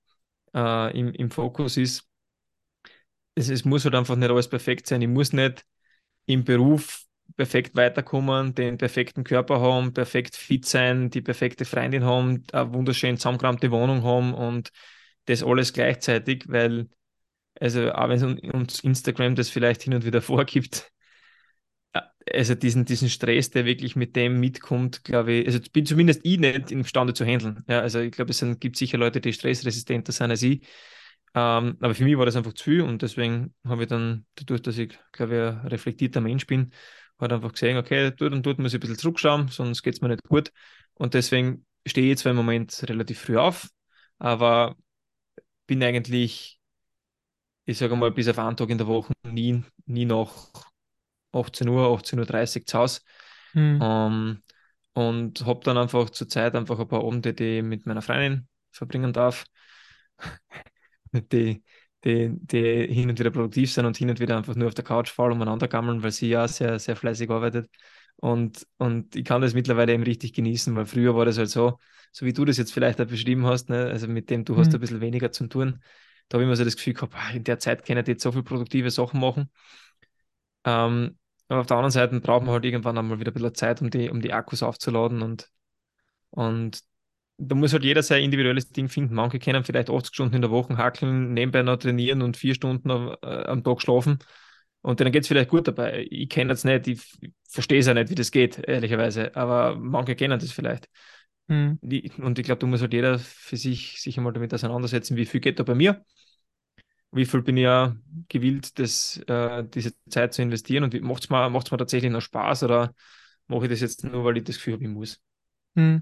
äh, 0.56 0.98
im, 1.00 1.14
im 1.14 1.32
Fokus 1.32 1.78
ist, 1.78 2.08
es, 3.36 3.50
es 3.50 3.66
muss 3.66 3.84
halt 3.86 3.96
einfach 3.96 4.16
nicht 4.16 4.30
alles 4.30 4.50
perfekt 4.50 4.88
sein. 4.88 5.02
Ich 5.02 5.08
muss 5.08 5.34
nicht 5.34 5.66
im 6.26 6.44
Beruf 6.44 7.06
perfekt 7.38 7.76
weiterkommen, 7.76 8.56
den 8.56 8.78
perfekten 8.78 9.24
Körper 9.24 9.60
haben, 9.62 9.94
perfekt 9.94 10.36
fit 10.36 10.66
sein, 10.66 11.10
die 11.10 11.22
perfekte 11.22 11.66
Freundin 11.66 12.04
haben, 12.06 12.46
eine 12.54 12.74
wunderschön 12.74 13.18
zusammengeramte 13.18 13.72
Wohnung 13.72 14.04
haben 14.04 14.34
und 14.34 14.72
das 15.26 15.44
alles 15.44 15.74
gleichzeitig, 15.74 16.46
weil, 16.48 16.90
also 17.64 17.92
auch 17.94 18.10
wenn 18.10 18.40
uns 18.52 18.80
Instagram 18.82 19.36
das 19.36 19.50
vielleicht 19.50 19.84
hin 19.84 19.94
und 19.94 20.06
wieder 20.06 20.22
vorgibt, 20.22 20.92
äh, 21.94 22.02
also 22.34 22.56
diesen, 22.56 22.86
diesen 22.86 23.10
Stress, 23.10 23.50
der 23.52 23.66
wirklich 23.66 23.96
mit 23.96 24.16
dem 24.16 24.40
mitkommt, 24.40 25.04
glaube 25.04 25.34
ich, 25.34 25.48
also 25.48 25.60
bin 25.72 25.86
zumindest 25.86 26.22
ich 26.24 26.40
nicht 26.40 26.72
imstande 26.72 27.14
zu 27.14 27.26
handeln. 27.26 27.64
Ja, 27.68 27.82
also 27.82 28.00
ich 28.00 28.12
glaube, 28.12 28.32
es 28.32 28.40
sind, 28.40 28.60
gibt 28.60 28.78
sicher 28.78 28.98
Leute, 28.98 29.22
die 29.22 29.34
stressresistenter 29.34 30.12
sind 30.12 30.32
als 30.32 30.42
ich. 30.44 30.66
Ähm, 31.36 31.78
aber 31.80 31.96
für 31.96 32.04
mich 32.04 32.18
war 32.18 32.26
das 32.26 32.36
einfach 32.36 32.54
zu 32.54 32.66
viel 32.66 32.82
und 32.82 33.02
deswegen 33.02 33.56
habe 33.66 33.84
ich 33.84 33.90
dann, 33.90 34.26
dadurch, 34.36 34.62
dass 34.62 34.78
ich, 34.78 34.98
glaube 35.12 35.34
ich, 35.36 35.42
ein 35.42 35.68
reflektierter 35.68 36.22
Mensch 36.22 36.46
bin, 36.46 36.72
halt 37.20 37.34
einfach 37.34 37.54
gesehen, 37.54 37.78
okay, 37.78 38.12
dort 38.16 38.34
und 38.34 38.46
dort 38.46 38.60
muss 38.60 38.74
ich 38.74 38.78
ein 38.78 38.82
bisschen 38.82 38.98
zurückschauen, 38.98 39.48
sonst 39.48 39.82
geht 39.82 39.96
es 39.96 40.02
mir 40.02 40.10
nicht 40.10 40.24
gut. 40.24 40.52
Und 40.94 41.14
deswegen 41.16 41.66
stehe 41.88 42.12
ich 42.14 42.20
zwar 42.20 42.32
im 42.32 42.36
Moment 42.36 42.84
relativ 42.88 43.20
früh 43.22 43.38
auf, 43.38 43.68
aber 44.20 44.76
bin 45.68 45.84
eigentlich, 45.84 46.60
ich 47.66 47.78
sage 47.78 47.96
mal, 47.96 48.12
bis 48.12 48.28
auf 48.28 48.40
einen 48.40 48.58
Tag 48.58 48.70
in 48.70 48.78
der 48.78 48.88
Woche 48.88 49.14
nie, 49.24 49.64
nie 49.86 50.06
nach 50.06 50.32
18 51.32 51.70
Uhr, 51.70 51.88
18.30 51.88 52.64
Uhr 52.64 52.66
zu 52.68 52.78
Hause. 52.80 53.02
Hm. 53.54 53.80
Um, 53.80 54.42
und 54.94 55.46
habe 55.46 55.62
dann 55.64 55.78
einfach 55.78 56.10
zur 56.12 56.30
Zeit 56.30 56.56
einfach 56.56 56.80
ein 56.80 56.88
paar 56.88 57.04
Abende, 57.04 57.34
die 57.34 57.60
ich 57.60 57.64
mit 57.64 57.86
meiner 57.86 58.02
Freundin 58.02 58.48
verbringen 58.72 59.14
darf 59.14 59.46
die, 61.32 61.64
die, 62.04 62.30
die 62.32 62.88
hin 62.94 63.10
und 63.10 63.20
wieder 63.20 63.32
produktiv 63.32 63.72
sind 63.72 63.86
und 63.86 63.98
hin 63.98 64.10
und 64.10 64.20
wieder 64.20 64.38
einfach 64.38 64.56
nur 64.56 64.68
auf 64.68 64.74
der 64.74 64.84
Couch 64.84 65.10
faul 65.10 65.32
umeinander 65.32 65.68
gammeln, 65.68 66.04
weil 66.04 66.12
sie 66.12 66.30
ja 66.30 66.48
sehr, 66.48 66.80
sehr 66.80 66.96
fleißig 66.96 67.30
arbeitet. 67.30 67.70
Und, 68.18 68.66
und 68.78 69.16
ich 69.16 69.26
kann 69.26 69.42
das 69.42 69.54
mittlerweile 69.54 69.94
eben 69.94 70.04
richtig 70.04 70.34
genießen, 70.34 70.76
weil 70.76 70.86
früher 70.86 71.16
war 71.16 71.26
das 71.26 71.38
halt 71.38 71.50
so, 71.50 71.78
so 72.12 72.26
wie 72.26 72.34
du 72.34 72.46
das 72.46 72.58
jetzt 72.58 72.74
vielleicht 72.74 73.02
auch 73.02 73.08
beschrieben 73.08 73.46
hast, 73.46 73.70
ne? 73.70 73.86
also 73.86 74.08
mit 74.08 74.30
dem 74.30 74.46
du 74.46 74.56
hast 74.58 74.74
Mhm. 74.74 74.78
ein 74.78 74.80
bisschen 74.80 75.02
weniger 75.02 75.32
zu 75.32 75.48
tun. 75.48 75.82
Da 76.30 76.36
habe 76.36 76.44
ich 76.44 76.48
immer 76.48 76.56
so 76.56 76.64
das 76.66 76.76
Gefühl 76.76 76.94
gehabt, 76.94 77.14
ah, 77.16 77.32
in 77.34 77.44
der 77.44 77.60
Zeit 77.60 77.86
kann 77.86 77.98
ich 77.98 78.08
jetzt 78.08 78.24
so 78.24 78.32
viele 78.32 78.44
produktive 78.44 78.92
Sachen 78.92 79.20
machen. 79.20 79.50
Ähm, 80.66 81.18
aber 81.50 81.62
auf 81.62 81.68
der 81.68 81.78
anderen 81.78 81.92
Seite 81.92 82.20
braucht 82.20 82.44
man 82.46 82.54
halt 82.54 82.66
irgendwann 82.66 82.98
einmal 82.98 83.20
wieder 83.20 83.32
ein 83.32 83.34
bisschen 83.34 83.56
Zeit, 83.56 83.82
um 83.82 83.90
die, 83.90 84.10
um 84.10 84.22
die 84.22 84.34
Akkus 84.34 84.64
aufzuladen 84.64 85.22
und, 85.22 85.50
und 86.32 86.82
da 87.38 87.56
muss 87.56 87.74
halt 87.74 87.84
jeder 87.86 88.04
sein 88.04 88.24
individuelles 88.24 88.72
Ding 88.72 88.90
finden. 88.90 89.16
Manche 89.16 89.40
können 89.40 89.64
vielleicht 89.64 89.90
80 89.90 90.16
Stunden 90.16 90.36
in 90.36 90.42
der 90.42 90.52
Woche 90.52 90.78
hackeln, 90.78 91.34
nebenbei 91.34 91.64
noch 91.64 91.78
trainieren 91.78 92.22
und 92.22 92.38
vier 92.38 92.56
Stunden 92.56 92.92
am, 92.92 93.18
äh, 93.24 93.28
am 93.46 93.64
Tag 93.64 93.82
schlafen. 93.82 94.20
Und 94.82 95.00
denen 95.00 95.12
geht 95.12 95.24
es 95.24 95.28
vielleicht 95.30 95.50
gut 95.50 95.68
dabei. 95.68 96.08
Ich 96.10 96.30
kenne 96.30 96.54
es 96.54 96.64
nicht, 96.66 96.88
ich 96.88 97.02
verstehe 97.50 97.80
es 97.80 97.88
ja 97.88 97.94
nicht, 97.94 98.10
wie 98.10 98.16
das 98.16 98.32
geht, 98.32 98.60
ehrlicherweise. 98.60 99.36
Aber 99.36 99.76
manche 99.78 100.16
kennen 100.16 100.40
das 100.40 100.52
vielleicht. 100.52 100.90
Mhm. 101.48 101.80
Die, 101.82 102.12
und 102.18 102.40
ich 102.40 102.46
glaube, 102.46 102.60
da 102.60 102.68
muss 102.68 102.82
halt 102.82 102.94
jeder 102.94 103.20
für 103.20 103.58
sich 103.58 104.02
sich 104.02 104.18
einmal 104.18 104.34
damit 104.34 104.54
auseinandersetzen, 104.54 105.18
wie 105.18 105.26
viel 105.26 105.42
geht 105.42 105.60
da 105.60 105.64
bei 105.64 105.76
mir, 105.76 106.04
wie 107.12 107.26
viel 107.26 107.42
bin 107.42 107.58
ich 107.58 107.64
ja 107.64 107.96
gewillt, 108.30 108.80
das, 108.80 109.18
äh, 109.28 109.64
diese 109.74 109.94
Zeit 110.10 110.34
zu 110.34 110.42
investieren 110.42 110.84
und 110.84 111.00
macht 111.02 111.24
es 111.24 111.30
mir, 111.30 111.50
macht's 111.50 111.72
mir 111.72 111.78
tatsächlich 111.78 112.12
noch 112.12 112.22
Spaß 112.22 112.64
oder 112.64 112.94
mache 113.48 113.66
ich 113.66 113.72
das 113.72 113.82
jetzt 113.82 114.04
nur, 114.04 114.24
weil 114.24 114.38
ich 114.38 114.44
das 114.46 114.56
Gefühl 114.56 114.76
habe, 114.76 114.84
ich 114.84 114.90
muss. 114.90 115.22
Mhm. 115.76 116.02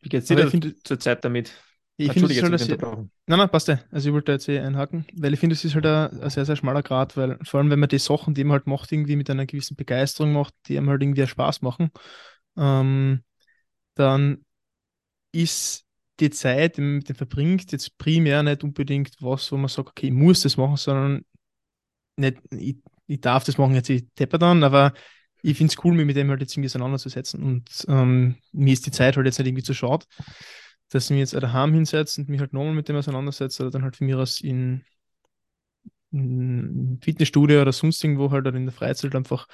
Wie 0.00 0.08
geht 0.08 0.22
es 0.22 0.28
dir 0.28 0.38
ich 0.38 0.50
finde- 0.50 0.74
zur 0.82 0.98
Zeit 1.00 1.24
damit? 1.24 1.52
Ich 1.96 2.12
finde, 2.12 2.32
es 2.32 2.42
halt 2.42 2.60
ich. 2.60 2.68
Nein, 3.26 3.38
nein, 3.38 3.48
passt 3.48 3.68
ja. 3.68 3.78
Also 3.90 4.08
ich 4.08 4.12
wollte 4.12 4.32
jetzt 4.32 4.48
eh 4.48 4.58
einhaken, 4.58 5.06
weil 5.16 5.32
ich 5.32 5.40
finde, 5.40 5.54
es 5.54 5.64
ist 5.64 5.74
halt 5.74 5.86
ein, 5.86 6.20
ein 6.20 6.28
sehr, 6.30 6.44
sehr 6.44 6.56
schmaler 6.56 6.82
Grad, 6.82 7.16
weil 7.16 7.38
vor 7.42 7.60
allem, 7.60 7.70
wenn 7.70 7.78
man 7.78 7.88
die 7.88 7.98
Sachen, 7.98 8.34
die 8.34 8.44
man 8.44 8.52
halt 8.54 8.66
macht, 8.66 8.92
irgendwie 8.92 9.16
mit 9.16 9.30
einer 9.30 9.46
gewissen 9.46 9.76
Begeisterung 9.76 10.32
macht, 10.32 10.54
die 10.66 10.76
einem 10.76 10.90
halt 10.90 11.00
irgendwie 11.02 11.22
auch 11.22 11.28
Spaß 11.28 11.62
machen, 11.62 11.90
ähm, 12.58 13.22
dann 13.94 14.44
ist 15.32 15.84
die 16.20 16.30
Zeit, 16.30 16.76
die 16.76 16.80
man 16.82 16.96
mit 16.96 17.08
dem 17.08 17.16
verbringt, 17.16 17.72
jetzt 17.72 17.98
primär 17.98 18.42
nicht 18.42 18.64
unbedingt 18.64 19.16
was, 19.20 19.50
wo 19.52 19.56
man 19.56 19.68
sagt, 19.68 19.90
okay, 19.90 20.06
ich 20.08 20.12
muss 20.12 20.42
das 20.42 20.56
machen, 20.56 20.76
sondern 20.76 21.24
nicht, 22.16 22.38
ich, 22.50 22.76
ich 23.06 23.20
darf 23.20 23.44
das 23.44 23.58
machen, 23.58 23.74
jetzt 23.74 23.90
ich 23.90 24.04
depper 24.18 24.38
dann, 24.38 24.62
aber 24.64 24.92
ich 25.42 25.56
finde 25.58 25.72
es 25.72 25.84
cool, 25.84 25.94
mich 25.94 26.06
mit 26.06 26.16
dem 26.16 26.30
halt 26.30 26.40
jetzt 26.40 26.54
irgendwie 26.54 26.68
auseinanderzusetzen. 26.68 27.42
Und 27.42 27.84
ähm, 27.88 28.36
mir 28.52 28.72
ist 28.72 28.86
die 28.86 28.90
Zeit 28.90 29.16
halt 29.16 29.26
jetzt 29.26 29.38
nicht 29.38 29.48
irgendwie 29.48 29.62
zu 29.62 29.74
schade, 29.74 30.06
dass 30.90 31.04
ich 31.06 31.10
mich 31.10 31.20
jetzt 31.20 31.34
daheim 31.34 31.74
hinsetze 31.74 32.20
und 32.22 32.28
mich 32.30 32.40
halt 32.40 32.52
nochmal 32.52 32.74
mit 32.74 32.88
dem 32.88 32.96
auseinandersetze 32.96 33.62
oder 33.64 33.70
dann 33.72 33.82
halt 33.82 33.96
von 33.96 34.06
mir 34.06 34.18
aus 34.18 34.40
in, 34.40 34.84
in 36.12 36.98
Fitnessstudio 37.02 37.62
oder 37.62 37.72
sonst 37.72 38.02
irgendwo 38.02 38.30
halt 38.30 38.46
oder 38.46 38.56
in 38.56 38.66
der 38.66 38.72
Freizeit 38.72 39.14
einfach 39.14 39.46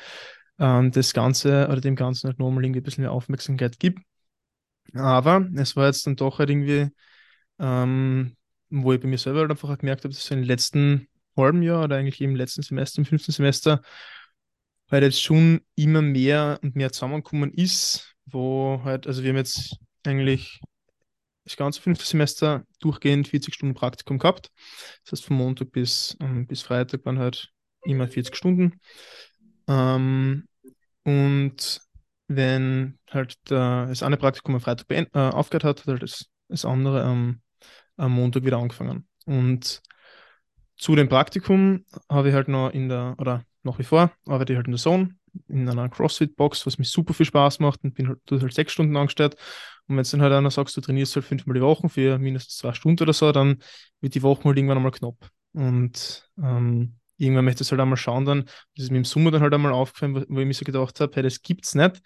ähm, 0.59 0.93
das 0.93 1.13
Ganze 1.15 1.67
oder 1.69 1.81
dem 1.81 1.97
Ganzen 1.97 2.29
halt 2.29 2.39
nochmal 2.39 2.65
irgendwie 2.65 2.81
ein 2.81 2.85
bisschen 2.85 3.03
mehr 3.03 3.13
Aufmerksamkeit 3.13 3.79
gibt. 3.81 4.01
Aber 4.95 5.49
es 5.57 5.77
war 5.77 5.87
jetzt 5.87 6.07
dann 6.07 6.17
doch 6.17 6.39
halt 6.39 6.51
irgendwie, 6.51 6.89
ähm, 7.59 8.37
wo 8.71 8.93
ich 8.93 9.01
bei 9.01 9.09
mir 9.09 9.19
selber 9.19 9.41
halt 9.41 9.51
einfach 9.51 9.79
gemerkt 9.79 10.05
habe, 10.05 10.15
dass 10.15 10.31
im 10.31 10.43
letzten 10.43 11.09
halben 11.37 11.63
Jahr 11.63 11.85
oder 11.85 11.97
eigentlich 11.97 12.21
im 12.21 12.37
letzten 12.37 12.63
Semester, 12.63 12.99
im 13.01 13.07
fünften 13.07 13.33
Semester, 13.33 13.83
halt 14.91 15.05
jetzt 15.05 15.23
schon 15.23 15.61
immer 15.77 16.03
mehr 16.03 16.59
und 16.63 16.77
mehr 16.77 16.93
zusammengekommen 16.93 17.53
ist, 17.53 18.15
wo 18.27 18.81
halt, 18.85 19.07
also 19.07 19.23
wir 19.23 19.31
haben 19.31 19.37
jetzt 19.37 19.77
eigentlich 20.05 20.61
das 21.45 21.57
ganze 21.57 21.81
fünfte 21.81 22.05
Semester 22.05 22.65
durchgehend 22.81 23.29
40 23.29 23.55
Stunden 23.55 23.75
Praktikum 23.75 24.19
gehabt. 24.19 24.51
Das 25.05 25.13
heißt, 25.13 25.25
von 25.25 25.37
Montag 25.37 25.73
bis, 25.73 26.17
ähm, 26.21 26.47
bis 26.47 26.63
Freitag 26.63 27.05
waren 27.05 27.19
halt 27.19 27.51
immer 27.85 28.09
40 28.09 28.37
Stunden. 28.37 28.81
Ähm, 29.67 30.47
und 31.05 31.81
wenn 32.31 32.97
halt 33.11 33.51
der, 33.51 33.87
das 33.87 34.05
eine 34.05 34.17
Praktikum 34.17 34.55
am 34.55 34.61
Freitag 34.61 34.87
äh, 34.89 35.09
aufgehört 35.15 35.65
hat, 35.65 35.81
hat 35.81 35.87
halt 35.89 36.03
das, 36.05 36.27
das 36.49 36.65
andere 36.65 37.03
am, 37.03 37.41
am 37.97 38.13
Montag 38.13 38.45
wieder 38.45 38.59
angefangen. 38.59 39.09
Und 39.27 39.83
zu 40.77 40.95
dem 40.95 41.09
Praktikum 41.09 41.85
habe 42.09 42.29
ich 42.29 42.35
halt 42.35 42.47
noch 42.47 42.71
in 42.71 42.89
der, 42.89 43.17
oder 43.19 43.43
nach 43.65 43.81
wie 43.81 43.83
vor, 43.83 44.13
arbeite 44.27 44.53
ich 44.53 44.57
halt 44.57 44.69
in 44.69 44.73
der 44.73 44.81
Zone, 44.81 45.17
in 45.49 45.69
einer 45.69 45.89
CrossFit-Box, 45.89 46.67
was 46.67 46.79
mir 46.79 46.85
super 46.85 47.15
viel 47.15 47.27
Spaß 47.27 47.59
macht 47.59 47.83
und 47.83 47.95
bin 47.95 48.07
halt, 48.07 48.21
halt 48.31 48.55
sechs 48.55 48.73
Stunden 48.73 48.97
angestellt. 48.97 49.35
Und 49.89 49.97
wenn 49.97 50.05
du 50.05 50.11
dann 50.13 50.23
halt 50.23 50.33
einer 50.33 50.53
sagst, 50.53 50.77
du 50.77 50.81
trainierst 50.81 51.17
halt 51.17 51.27
fünfmal 51.27 51.55
die 51.55 51.63
Woche 51.63 51.89
für 51.89 52.17
mindestens 52.19 52.59
zwei 52.59 52.73
Stunden 52.75 53.03
oder 53.03 53.13
so, 53.13 53.33
dann 53.33 53.59
wird 54.01 54.15
die 54.15 54.23
Woche 54.23 54.45
halt 54.45 54.57
irgendwann 54.57 54.77
einmal 54.77 54.93
knapp. 54.93 55.17
Und 55.53 56.31
ähm, 56.41 57.00
irgendwann 57.21 57.45
möchte 57.45 57.63
ich 57.63 57.69
es 57.69 57.73
halt 57.73 57.81
einmal 57.81 57.97
schauen 57.97 58.25
dann, 58.25 58.45
das 58.77 58.85
ist 58.85 58.91
mir 58.91 58.99
im 58.99 59.05
Sommer 59.05 59.31
dann 59.31 59.43
halt 59.43 59.55
einmal 59.55 59.73
aufgefallen, 59.73 60.15
wo, 60.15 60.21
wo 60.29 60.41
ich 60.41 60.47
mir 60.47 60.55
so 60.55 60.65
gedacht 60.65 61.01
habe, 61.01 61.13
hey, 61.15 61.23
das 61.23 61.43
gibt's 61.43 61.75
nicht, 61.75 62.01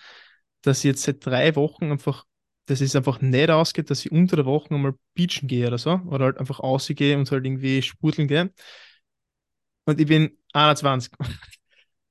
dass 0.62 0.78
ich 0.78 0.84
jetzt 0.84 1.02
seit 1.02 1.24
drei 1.24 1.56
Wochen 1.56 1.90
einfach, 1.92 2.24
dass 2.66 2.80
es 2.80 2.96
einfach 2.96 3.20
nicht 3.20 3.50
ausgeht, 3.50 3.90
dass 3.90 4.04
ich 4.04 4.12
unter 4.12 4.36
der 4.36 4.46
Woche 4.46 4.74
einmal 4.74 4.94
beachen 5.14 5.48
gehe 5.48 5.66
oder 5.68 5.78
so, 5.78 6.00
oder 6.06 6.26
halt 6.26 6.38
einfach 6.38 6.60
ausgehe 6.60 7.16
und 7.18 7.30
halt 7.30 7.44
irgendwie 7.44 7.82
spurteln 7.82 8.28
gehe. 8.28 8.50
Und 9.84 10.00
ich 10.00 10.06
bin 10.06 10.36
21. 10.52 11.12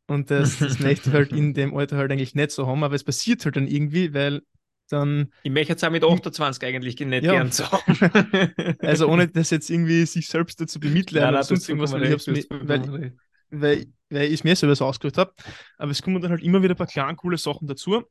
Und 0.07 0.31
das, 0.31 0.59
das 0.59 0.79
möchte 0.79 1.09
ich 1.09 1.15
halt 1.15 1.31
in 1.33 1.53
dem 1.55 1.75
Alter 1.75 1.97
halt 1.97 2.11
eigentlich 2.11 2.35
nicht 2.35 2.51
so 2.51 2.67
haben, 2.67 2.83
aber 2.83 2.95
es 2.95 3.03
passiert 3.03 3.45
halt 3.45 3.55
dann 3.55 3.67
irgendwie, 3.67 4.13
weil 4.13 4.43
dann, 4.89 5.31
Ich 5.43 5.51
möchte 5.51 5.73
jetzt 5.73 5.83
auch 5.83 5.89
mit 5.89 6.03
28 6.03 6.63
eigentlich 6.63 6.99
nicht 6.99 7.23
Ja. 7.23 7.33
gern 7.33 7.51
so 7.51 7.63
also 8.81 9.07
ohne 9.07 9.27
das 9.27 9.49
jetzt 9.49 9.69
irgendwie 9.69 10.05
sich 10.05 10.27
selbst 10.27 10.59
dazu 10.61 10.79
bemitleiden 10.79 11.29
oder 11.35 11.43
sonst 11.43 11.69
irgendwas, 11.69 11.93
weil 11.93 12.05
ich 12.05 12.27
mir, 12.27 12.45
weil, 12.49 13.11
weil, 13.49 13.85
weil 14.09 14.25
ich 14.27 14.33
es 14.33 14.43
mir 14.43 14.55
selber 14.55 14.75
so 14.75 14.85
ausgehört 14.85 15.17
habe. 15.17 15.33
Aber 15.77 15.91
es 15.91 16.01
kommen 16.01 16.21
dann 16.21 16.31
halt 16.31 16.43
immer 16.43 16.61
wieder 16.61 16.73
ein 16.73 16.77
paar 16.77 16.87
kleine 16.87 17.15
coole 17.15 17.37
Sachen 17.37 17.67
dazu, 17.67 18.03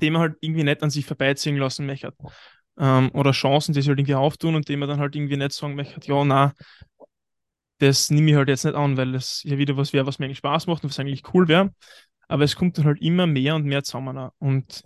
die 0.00 0.10
man 0.10 0.20
halt 0.22 0.36
irgendwie 0.40 0.64
nicht 0.64 0.82
an 0.82 0.90
sich 0.90 1.06
vorbeiziehen 1.06 1.56
lassen 1.56 1.86
möchte. 1.86 2.12
Ähm, 2.78 3.10
oder 3.14 3.32
Chancen, 3.32 3.72
die 3.72 3.80
sich 3.80 3.88
halt 3.88 3.98
irgendwie 3.98 4.14
auftun 4.14 4.54
und 4.54 4.68
die 4.68 4.76
man 4.76 4.88
dann 4.88 5.00
halt 5.00 5.16
irgendwie 5.16 5.36
nicht 5.36 5.52
sagen 5.52 5.74
möchte, 5.74 6.00
ja, 6.06 6.24
na, 6.24 6.52
das 7.78 8.10
nehme 8.10 8.30
ich 8.30 8.36
halt 8.36 8.48
jetzt 8.48 8.64
nicht 8.64 8.74
an, 8.74 8.96
weil 8.96 9.12
das 9.12 9.42
ja 9.44 9.58
wieder 9.58 9.76
was 9.76 9.92
wäre, 9.92 10.06
was 10.06 10.18
mir 10.18 10.26
eigentlich 10.26 10.38
Spaß 10.38 10.66
macht 10.66 10.82
und 10.82 10.90
was 10.90 10.98
eigentlich 10.98 11.22
cool 11.34 11.48
wäre. 11.48 11.74
Aber 12.28 12.44
es 12.44 12.56
kommt 12.56 12.78
dann 12.78 12.86
halt 12.86 13.00
immer 13.02 13.26
mehr 13.26 13.54
und 13.54 13.64
mehr 13.64 13.82
zusammen. 13.84 14.30
Und 14.38 14.82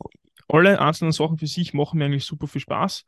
alle 0.52 0.80
einzelnen 0.80 1.12
Sachen 1.12 1.38
für 1.38 1.46
sich 1.46 1.74
machen 1.74 1.98
mir 1.98 2.06
eigentlich 2.06 2.24
super 2.26 2.46
viel 2.46 2.60
Spaß. 2.60 3.04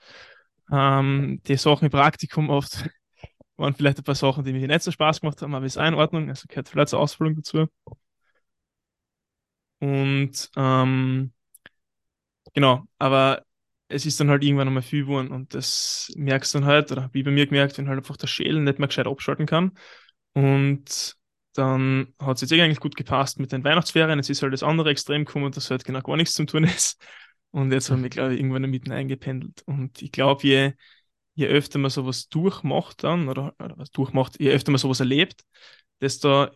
Ähm, 0.73 1.41
die 1.47 1.57
Sachen 1.57 1.87
im 1.87 1.91
Praktikum 1.91 2.51
oft 2.51 2.89
waren 3.57 3.75
vielleicht 3.75 3.99
ein 3.99 4.05
paar 4.05 4.15
Sachen, 4.15 4.45
die 4.45 4.53
mir 4.53 4.67
nicht 4.67 4.83
so 4.83 4.91
Spaß 4.91 5.21
gemacht 5.21 5.43
haben, 5.43 5.55
aber 5.55 5.67
ist 5.67 5.79
auch 5.79 5.87
in 5.87 5.95
Ordnung. 5.95 6.29
Also 6.29 6.47
gehört 6.49 6.69
vielleicht 6.69 6.89
zur 6.91 7.01
Ausführung 7.01 7.37
dazu. 7.37 7.69
Und 9.81 10.51
ähm, 10.57 11.33
genau, 12.55 12.83
aber 12.99 13.45
es 13.89 14.07
ist 14.07 14.19
dann 14.21 14.31
halt 14.31 14.43
irgendwann 14.43 14.69
einmal 14.69 14.83
viel 14.83 15.03
geworden 15.03 15.31
und 15.31 15.55
das 15.55 16.11
merkst 16.17 16.55
du 16.55 16.59
dann 16.61 16.67
halt, 16.69 16.91
oder 16.93 17.11
wie 17.13 17.23
bei 17.23 17.31
mir 17.31 17.47
gemerkt, 17.47 17.77
wenn 17.79 17.89
halt 17.89 17.99
einfach 17.99 18.17
der 18.17 18.27
Schädel 18.27 18.61
nicht 18.61 18.79
mehr 18.79 18.89
gescheit 18.89 19.07
abschalten 19.07 19.47
kann. 19.47 19.73
Und 20.35 21.17
dann 21.55 22.15
hat 22.19 22.37
es 22.37 22.43
jetzt 22.43 22.53
eh 22.53 22.63
eigentlich 22.63 22.81
gut 22.81 22.97
gepasst 22.97 23.39
mit 23.39 23.53
den 23.53 23.65
Weihnachtsferien. 23.65 24.19
Jetzt 24.19 24.31
ist 24.31 24.43
halt 24.43 24.55
das 24.55 24.63
andere 24.63 24.91
Extrem 24.91 25.25
gekommen, 25.27 25.53
dass 25.53 25.71
halt 25.71 25.85
genau 25.85 26.01
gar 26.01 26.17
nichts 26.17 26.35
zum 26.35 26.47
tun 26.47 26.65
ist. 26.65 27.03
Und 27.53 27.73
jetzt 27.73 27.91
haben 27.91 28.03
wir, 28.03 28.11
glaube 28.11 28.35
ich, 28.35 28.41
irgendwann 28.41 28.69
mitten 28.71 28.93
eingependelt. 28.93 29.63
Und 29.67 30.03
ich 30.03 30.13
glaube, 30.13 30.43
je, 30.47 30.73
je 31.35 31.47
öfter 31.47 31.79
man 31.79 31.91
sowas 31.91 32.29
durchmacht 32.29 33.05
dann, 33.05 33.29
oder, 33.29 33.55
oder 33.63 33.79
was 33.79 33.91
durchmacht, 33.91 34.41
je 34.41 34.51
öfter 34.53 34.73
man 34.73 34.79
sowas 34.79 35.01
erlebt, 35.01 35.45
desto 36.01 36.49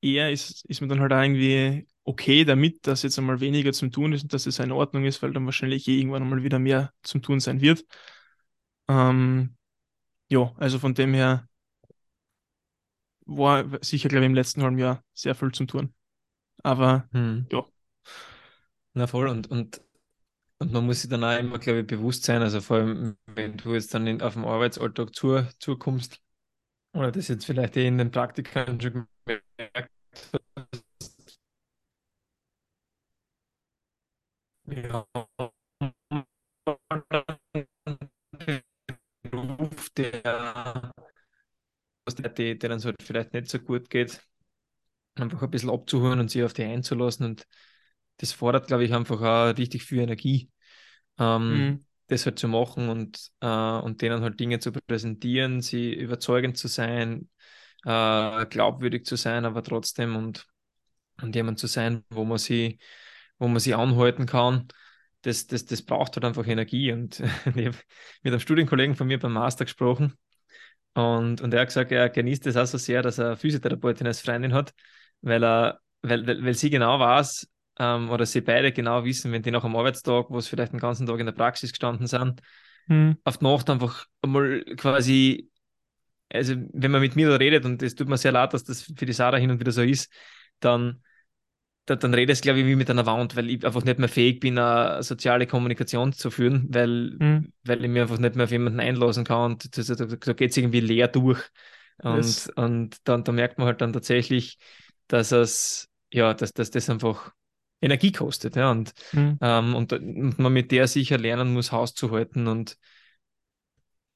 eher 0.00 0.30
ist, 0.32 0.64
ist 0.66 0.80
man 0.80 0.88
dann 0.88 1.00
halt 1.00 1.12
auch 1.12 1.22
irgendwie 1.22 1.86
okay 2.04 2.44
damit, 2.44 2.86
dass 2.86 3.02
jetzt 3.02 3.18
einmal 3.18 3.40
weniger 3.40 3.72
zum 3.72 3.92
Tun 3.92 4.12
ist 4.12 4.22
und 4.22 4.32
dass 4.32 4.46
es 4.46 4.58
in 4.58 4.72
Ordnung 4.72 5.04
ist, 5.04 5.22
weil 5.22 5.32
dann 5.32 5.44
wahrscheinlich 5.46 5.86
eh 5.88 5.98
irgendwann 5.98 6.22
einmal 6.22 6.42
wieder 6.42 6.58
mehr 6.58 6.92
zum 7.02 7.22
Tun 7.22 7.40
sein 7.40 7.60
wird. 7.60 7.84
Ähm, 8.88 9.56
ja, 10.30 10.52
also 10.58 10.78
von 10.78 10.94
dem 10.94 11.14
her 11.14 11.48
war 13.26 13.64
sicher, 13.82 14.08
glaube 14.08 14.24
ich, 14.24 14.28
im 14.30 14.34
letzten 14.34 14.62
halben 14.62 14.78
Jahr 14.78 15.04
sehr 15.14 15.34
viel 15.34 15.52
zum 15.52 15.66
Tun. 15.66 15.94
Aber 16.62 17.08
Hm. 17.12 17.46
Ja. 17.52 17.64
Na 18.94 19.06
voll 19.06 19.28
und, 19.28 19.50
und, 19.50 19.80
und 20.58 20.72
man 20.72 20.86
muss 20.86 21.02
sich 21.02 21.10
dann 21.10 21.24
auch 21.24 21.38
immer, 21.38 21.58
glaube 21.58 21.80
ich, 21.80 21.86
bewusst 21.86 22.24
sein, 22.24 22.42
also 22.42 22.60
vor 22.60 22.78
allem, 22.78 23.16
wenn 23.26 23.56
du 23.56 23.74
jetzt 23.74 23.94
dann 23.94 24.06
in, 24.06 24.22
auf 24.22 24.34
dem 24.34 24.44
Arbeitsalltag 24.44 25.14
zu, 25.14 25.46
zukommst, 25.58 26.20
oder 26.94 27.12
das 27.12 27.28
jetzt 27.28 27.46
vielleicht 27.46 27.76
eh 27.76 27.86
in 27.86 27.98
den 27.98 28.10
Praktikern 28.10 28.80
schon 28.80 29.06
gemerkt 29.26 29.90
hast, 30.32 30.40
ja, 34.66 35.06
Beruf, 39.30 39.90
der, 39.90 40.92
der, 42.36 42.54
der 42.54 42.68
dann 42.68 42.78
so 42.80 42.92
vielleicht 43.02 43.32
nicht 43.32 43.48
so 43.48 43.58
gut 43.58 43.90
geht, 43.90 44.22
einfach 45.16 45.42
ein 45.42 45.50
bisschen 45.50 45.70
abzuholen 45.70 46.20
und 46.20 46.30
sich 46.30 46.42
auf 46.44 46.52
die 46.52 46.64
einzulassen 46.64 47.26
und 47.26 47.46
das 48.18 48.32
fordert, 48.32 48.66
glaube 48.68 48.84
ich, 48.84 48.94
einfach 48.94 49.20
auch 49.22 49.56
richtig 49.58 49.84
viel 49.84 50.00
Energie, 50.00 50.50
ähm, 51.18 51.70
Mhm. 51.70 51.84
das 52.08 52.26
halt 52.26 52.38
zu 52.38 52.48
machen 52.48 52.88
und, 52.88 53.30
äh, 53.40 53.46
und 53.48 54.02
denen 54.02 54.22
halt 54.22 54.40
Dinge 54.40 54.58
zu 54.60 54.72
präsentieren, 54.72 55.62
sie 55.62 55.92
überzeugend 55.94 56.56
zu 56.58 56.68
sein, 56.68 57.28
äh, 57.84 58.46
glaubwürdig 58.46 59.04
zu 59.06 59.16
sein, 59.16 59.44
aber 59.44 59.62
trotzdem 59.62 60.16
und, 60.16 60.46
und 61.22 61.34
jemand 61.34 61.58
zu 61.58 61.66
sein, 61.66 62.04
wo 62.10 62.24
man 62.24 62.38
sie 62.38 62.78
wo 63.38 63.48
man 63.48 63.60
sich 63.60 63.74
anhalten 63.76 64.26
kann, 64.26 64.68
das, 65.22 65.46
das, 65.46 65.64
das 65.66 65.82
braucht 65.82 66.16
halt 66.16 66.24
einfach 66.24 66.46
Energie. 66.46 66.92
Und 66.92 67.20
ich 67.20 67.26
habe 67.46 67.76
mit 68.22 68.32
einem 68.32 68.40
Studienkollegen 68.40 68.96
von 68.96 69.06
mir 69.08 69.18
beim 69.18 69.32
Master 69.34 69.64
gesprochen 69.64 70.14
und, 70.94 71.40
und 71.40 71.54
er 71.54 71.60
hat 71.60 71.68
gesagt, 71.68 71.92
er 71.92 72.08
genießt 72.10 72.46
es 72.46 72.56
auch 72.56 72.66
so 72.66 72.78
sehr, 72.78 73.02
dass 73.02 73.18
er 73.18 73.36
Physiotherapeutin 73.36 74.06
als 74.06 74.20
Freundin 74.20 74.54
hat, 74.54 74.74
weil, 75.20 75.44
er, 75.44 75.80
weil, 76.02 76.26
weil, 76.26 76.44
weil 76.44 76.54
sie 76.54 76.70
genau 76.70 76.98
weiß, 77.00 77.48
ähm, 77.78 78.10
oder 78.10 78.26
sie 78.26 78.40
beide 78.40 78.72
genau 78.72 79.04
wissen, 79.04 79.32
wenn 79.32 79.42
die 79.42 79.50
nach 79.50 79.64
einem 79.64 79.76
Arbeitstag, 79.76 80.26
wo 80.30 80.38
es 80.38 80.48
vielleicht 80.48 80.72
den 80.72 80.80
ganzen 80.80 81.06
Tag 81.06 81.18
in 81.20 81.26
der 81.26 81.32
Praxis 81.32 81.70
gestanden 81.70 82.06
sind, 82.06 82.40
mhm. 82.86 83.16
auf 83.24 83.38
die 83.38 83.44
Nacht 83.44 83.70
einfach 83.70 84.06
einmal 84.22 84.64
quasi, 84.76 85.50
also 86.28 86.54
wenn 86.72 86.90
man 86.90 87.00
mit 87.00 87.16
mir 87.16 87.28
da 87.28 87.36
redet, 87.36 87.64
und 87.64 87.82
es 87.82 87.94
tut 87.94 88.08
mir 88.08 88.16
sehr 88.16 88.32
leid, 88.32 88.52
dass 88.52 88.64
das 88.64 88.82
für 88.82 89.06
die 89.06 89.12
Sarah 89.12 89.38
hin 89.38 89.50
und 89.50 89.60
wieder 89.60 89.72
so 89.72 89.82
ist, 89.82 90.12
dann 90.60 91.02
da, 91.88 91.96
dann 91.96 92.12
redest 92.12 92.42
glaube 92.42 92.60
ich, 92.60 92.66
wie 92.66 92.76
mit 92.76 92.90
einer 92.90 93.06
Wand, 93.06 93.34
weil 93.34 93.48
ich 93.48 93.64
einfach 93.64 93.82
nicht 93.82 93.98
mehr 93.98 94.08
fähig 94.08 94.40
bin, 94.40 94.58
eine 94.58 95.02
soziale 95.02 95.46
Kommunikation 95.46 96.12
zu 96.12 96.30
führen, 96.30 96.66
weil, 96.70 97.16
mhm. 97.18 97.52
weil 97.64 97.82
ich 97.82 97.90
mir 97.90 98.02
einfach 98.02 98.18
nicht 98.18 98.34
mehr 98.34 98.44
auf 98.44 98.50
jemanden 98.50 98.80
einlassen 98.80 99.24
kann 99.24 99.52
und 99.52 99.76
das, 99.76 99.86
da, 99.86 100.04
da 100.04 100.32
geht 100.34 100.50
es 100.50 100.56
irgendwie 100.56 100.80
leer 100.80 101.08
durch. 101.08 101.40
Und, 101.98 102.16
yes. 102.16 102.50
und 102.54 102.96
dann, 103.04 103.24
da 103.24 103.32
merkt 103.32 103.58
man 103.58 103.66
halt 103.66 103.80
dann 103.80 103.92
tatsächlich, 103.92 104.58
dass 105.08 105.32
es, 105.32 105.88
ja, 106.12 106.34
dass, 106.34 106.52
dass 106.52 106.70
das 106.70 106.90
einfach 106.90 107.32
Energie 107.80 108.12
kostet, 108.12 108.56
ja, 108.56 108.70
und, 108.70 108.92
mhm. 109.12 109.38
ähm, 109.40 109.74
und, 109.74 109.92
und 109.92 110.38
man 110.38 110.52
mit 110.52 110.72
der 110.72 110.88
sicher 110.88 111.18
lernen 111.18 111.52
muss, 111.52 111.72
Haus 111.72 111.94
zu 111.94 112.10
halten 112.10 112.46
und 112.48 112.76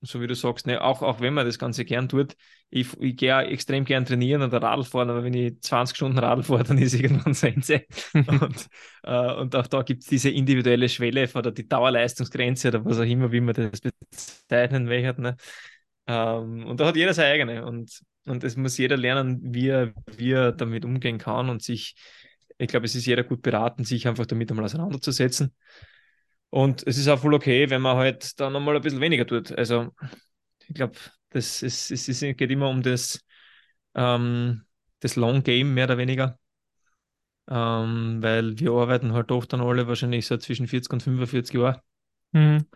so 0.03 0.21
wie 0.21 0.27
du 0.27 0.35
sagst, 0.35 0.67
ne, 0.67 0.83
auch, 0.83 1.03
auch 1.03 1.21
wenn 1.21 1.33
man 1.33 1.47
das 1.47 1.59
Ganze 1.59 1.85
gern 1.85 2.09
tut, 2.09 2.37
ich, 2.71 2.89
ich 3.01 3.17
gehe 3.17 3.39
extrem 3.45 3.85
gern 3.85 4.05
trainieren 4.05 4.43
oder 4.43 4.61
Radl 4.61 4.85
fahren, 4.85 5.11
aber 5.11 5.23
wenn 5.23 5.35
ich 5.35 5.61
20 5.61 5.97
Stunden 5.97 6.19
Radl 6.19 6.43
fahre, 6.43 6.65
dann 6.65 6.79
ist 6.79 6.95
irgendwann 6.95 7.35
Sense. 7.35 7.83
und, 8.15 8.69
äh, 9.05 9.33
und 9.35 9.55
auch 9.55 9.67
da 9.69 9.83
gibt 9.83 10.03
es 10.03 10.09
diese 10.09 10.31
individuelle 10.31 10.89
Schwelle 10.89 11.29
oder 11.35 11.53
die 11.53 11.69
Dauerleistungsgrenze 11.69 12.69
oder 12.69 12.85
was 12.85 12.99
auch 12.99 13.05
immer, 13.05 13.31
wie 13.31 13.41
man 13.41 13.55
das 13.55 13.81
bezeichnen 13.81 14.87
möchte. 14.87 15.23
Ne? 15.23 15.37
Ähm, 16.07 16.67
und 16.67 16.81
da 16.81 16.87
hat 16.87 16.97
jeder 16.97 17.15
seine 17.15 17.35
eigene 17.35 17.65
und, 17.65 18.01
und 18.27 18.43
es 18.43 18.57
muss 18.57 18.79
jeder 18.79 18.97
lernen, 18.97 19.41
wie 19.55 19.69
er, 19.69 19.93
wie 20.17 20.33
er 20.33 20.53
damit 20.53 20.85
umgehen 20.85 21.19
kann 21.19 21.49
und 21.49 21.63
sich, 21.63 21.95
ich 22.63 22.69
glaube, 22.69 22.87
es 22.87 22.95
ist 22.95 23.07
jeder 23.07 23.25
gut 23.25 23.43
beraten, 23.43 23.85
sich 23.85 24.07
einfach 24.07 24.27
damit 24.27 24.51
einmal 24.51 24.65
auseinanderzusetzen. 24.65 25.55
Und 26.51 26.87
es 26.87 26.99
ist 26.99 27.09
auch 27.09 27.19
voll 27.19 27.35
okay, 27.35 27.71
wenn 27.71 27.83
man 27.83 27.97
halt 27.97 28.39
dann 28.39 28.53
nochmal 28.53 28.77
ein 28.77 28.83
bisschen 28.83 29.01
weniger 29.01 29.27
tut. 29.27 29.53
Also 29.53 29.91
ich 30.69 30.75
glaube, 30.75 30.97
das 31.31 31.63
ist, 31.63 31.91
es 31.91 32.09
ist, 32.09 32.21
geht 32.21 32.51
immer 32.51 32.69
um 32.69 32.83
das, 32.83 33.21
ähm, 33.95 34.65
das 35.01 35.17
Long 35.17 35.43
Game 35.43 35.75
mehr 35.75 35.87
oder 35.87 35.99
weniger. 35.99 36.39
Ähm, 37.49 38.19
weil 38.23 38.59
wir 38.59 38.71
arbeiten 38.73 39.13
halt 39.13 39.33
oft 39.33 39.53
dann 39.53 39.61
alle 39.61 39.89
wahrscheinlich 39.89 40.27
so 40.27 40.37
zwischen 40.37 40.69
40 40.69 40.93
und 40.93 41.03
45 41.03 41.55
Jahren. 41.55 41.81
Mhm. 42.33 42.67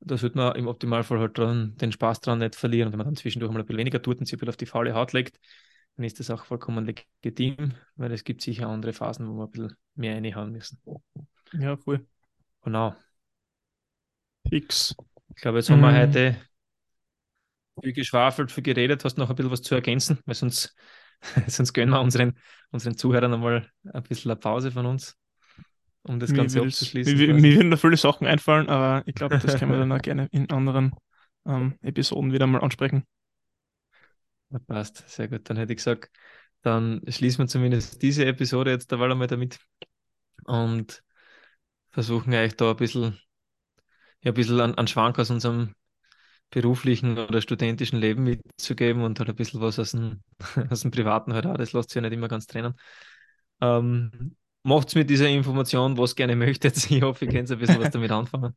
Da 0.00 0.16
sollte 0.18 0.36
man 0.36 0.54
im 0.56 0.68
Optimalfall 0.68 1.18
halt 1.18 1.38
dran, 1.38 1.76
den 1.78 1.90
Spaß 1.90 2.20
dran 2.20 2.38
nicht 2.38 2.54
verlieren. 2.54 2.88
Und 2.88 2.92
wenn 2.92 2.98
man 2.98 3.06
dann 3.06 3.16
zwischendurch 3.16 3.50
mal 3.52 3.60
ein 3.60 3.66
bisschen 3.66 3.78
weniger 3.78 4.02
tut 4.02 4.18
und 4.20 4.26
sich 4.26 4.34
ein 4.34 4.38
bisschen 4.38 4.50
auf 4.50 4.56
die 4.56 4.66
faule 4.66 4.94
Haut 4.94 5.12
legt, 5.12 5.40
dann 5.96 6.04
ist 6.04 6.18
das 6.18 6.30
auch 6.30 6.44
vollkommen 6.44 6.86
legitim, 6.86 7.72
weil 7.96 8.12
es 8.12 8.24
gibt 8.24 8.42
sicher 8.42 8.68
andere 8.68 8.92
Phasen, 8.92 9.28
wo 9.28 9.36
wir 9.36 9.44
ein 9.44 9.50
bisschen 9.50 9.76
mehr 9.94 10.14
reinhauen 10.16 10.52
müssen. 10.52 10.80
Ja, 11.52 11.76
voll. 11.76 12.04
Genau. 12.62 12.94
Fix. 14.48 14.94
Ich 15.34 15.42
glaube, 15.42 15.58
jetzt 15.58 15.70
haben 15.70 15.80
wir 15.80 15.90
mhm. 15.90 15.96
heute 15.96 16.36
viel 17.80 17.92
geschwafelt, 17.92 18.50
viel 18.50 18.62
geredet. 18.62 19.04
Hast 19.04 19.16
du 19.16 19.20
noch 19.20 19.30
ein 19.30 19.36
bisschen 19.36 19.52
was 19.52 19.62
zu 19.62 19.74
ergänzen? 19.74 20.18
Weil 20.26 20.34
sonst, 20.34 20.76
sonst 21.46 21.72
gönnen 21.72 21.94
wir 21.94 22.00
unseren, 22.00 22.38
unseren 22.70 22.96
Zuhörern 22.96 23.32
einmal 23.32 23.70
ein 23.92 24.02
bisschen 24.02 24.30
eine 24.30 24.38
Pause 24.38 24.72
von 24.72 24.86
uns, 24.86 25.16
um 26.02 26.18
das 26.18 26.30
mir 26.30 26.38
Ganze 26.38 26.60
abzuschließen. 26.60 27.16
Mir, 27.16 27.34
mir 27.34 27.54
würden 27.56 27.70
da 27.70 27.76
viele 27.76 27.96
Sachen 27.96 28.26
einfallen, 28.26 28.68
aber 28.68 29.06
ich 29.06 29.14
glaube, 29.14 29.38
das 29.38 29.58
können 29.58 29.72
wir 29.72 29.78
dann 29.78 29.92
auch 29.92 29.98
gerne 30.02 30.28
in 30.32 30.50
anderen 30.50 30.92
ähm, 31.46 31.78
Episoden 31.82 32.32
wieder 32.32 32.46
mal 32.46 32.60
ansprechen. 32.60 33.04
Passt, 34.60 35.08
sehr 35.08 35.28
gut. 35.28 35.48
Dann 35.48 35.56
hätte 35.56 35.72
ich 35.72 35.78
gesagt, 35.78 36.10
dann 36.62 37.02
schließen 37.08 37.44
wir 37.44 37.48
zumindest 37.48 38.02
diese 38.02 38.24
Episode 38.26 38.70
jetzt 38.70 38.90
da 38.92 39.00
einmal 39.00 39.26
damit. 39.26 39.58
Und 40.46 41.02
versuchen 41.92 42.34
euch 42.34 42.56
da 42.56 42.70
ein 42.72 42.76
bisschen, 42.76 43.20
ja, 44.22 44.30
ein 44.32 44.34
bisschen 44.34 44.60
an, 44.60 44.74
an 44.74 44.86
Schwank 44.86 45.18
aus 45.18 45.30
unserem 45.30 45.74
beruflichen 46.50 47.18
oder 47.18 47.40
studentischen 47.42 47.98
Leben 48.00 48.24
mitzugeben 48.24 49.02
und 49.02 49.18
halt 49.20 49.30
ein 49.30 49.36
bisschen 49.36 49.60
was 49.60 49.78
aus 49.78 49.92
dem, 49.92 50.22
aus 50.70 50.82
dem 50.82 50.90
Privaten 50.92 51.34
halt 51.34 51.46
auch. 51.46 51.56
Das 51.56 51.72
lässt 51.72 51.90
sich 51.90 51.96
ja 51.96 52.02
nicht 52.02 52.12
immer 52.12 52.28
ganz 52.28 52.46
trennen. 52.46 52.74
Ähm, 53.60 54.36
Macht 54.64 54.94
mit 54.96 55.10
dieser 55.10 55.28
Information, 55.28 55.98
was 55.98 56.16
gerne 56.16 56.36
möchtet. 56.36 56.76
Ich 56.90 57.02
hoffe, 57.02 57.26
ihr 57.26 57.32
könnt 57.32 57.50
ein 57.50 57.58
bisschen 57.58 57.80
was 57.80 57.90
damit 57.90 58.10
anfangen. 58.12 58.54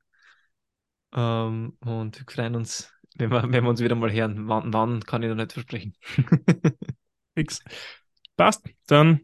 Ähm, 1.13 1.77
und 1.81 2.19
wir 2.19 2.25
freuen 2.33 2.55
uns, 2.55 2.91
wenn 3.17 3.31
wir, 3.31 3.43
wenn 3.43 3.63
wir 3.63 3.69
uns 3.69 3.81
wieder 3.81 3.95
mal 3.95 4.11
hören. 4.11 4.47
Wann, 4.47 4.73
wann 4.73 5.03
kann 5.03 5.23
ich 5.23 5.29
noch 5.29 5.35
nicht 5.35 5.53
versprechen. 5.53 5.93
Fix. 7.35 7.59
Passt. 8.35 8.63
Dann 8.87 9.21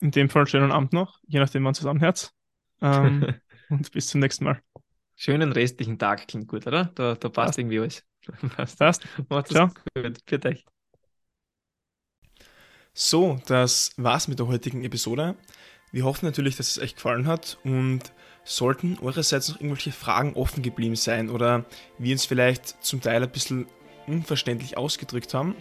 in 0.00 0.10
dem 0.10 0.28
Fall 0.28 0.46
schönen 0.46 0.72
Abend 0.72 0.92
noch, 0.92 1.18
je 1.26 1.40
nachdem, 1.40 1.64
wann 1.64 1.74
zusammenhört. 1.74 2.32
Ähm, 2.80 3.34
und 3.68 3.90
bis 3.92 4.08
zum 4.08 4.20
nächsten 4.20 4.44
Mal. 4.44 4.62
Schönen 5.16 5.52
restlichen 5.52 5.98
Tag 5.98 6.28
klingt 6.28 6.48
gut, 6.48 6.66
oder? 6.66 6.86
Da, 6.94 7.14
da 7.14 7.28
passt, 7.28 7.34
passt. 7.34 7.58
irgendwie 7.58 7.80
alles. 7.80 8.04
passt. 8.56 8.78
passt. 8.78 9.06
Macht's 9.28 9.50
Ciao. 9.50 9.68
gut. 9.94 10.18
Für 10.26 10.44
euch. 10.46 10.64
So, 12.94 13.40
das 13.46 13.92
war's 13.96 14.28
mit 14.28 14.38
der 14.38 14.46
heutigen 14.46 14.84
Episode. 14.84 15.36
Wir 15.90 16.04
hoffen 16.04 16.26
natürlich, 16.26 16.56
dass 16.56 16.68
es 16.68 16.78
euch 16.78 16.94
gefallen 16.94 17.26
hat 17.26 17.58
und 17.64 18.00
sollten 18.44 18.98
eurerseits 19.00 19.48
noch 19.48 19.60
irgendwelche 19.60 19.92
Fragen 19.92 20.34
offen 20.34 20.62
geblieben 20.62 20.96
sein 20.96 21.30
oder 21.30 21.64
wir 21.98 22.12
uns 22.12 22.26
vielleicht 22.26 22.82
zum 22.82 23.00
Teil 23.00 23.22
ein 23.22 23.30
bisschen 23.30 23.66
unverständlich 24.06 24.76
ausgedrückt 24.76 25.34
haben, 25.34 25.54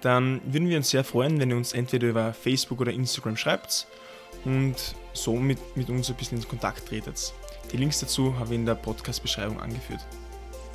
dann 0.00 0.40
würden 0.44 0.68
wir 0.68 0.76
uns 0.76 0.90
sehr 0.90 1.04
freuen, 1.04 1.40
wenn 1.40 1.50
ihr 1.50 1.56
uns 1.56 1.72
entweder 1.72 2.08
über 2.08 2.32
Facebook 2.32 2.80
oder 2.80 2.92
Instagram 2.92 3.36
schreibt 3.36 3.86
und 4.44 4.76
somit 5.12 5.58
mit 5.76 5.90
uns 5.90 6.08
ein 6.08 6.16
bisschen 6.16 6.38
in 6.38 6.48
Kontakt 6.48 6.88
tretet. 6.88 7.32
Die 7.72 7.76
Links 7.76 8.00
dazu 8.00 8.36
habe 8.38 8.50
ich 8.50 8.60
in 8.60 8.66
der 8.66 8.76
Podcast-Beschreibung 8.76 9.60
angeführt. 9.60 10.00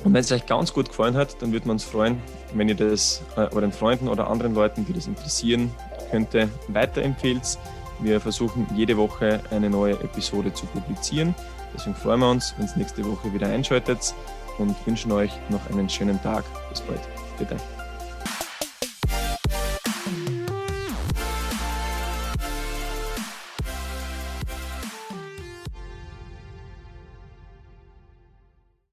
Und 0.04 0.12
wenn 0.12 0.20
es 0.20 0.30
euch 0.32 0.44
ganz 0.44 0.72
gut 0.72 0.88
gefallen 0.88 1.16
hat, 1.16 1.40
dann 1.40 1.52
würden 1.52 1.64
wir 1.66 1.72
uns 1.72 1.84
freuen, 1.84 2.20
wenn 2.52 2.68
ihr 2.68 2.74
das 2.74 3.22
äh, 3.36 3.48
euren 3.54 3.72
Freunden 3.72 4.08
oder 4.08 4.28
anderen 4.28 4.54
Leuten, 4.54 4.84
die 4.84 4.92
das 4.92 5.06
interessieren 5.06 5.72
könnte, 6.10 6.50
weiterempfehlt. 6.68 7.58
Wir 8.00 8.20
versuchen 8.20 8.66
jede 8.74 8.96
Woche 8.96 9.40
eine 9.50 9.70
neue 9.70 9.94
Episode 9.94 10.52
zu 10.52 10.66
publizieren. 10.66 11.34
Deswegen 11.74 11.96
freuen 11.96 12.20
wir 12.20 12.30
uns, 12.30 12.54
wenn 12.58 12.66
ihr 12.66 12.76
nächste 12.76 13.04
Woche 13.04 13.32
wieder 13.32 13.48
einschaltet 13.48 14.14
und 14.58 14.74
wünschen 14.86 15.12
euch 15.12 15.32
noch 15.48 15.68
einen 15.70 15.88
schönen 15.88 16.20
Tag. 16.22 16.44
Bis 16.70 16.80
bald. 16.80 17.00
Bitte. 17.38 17.56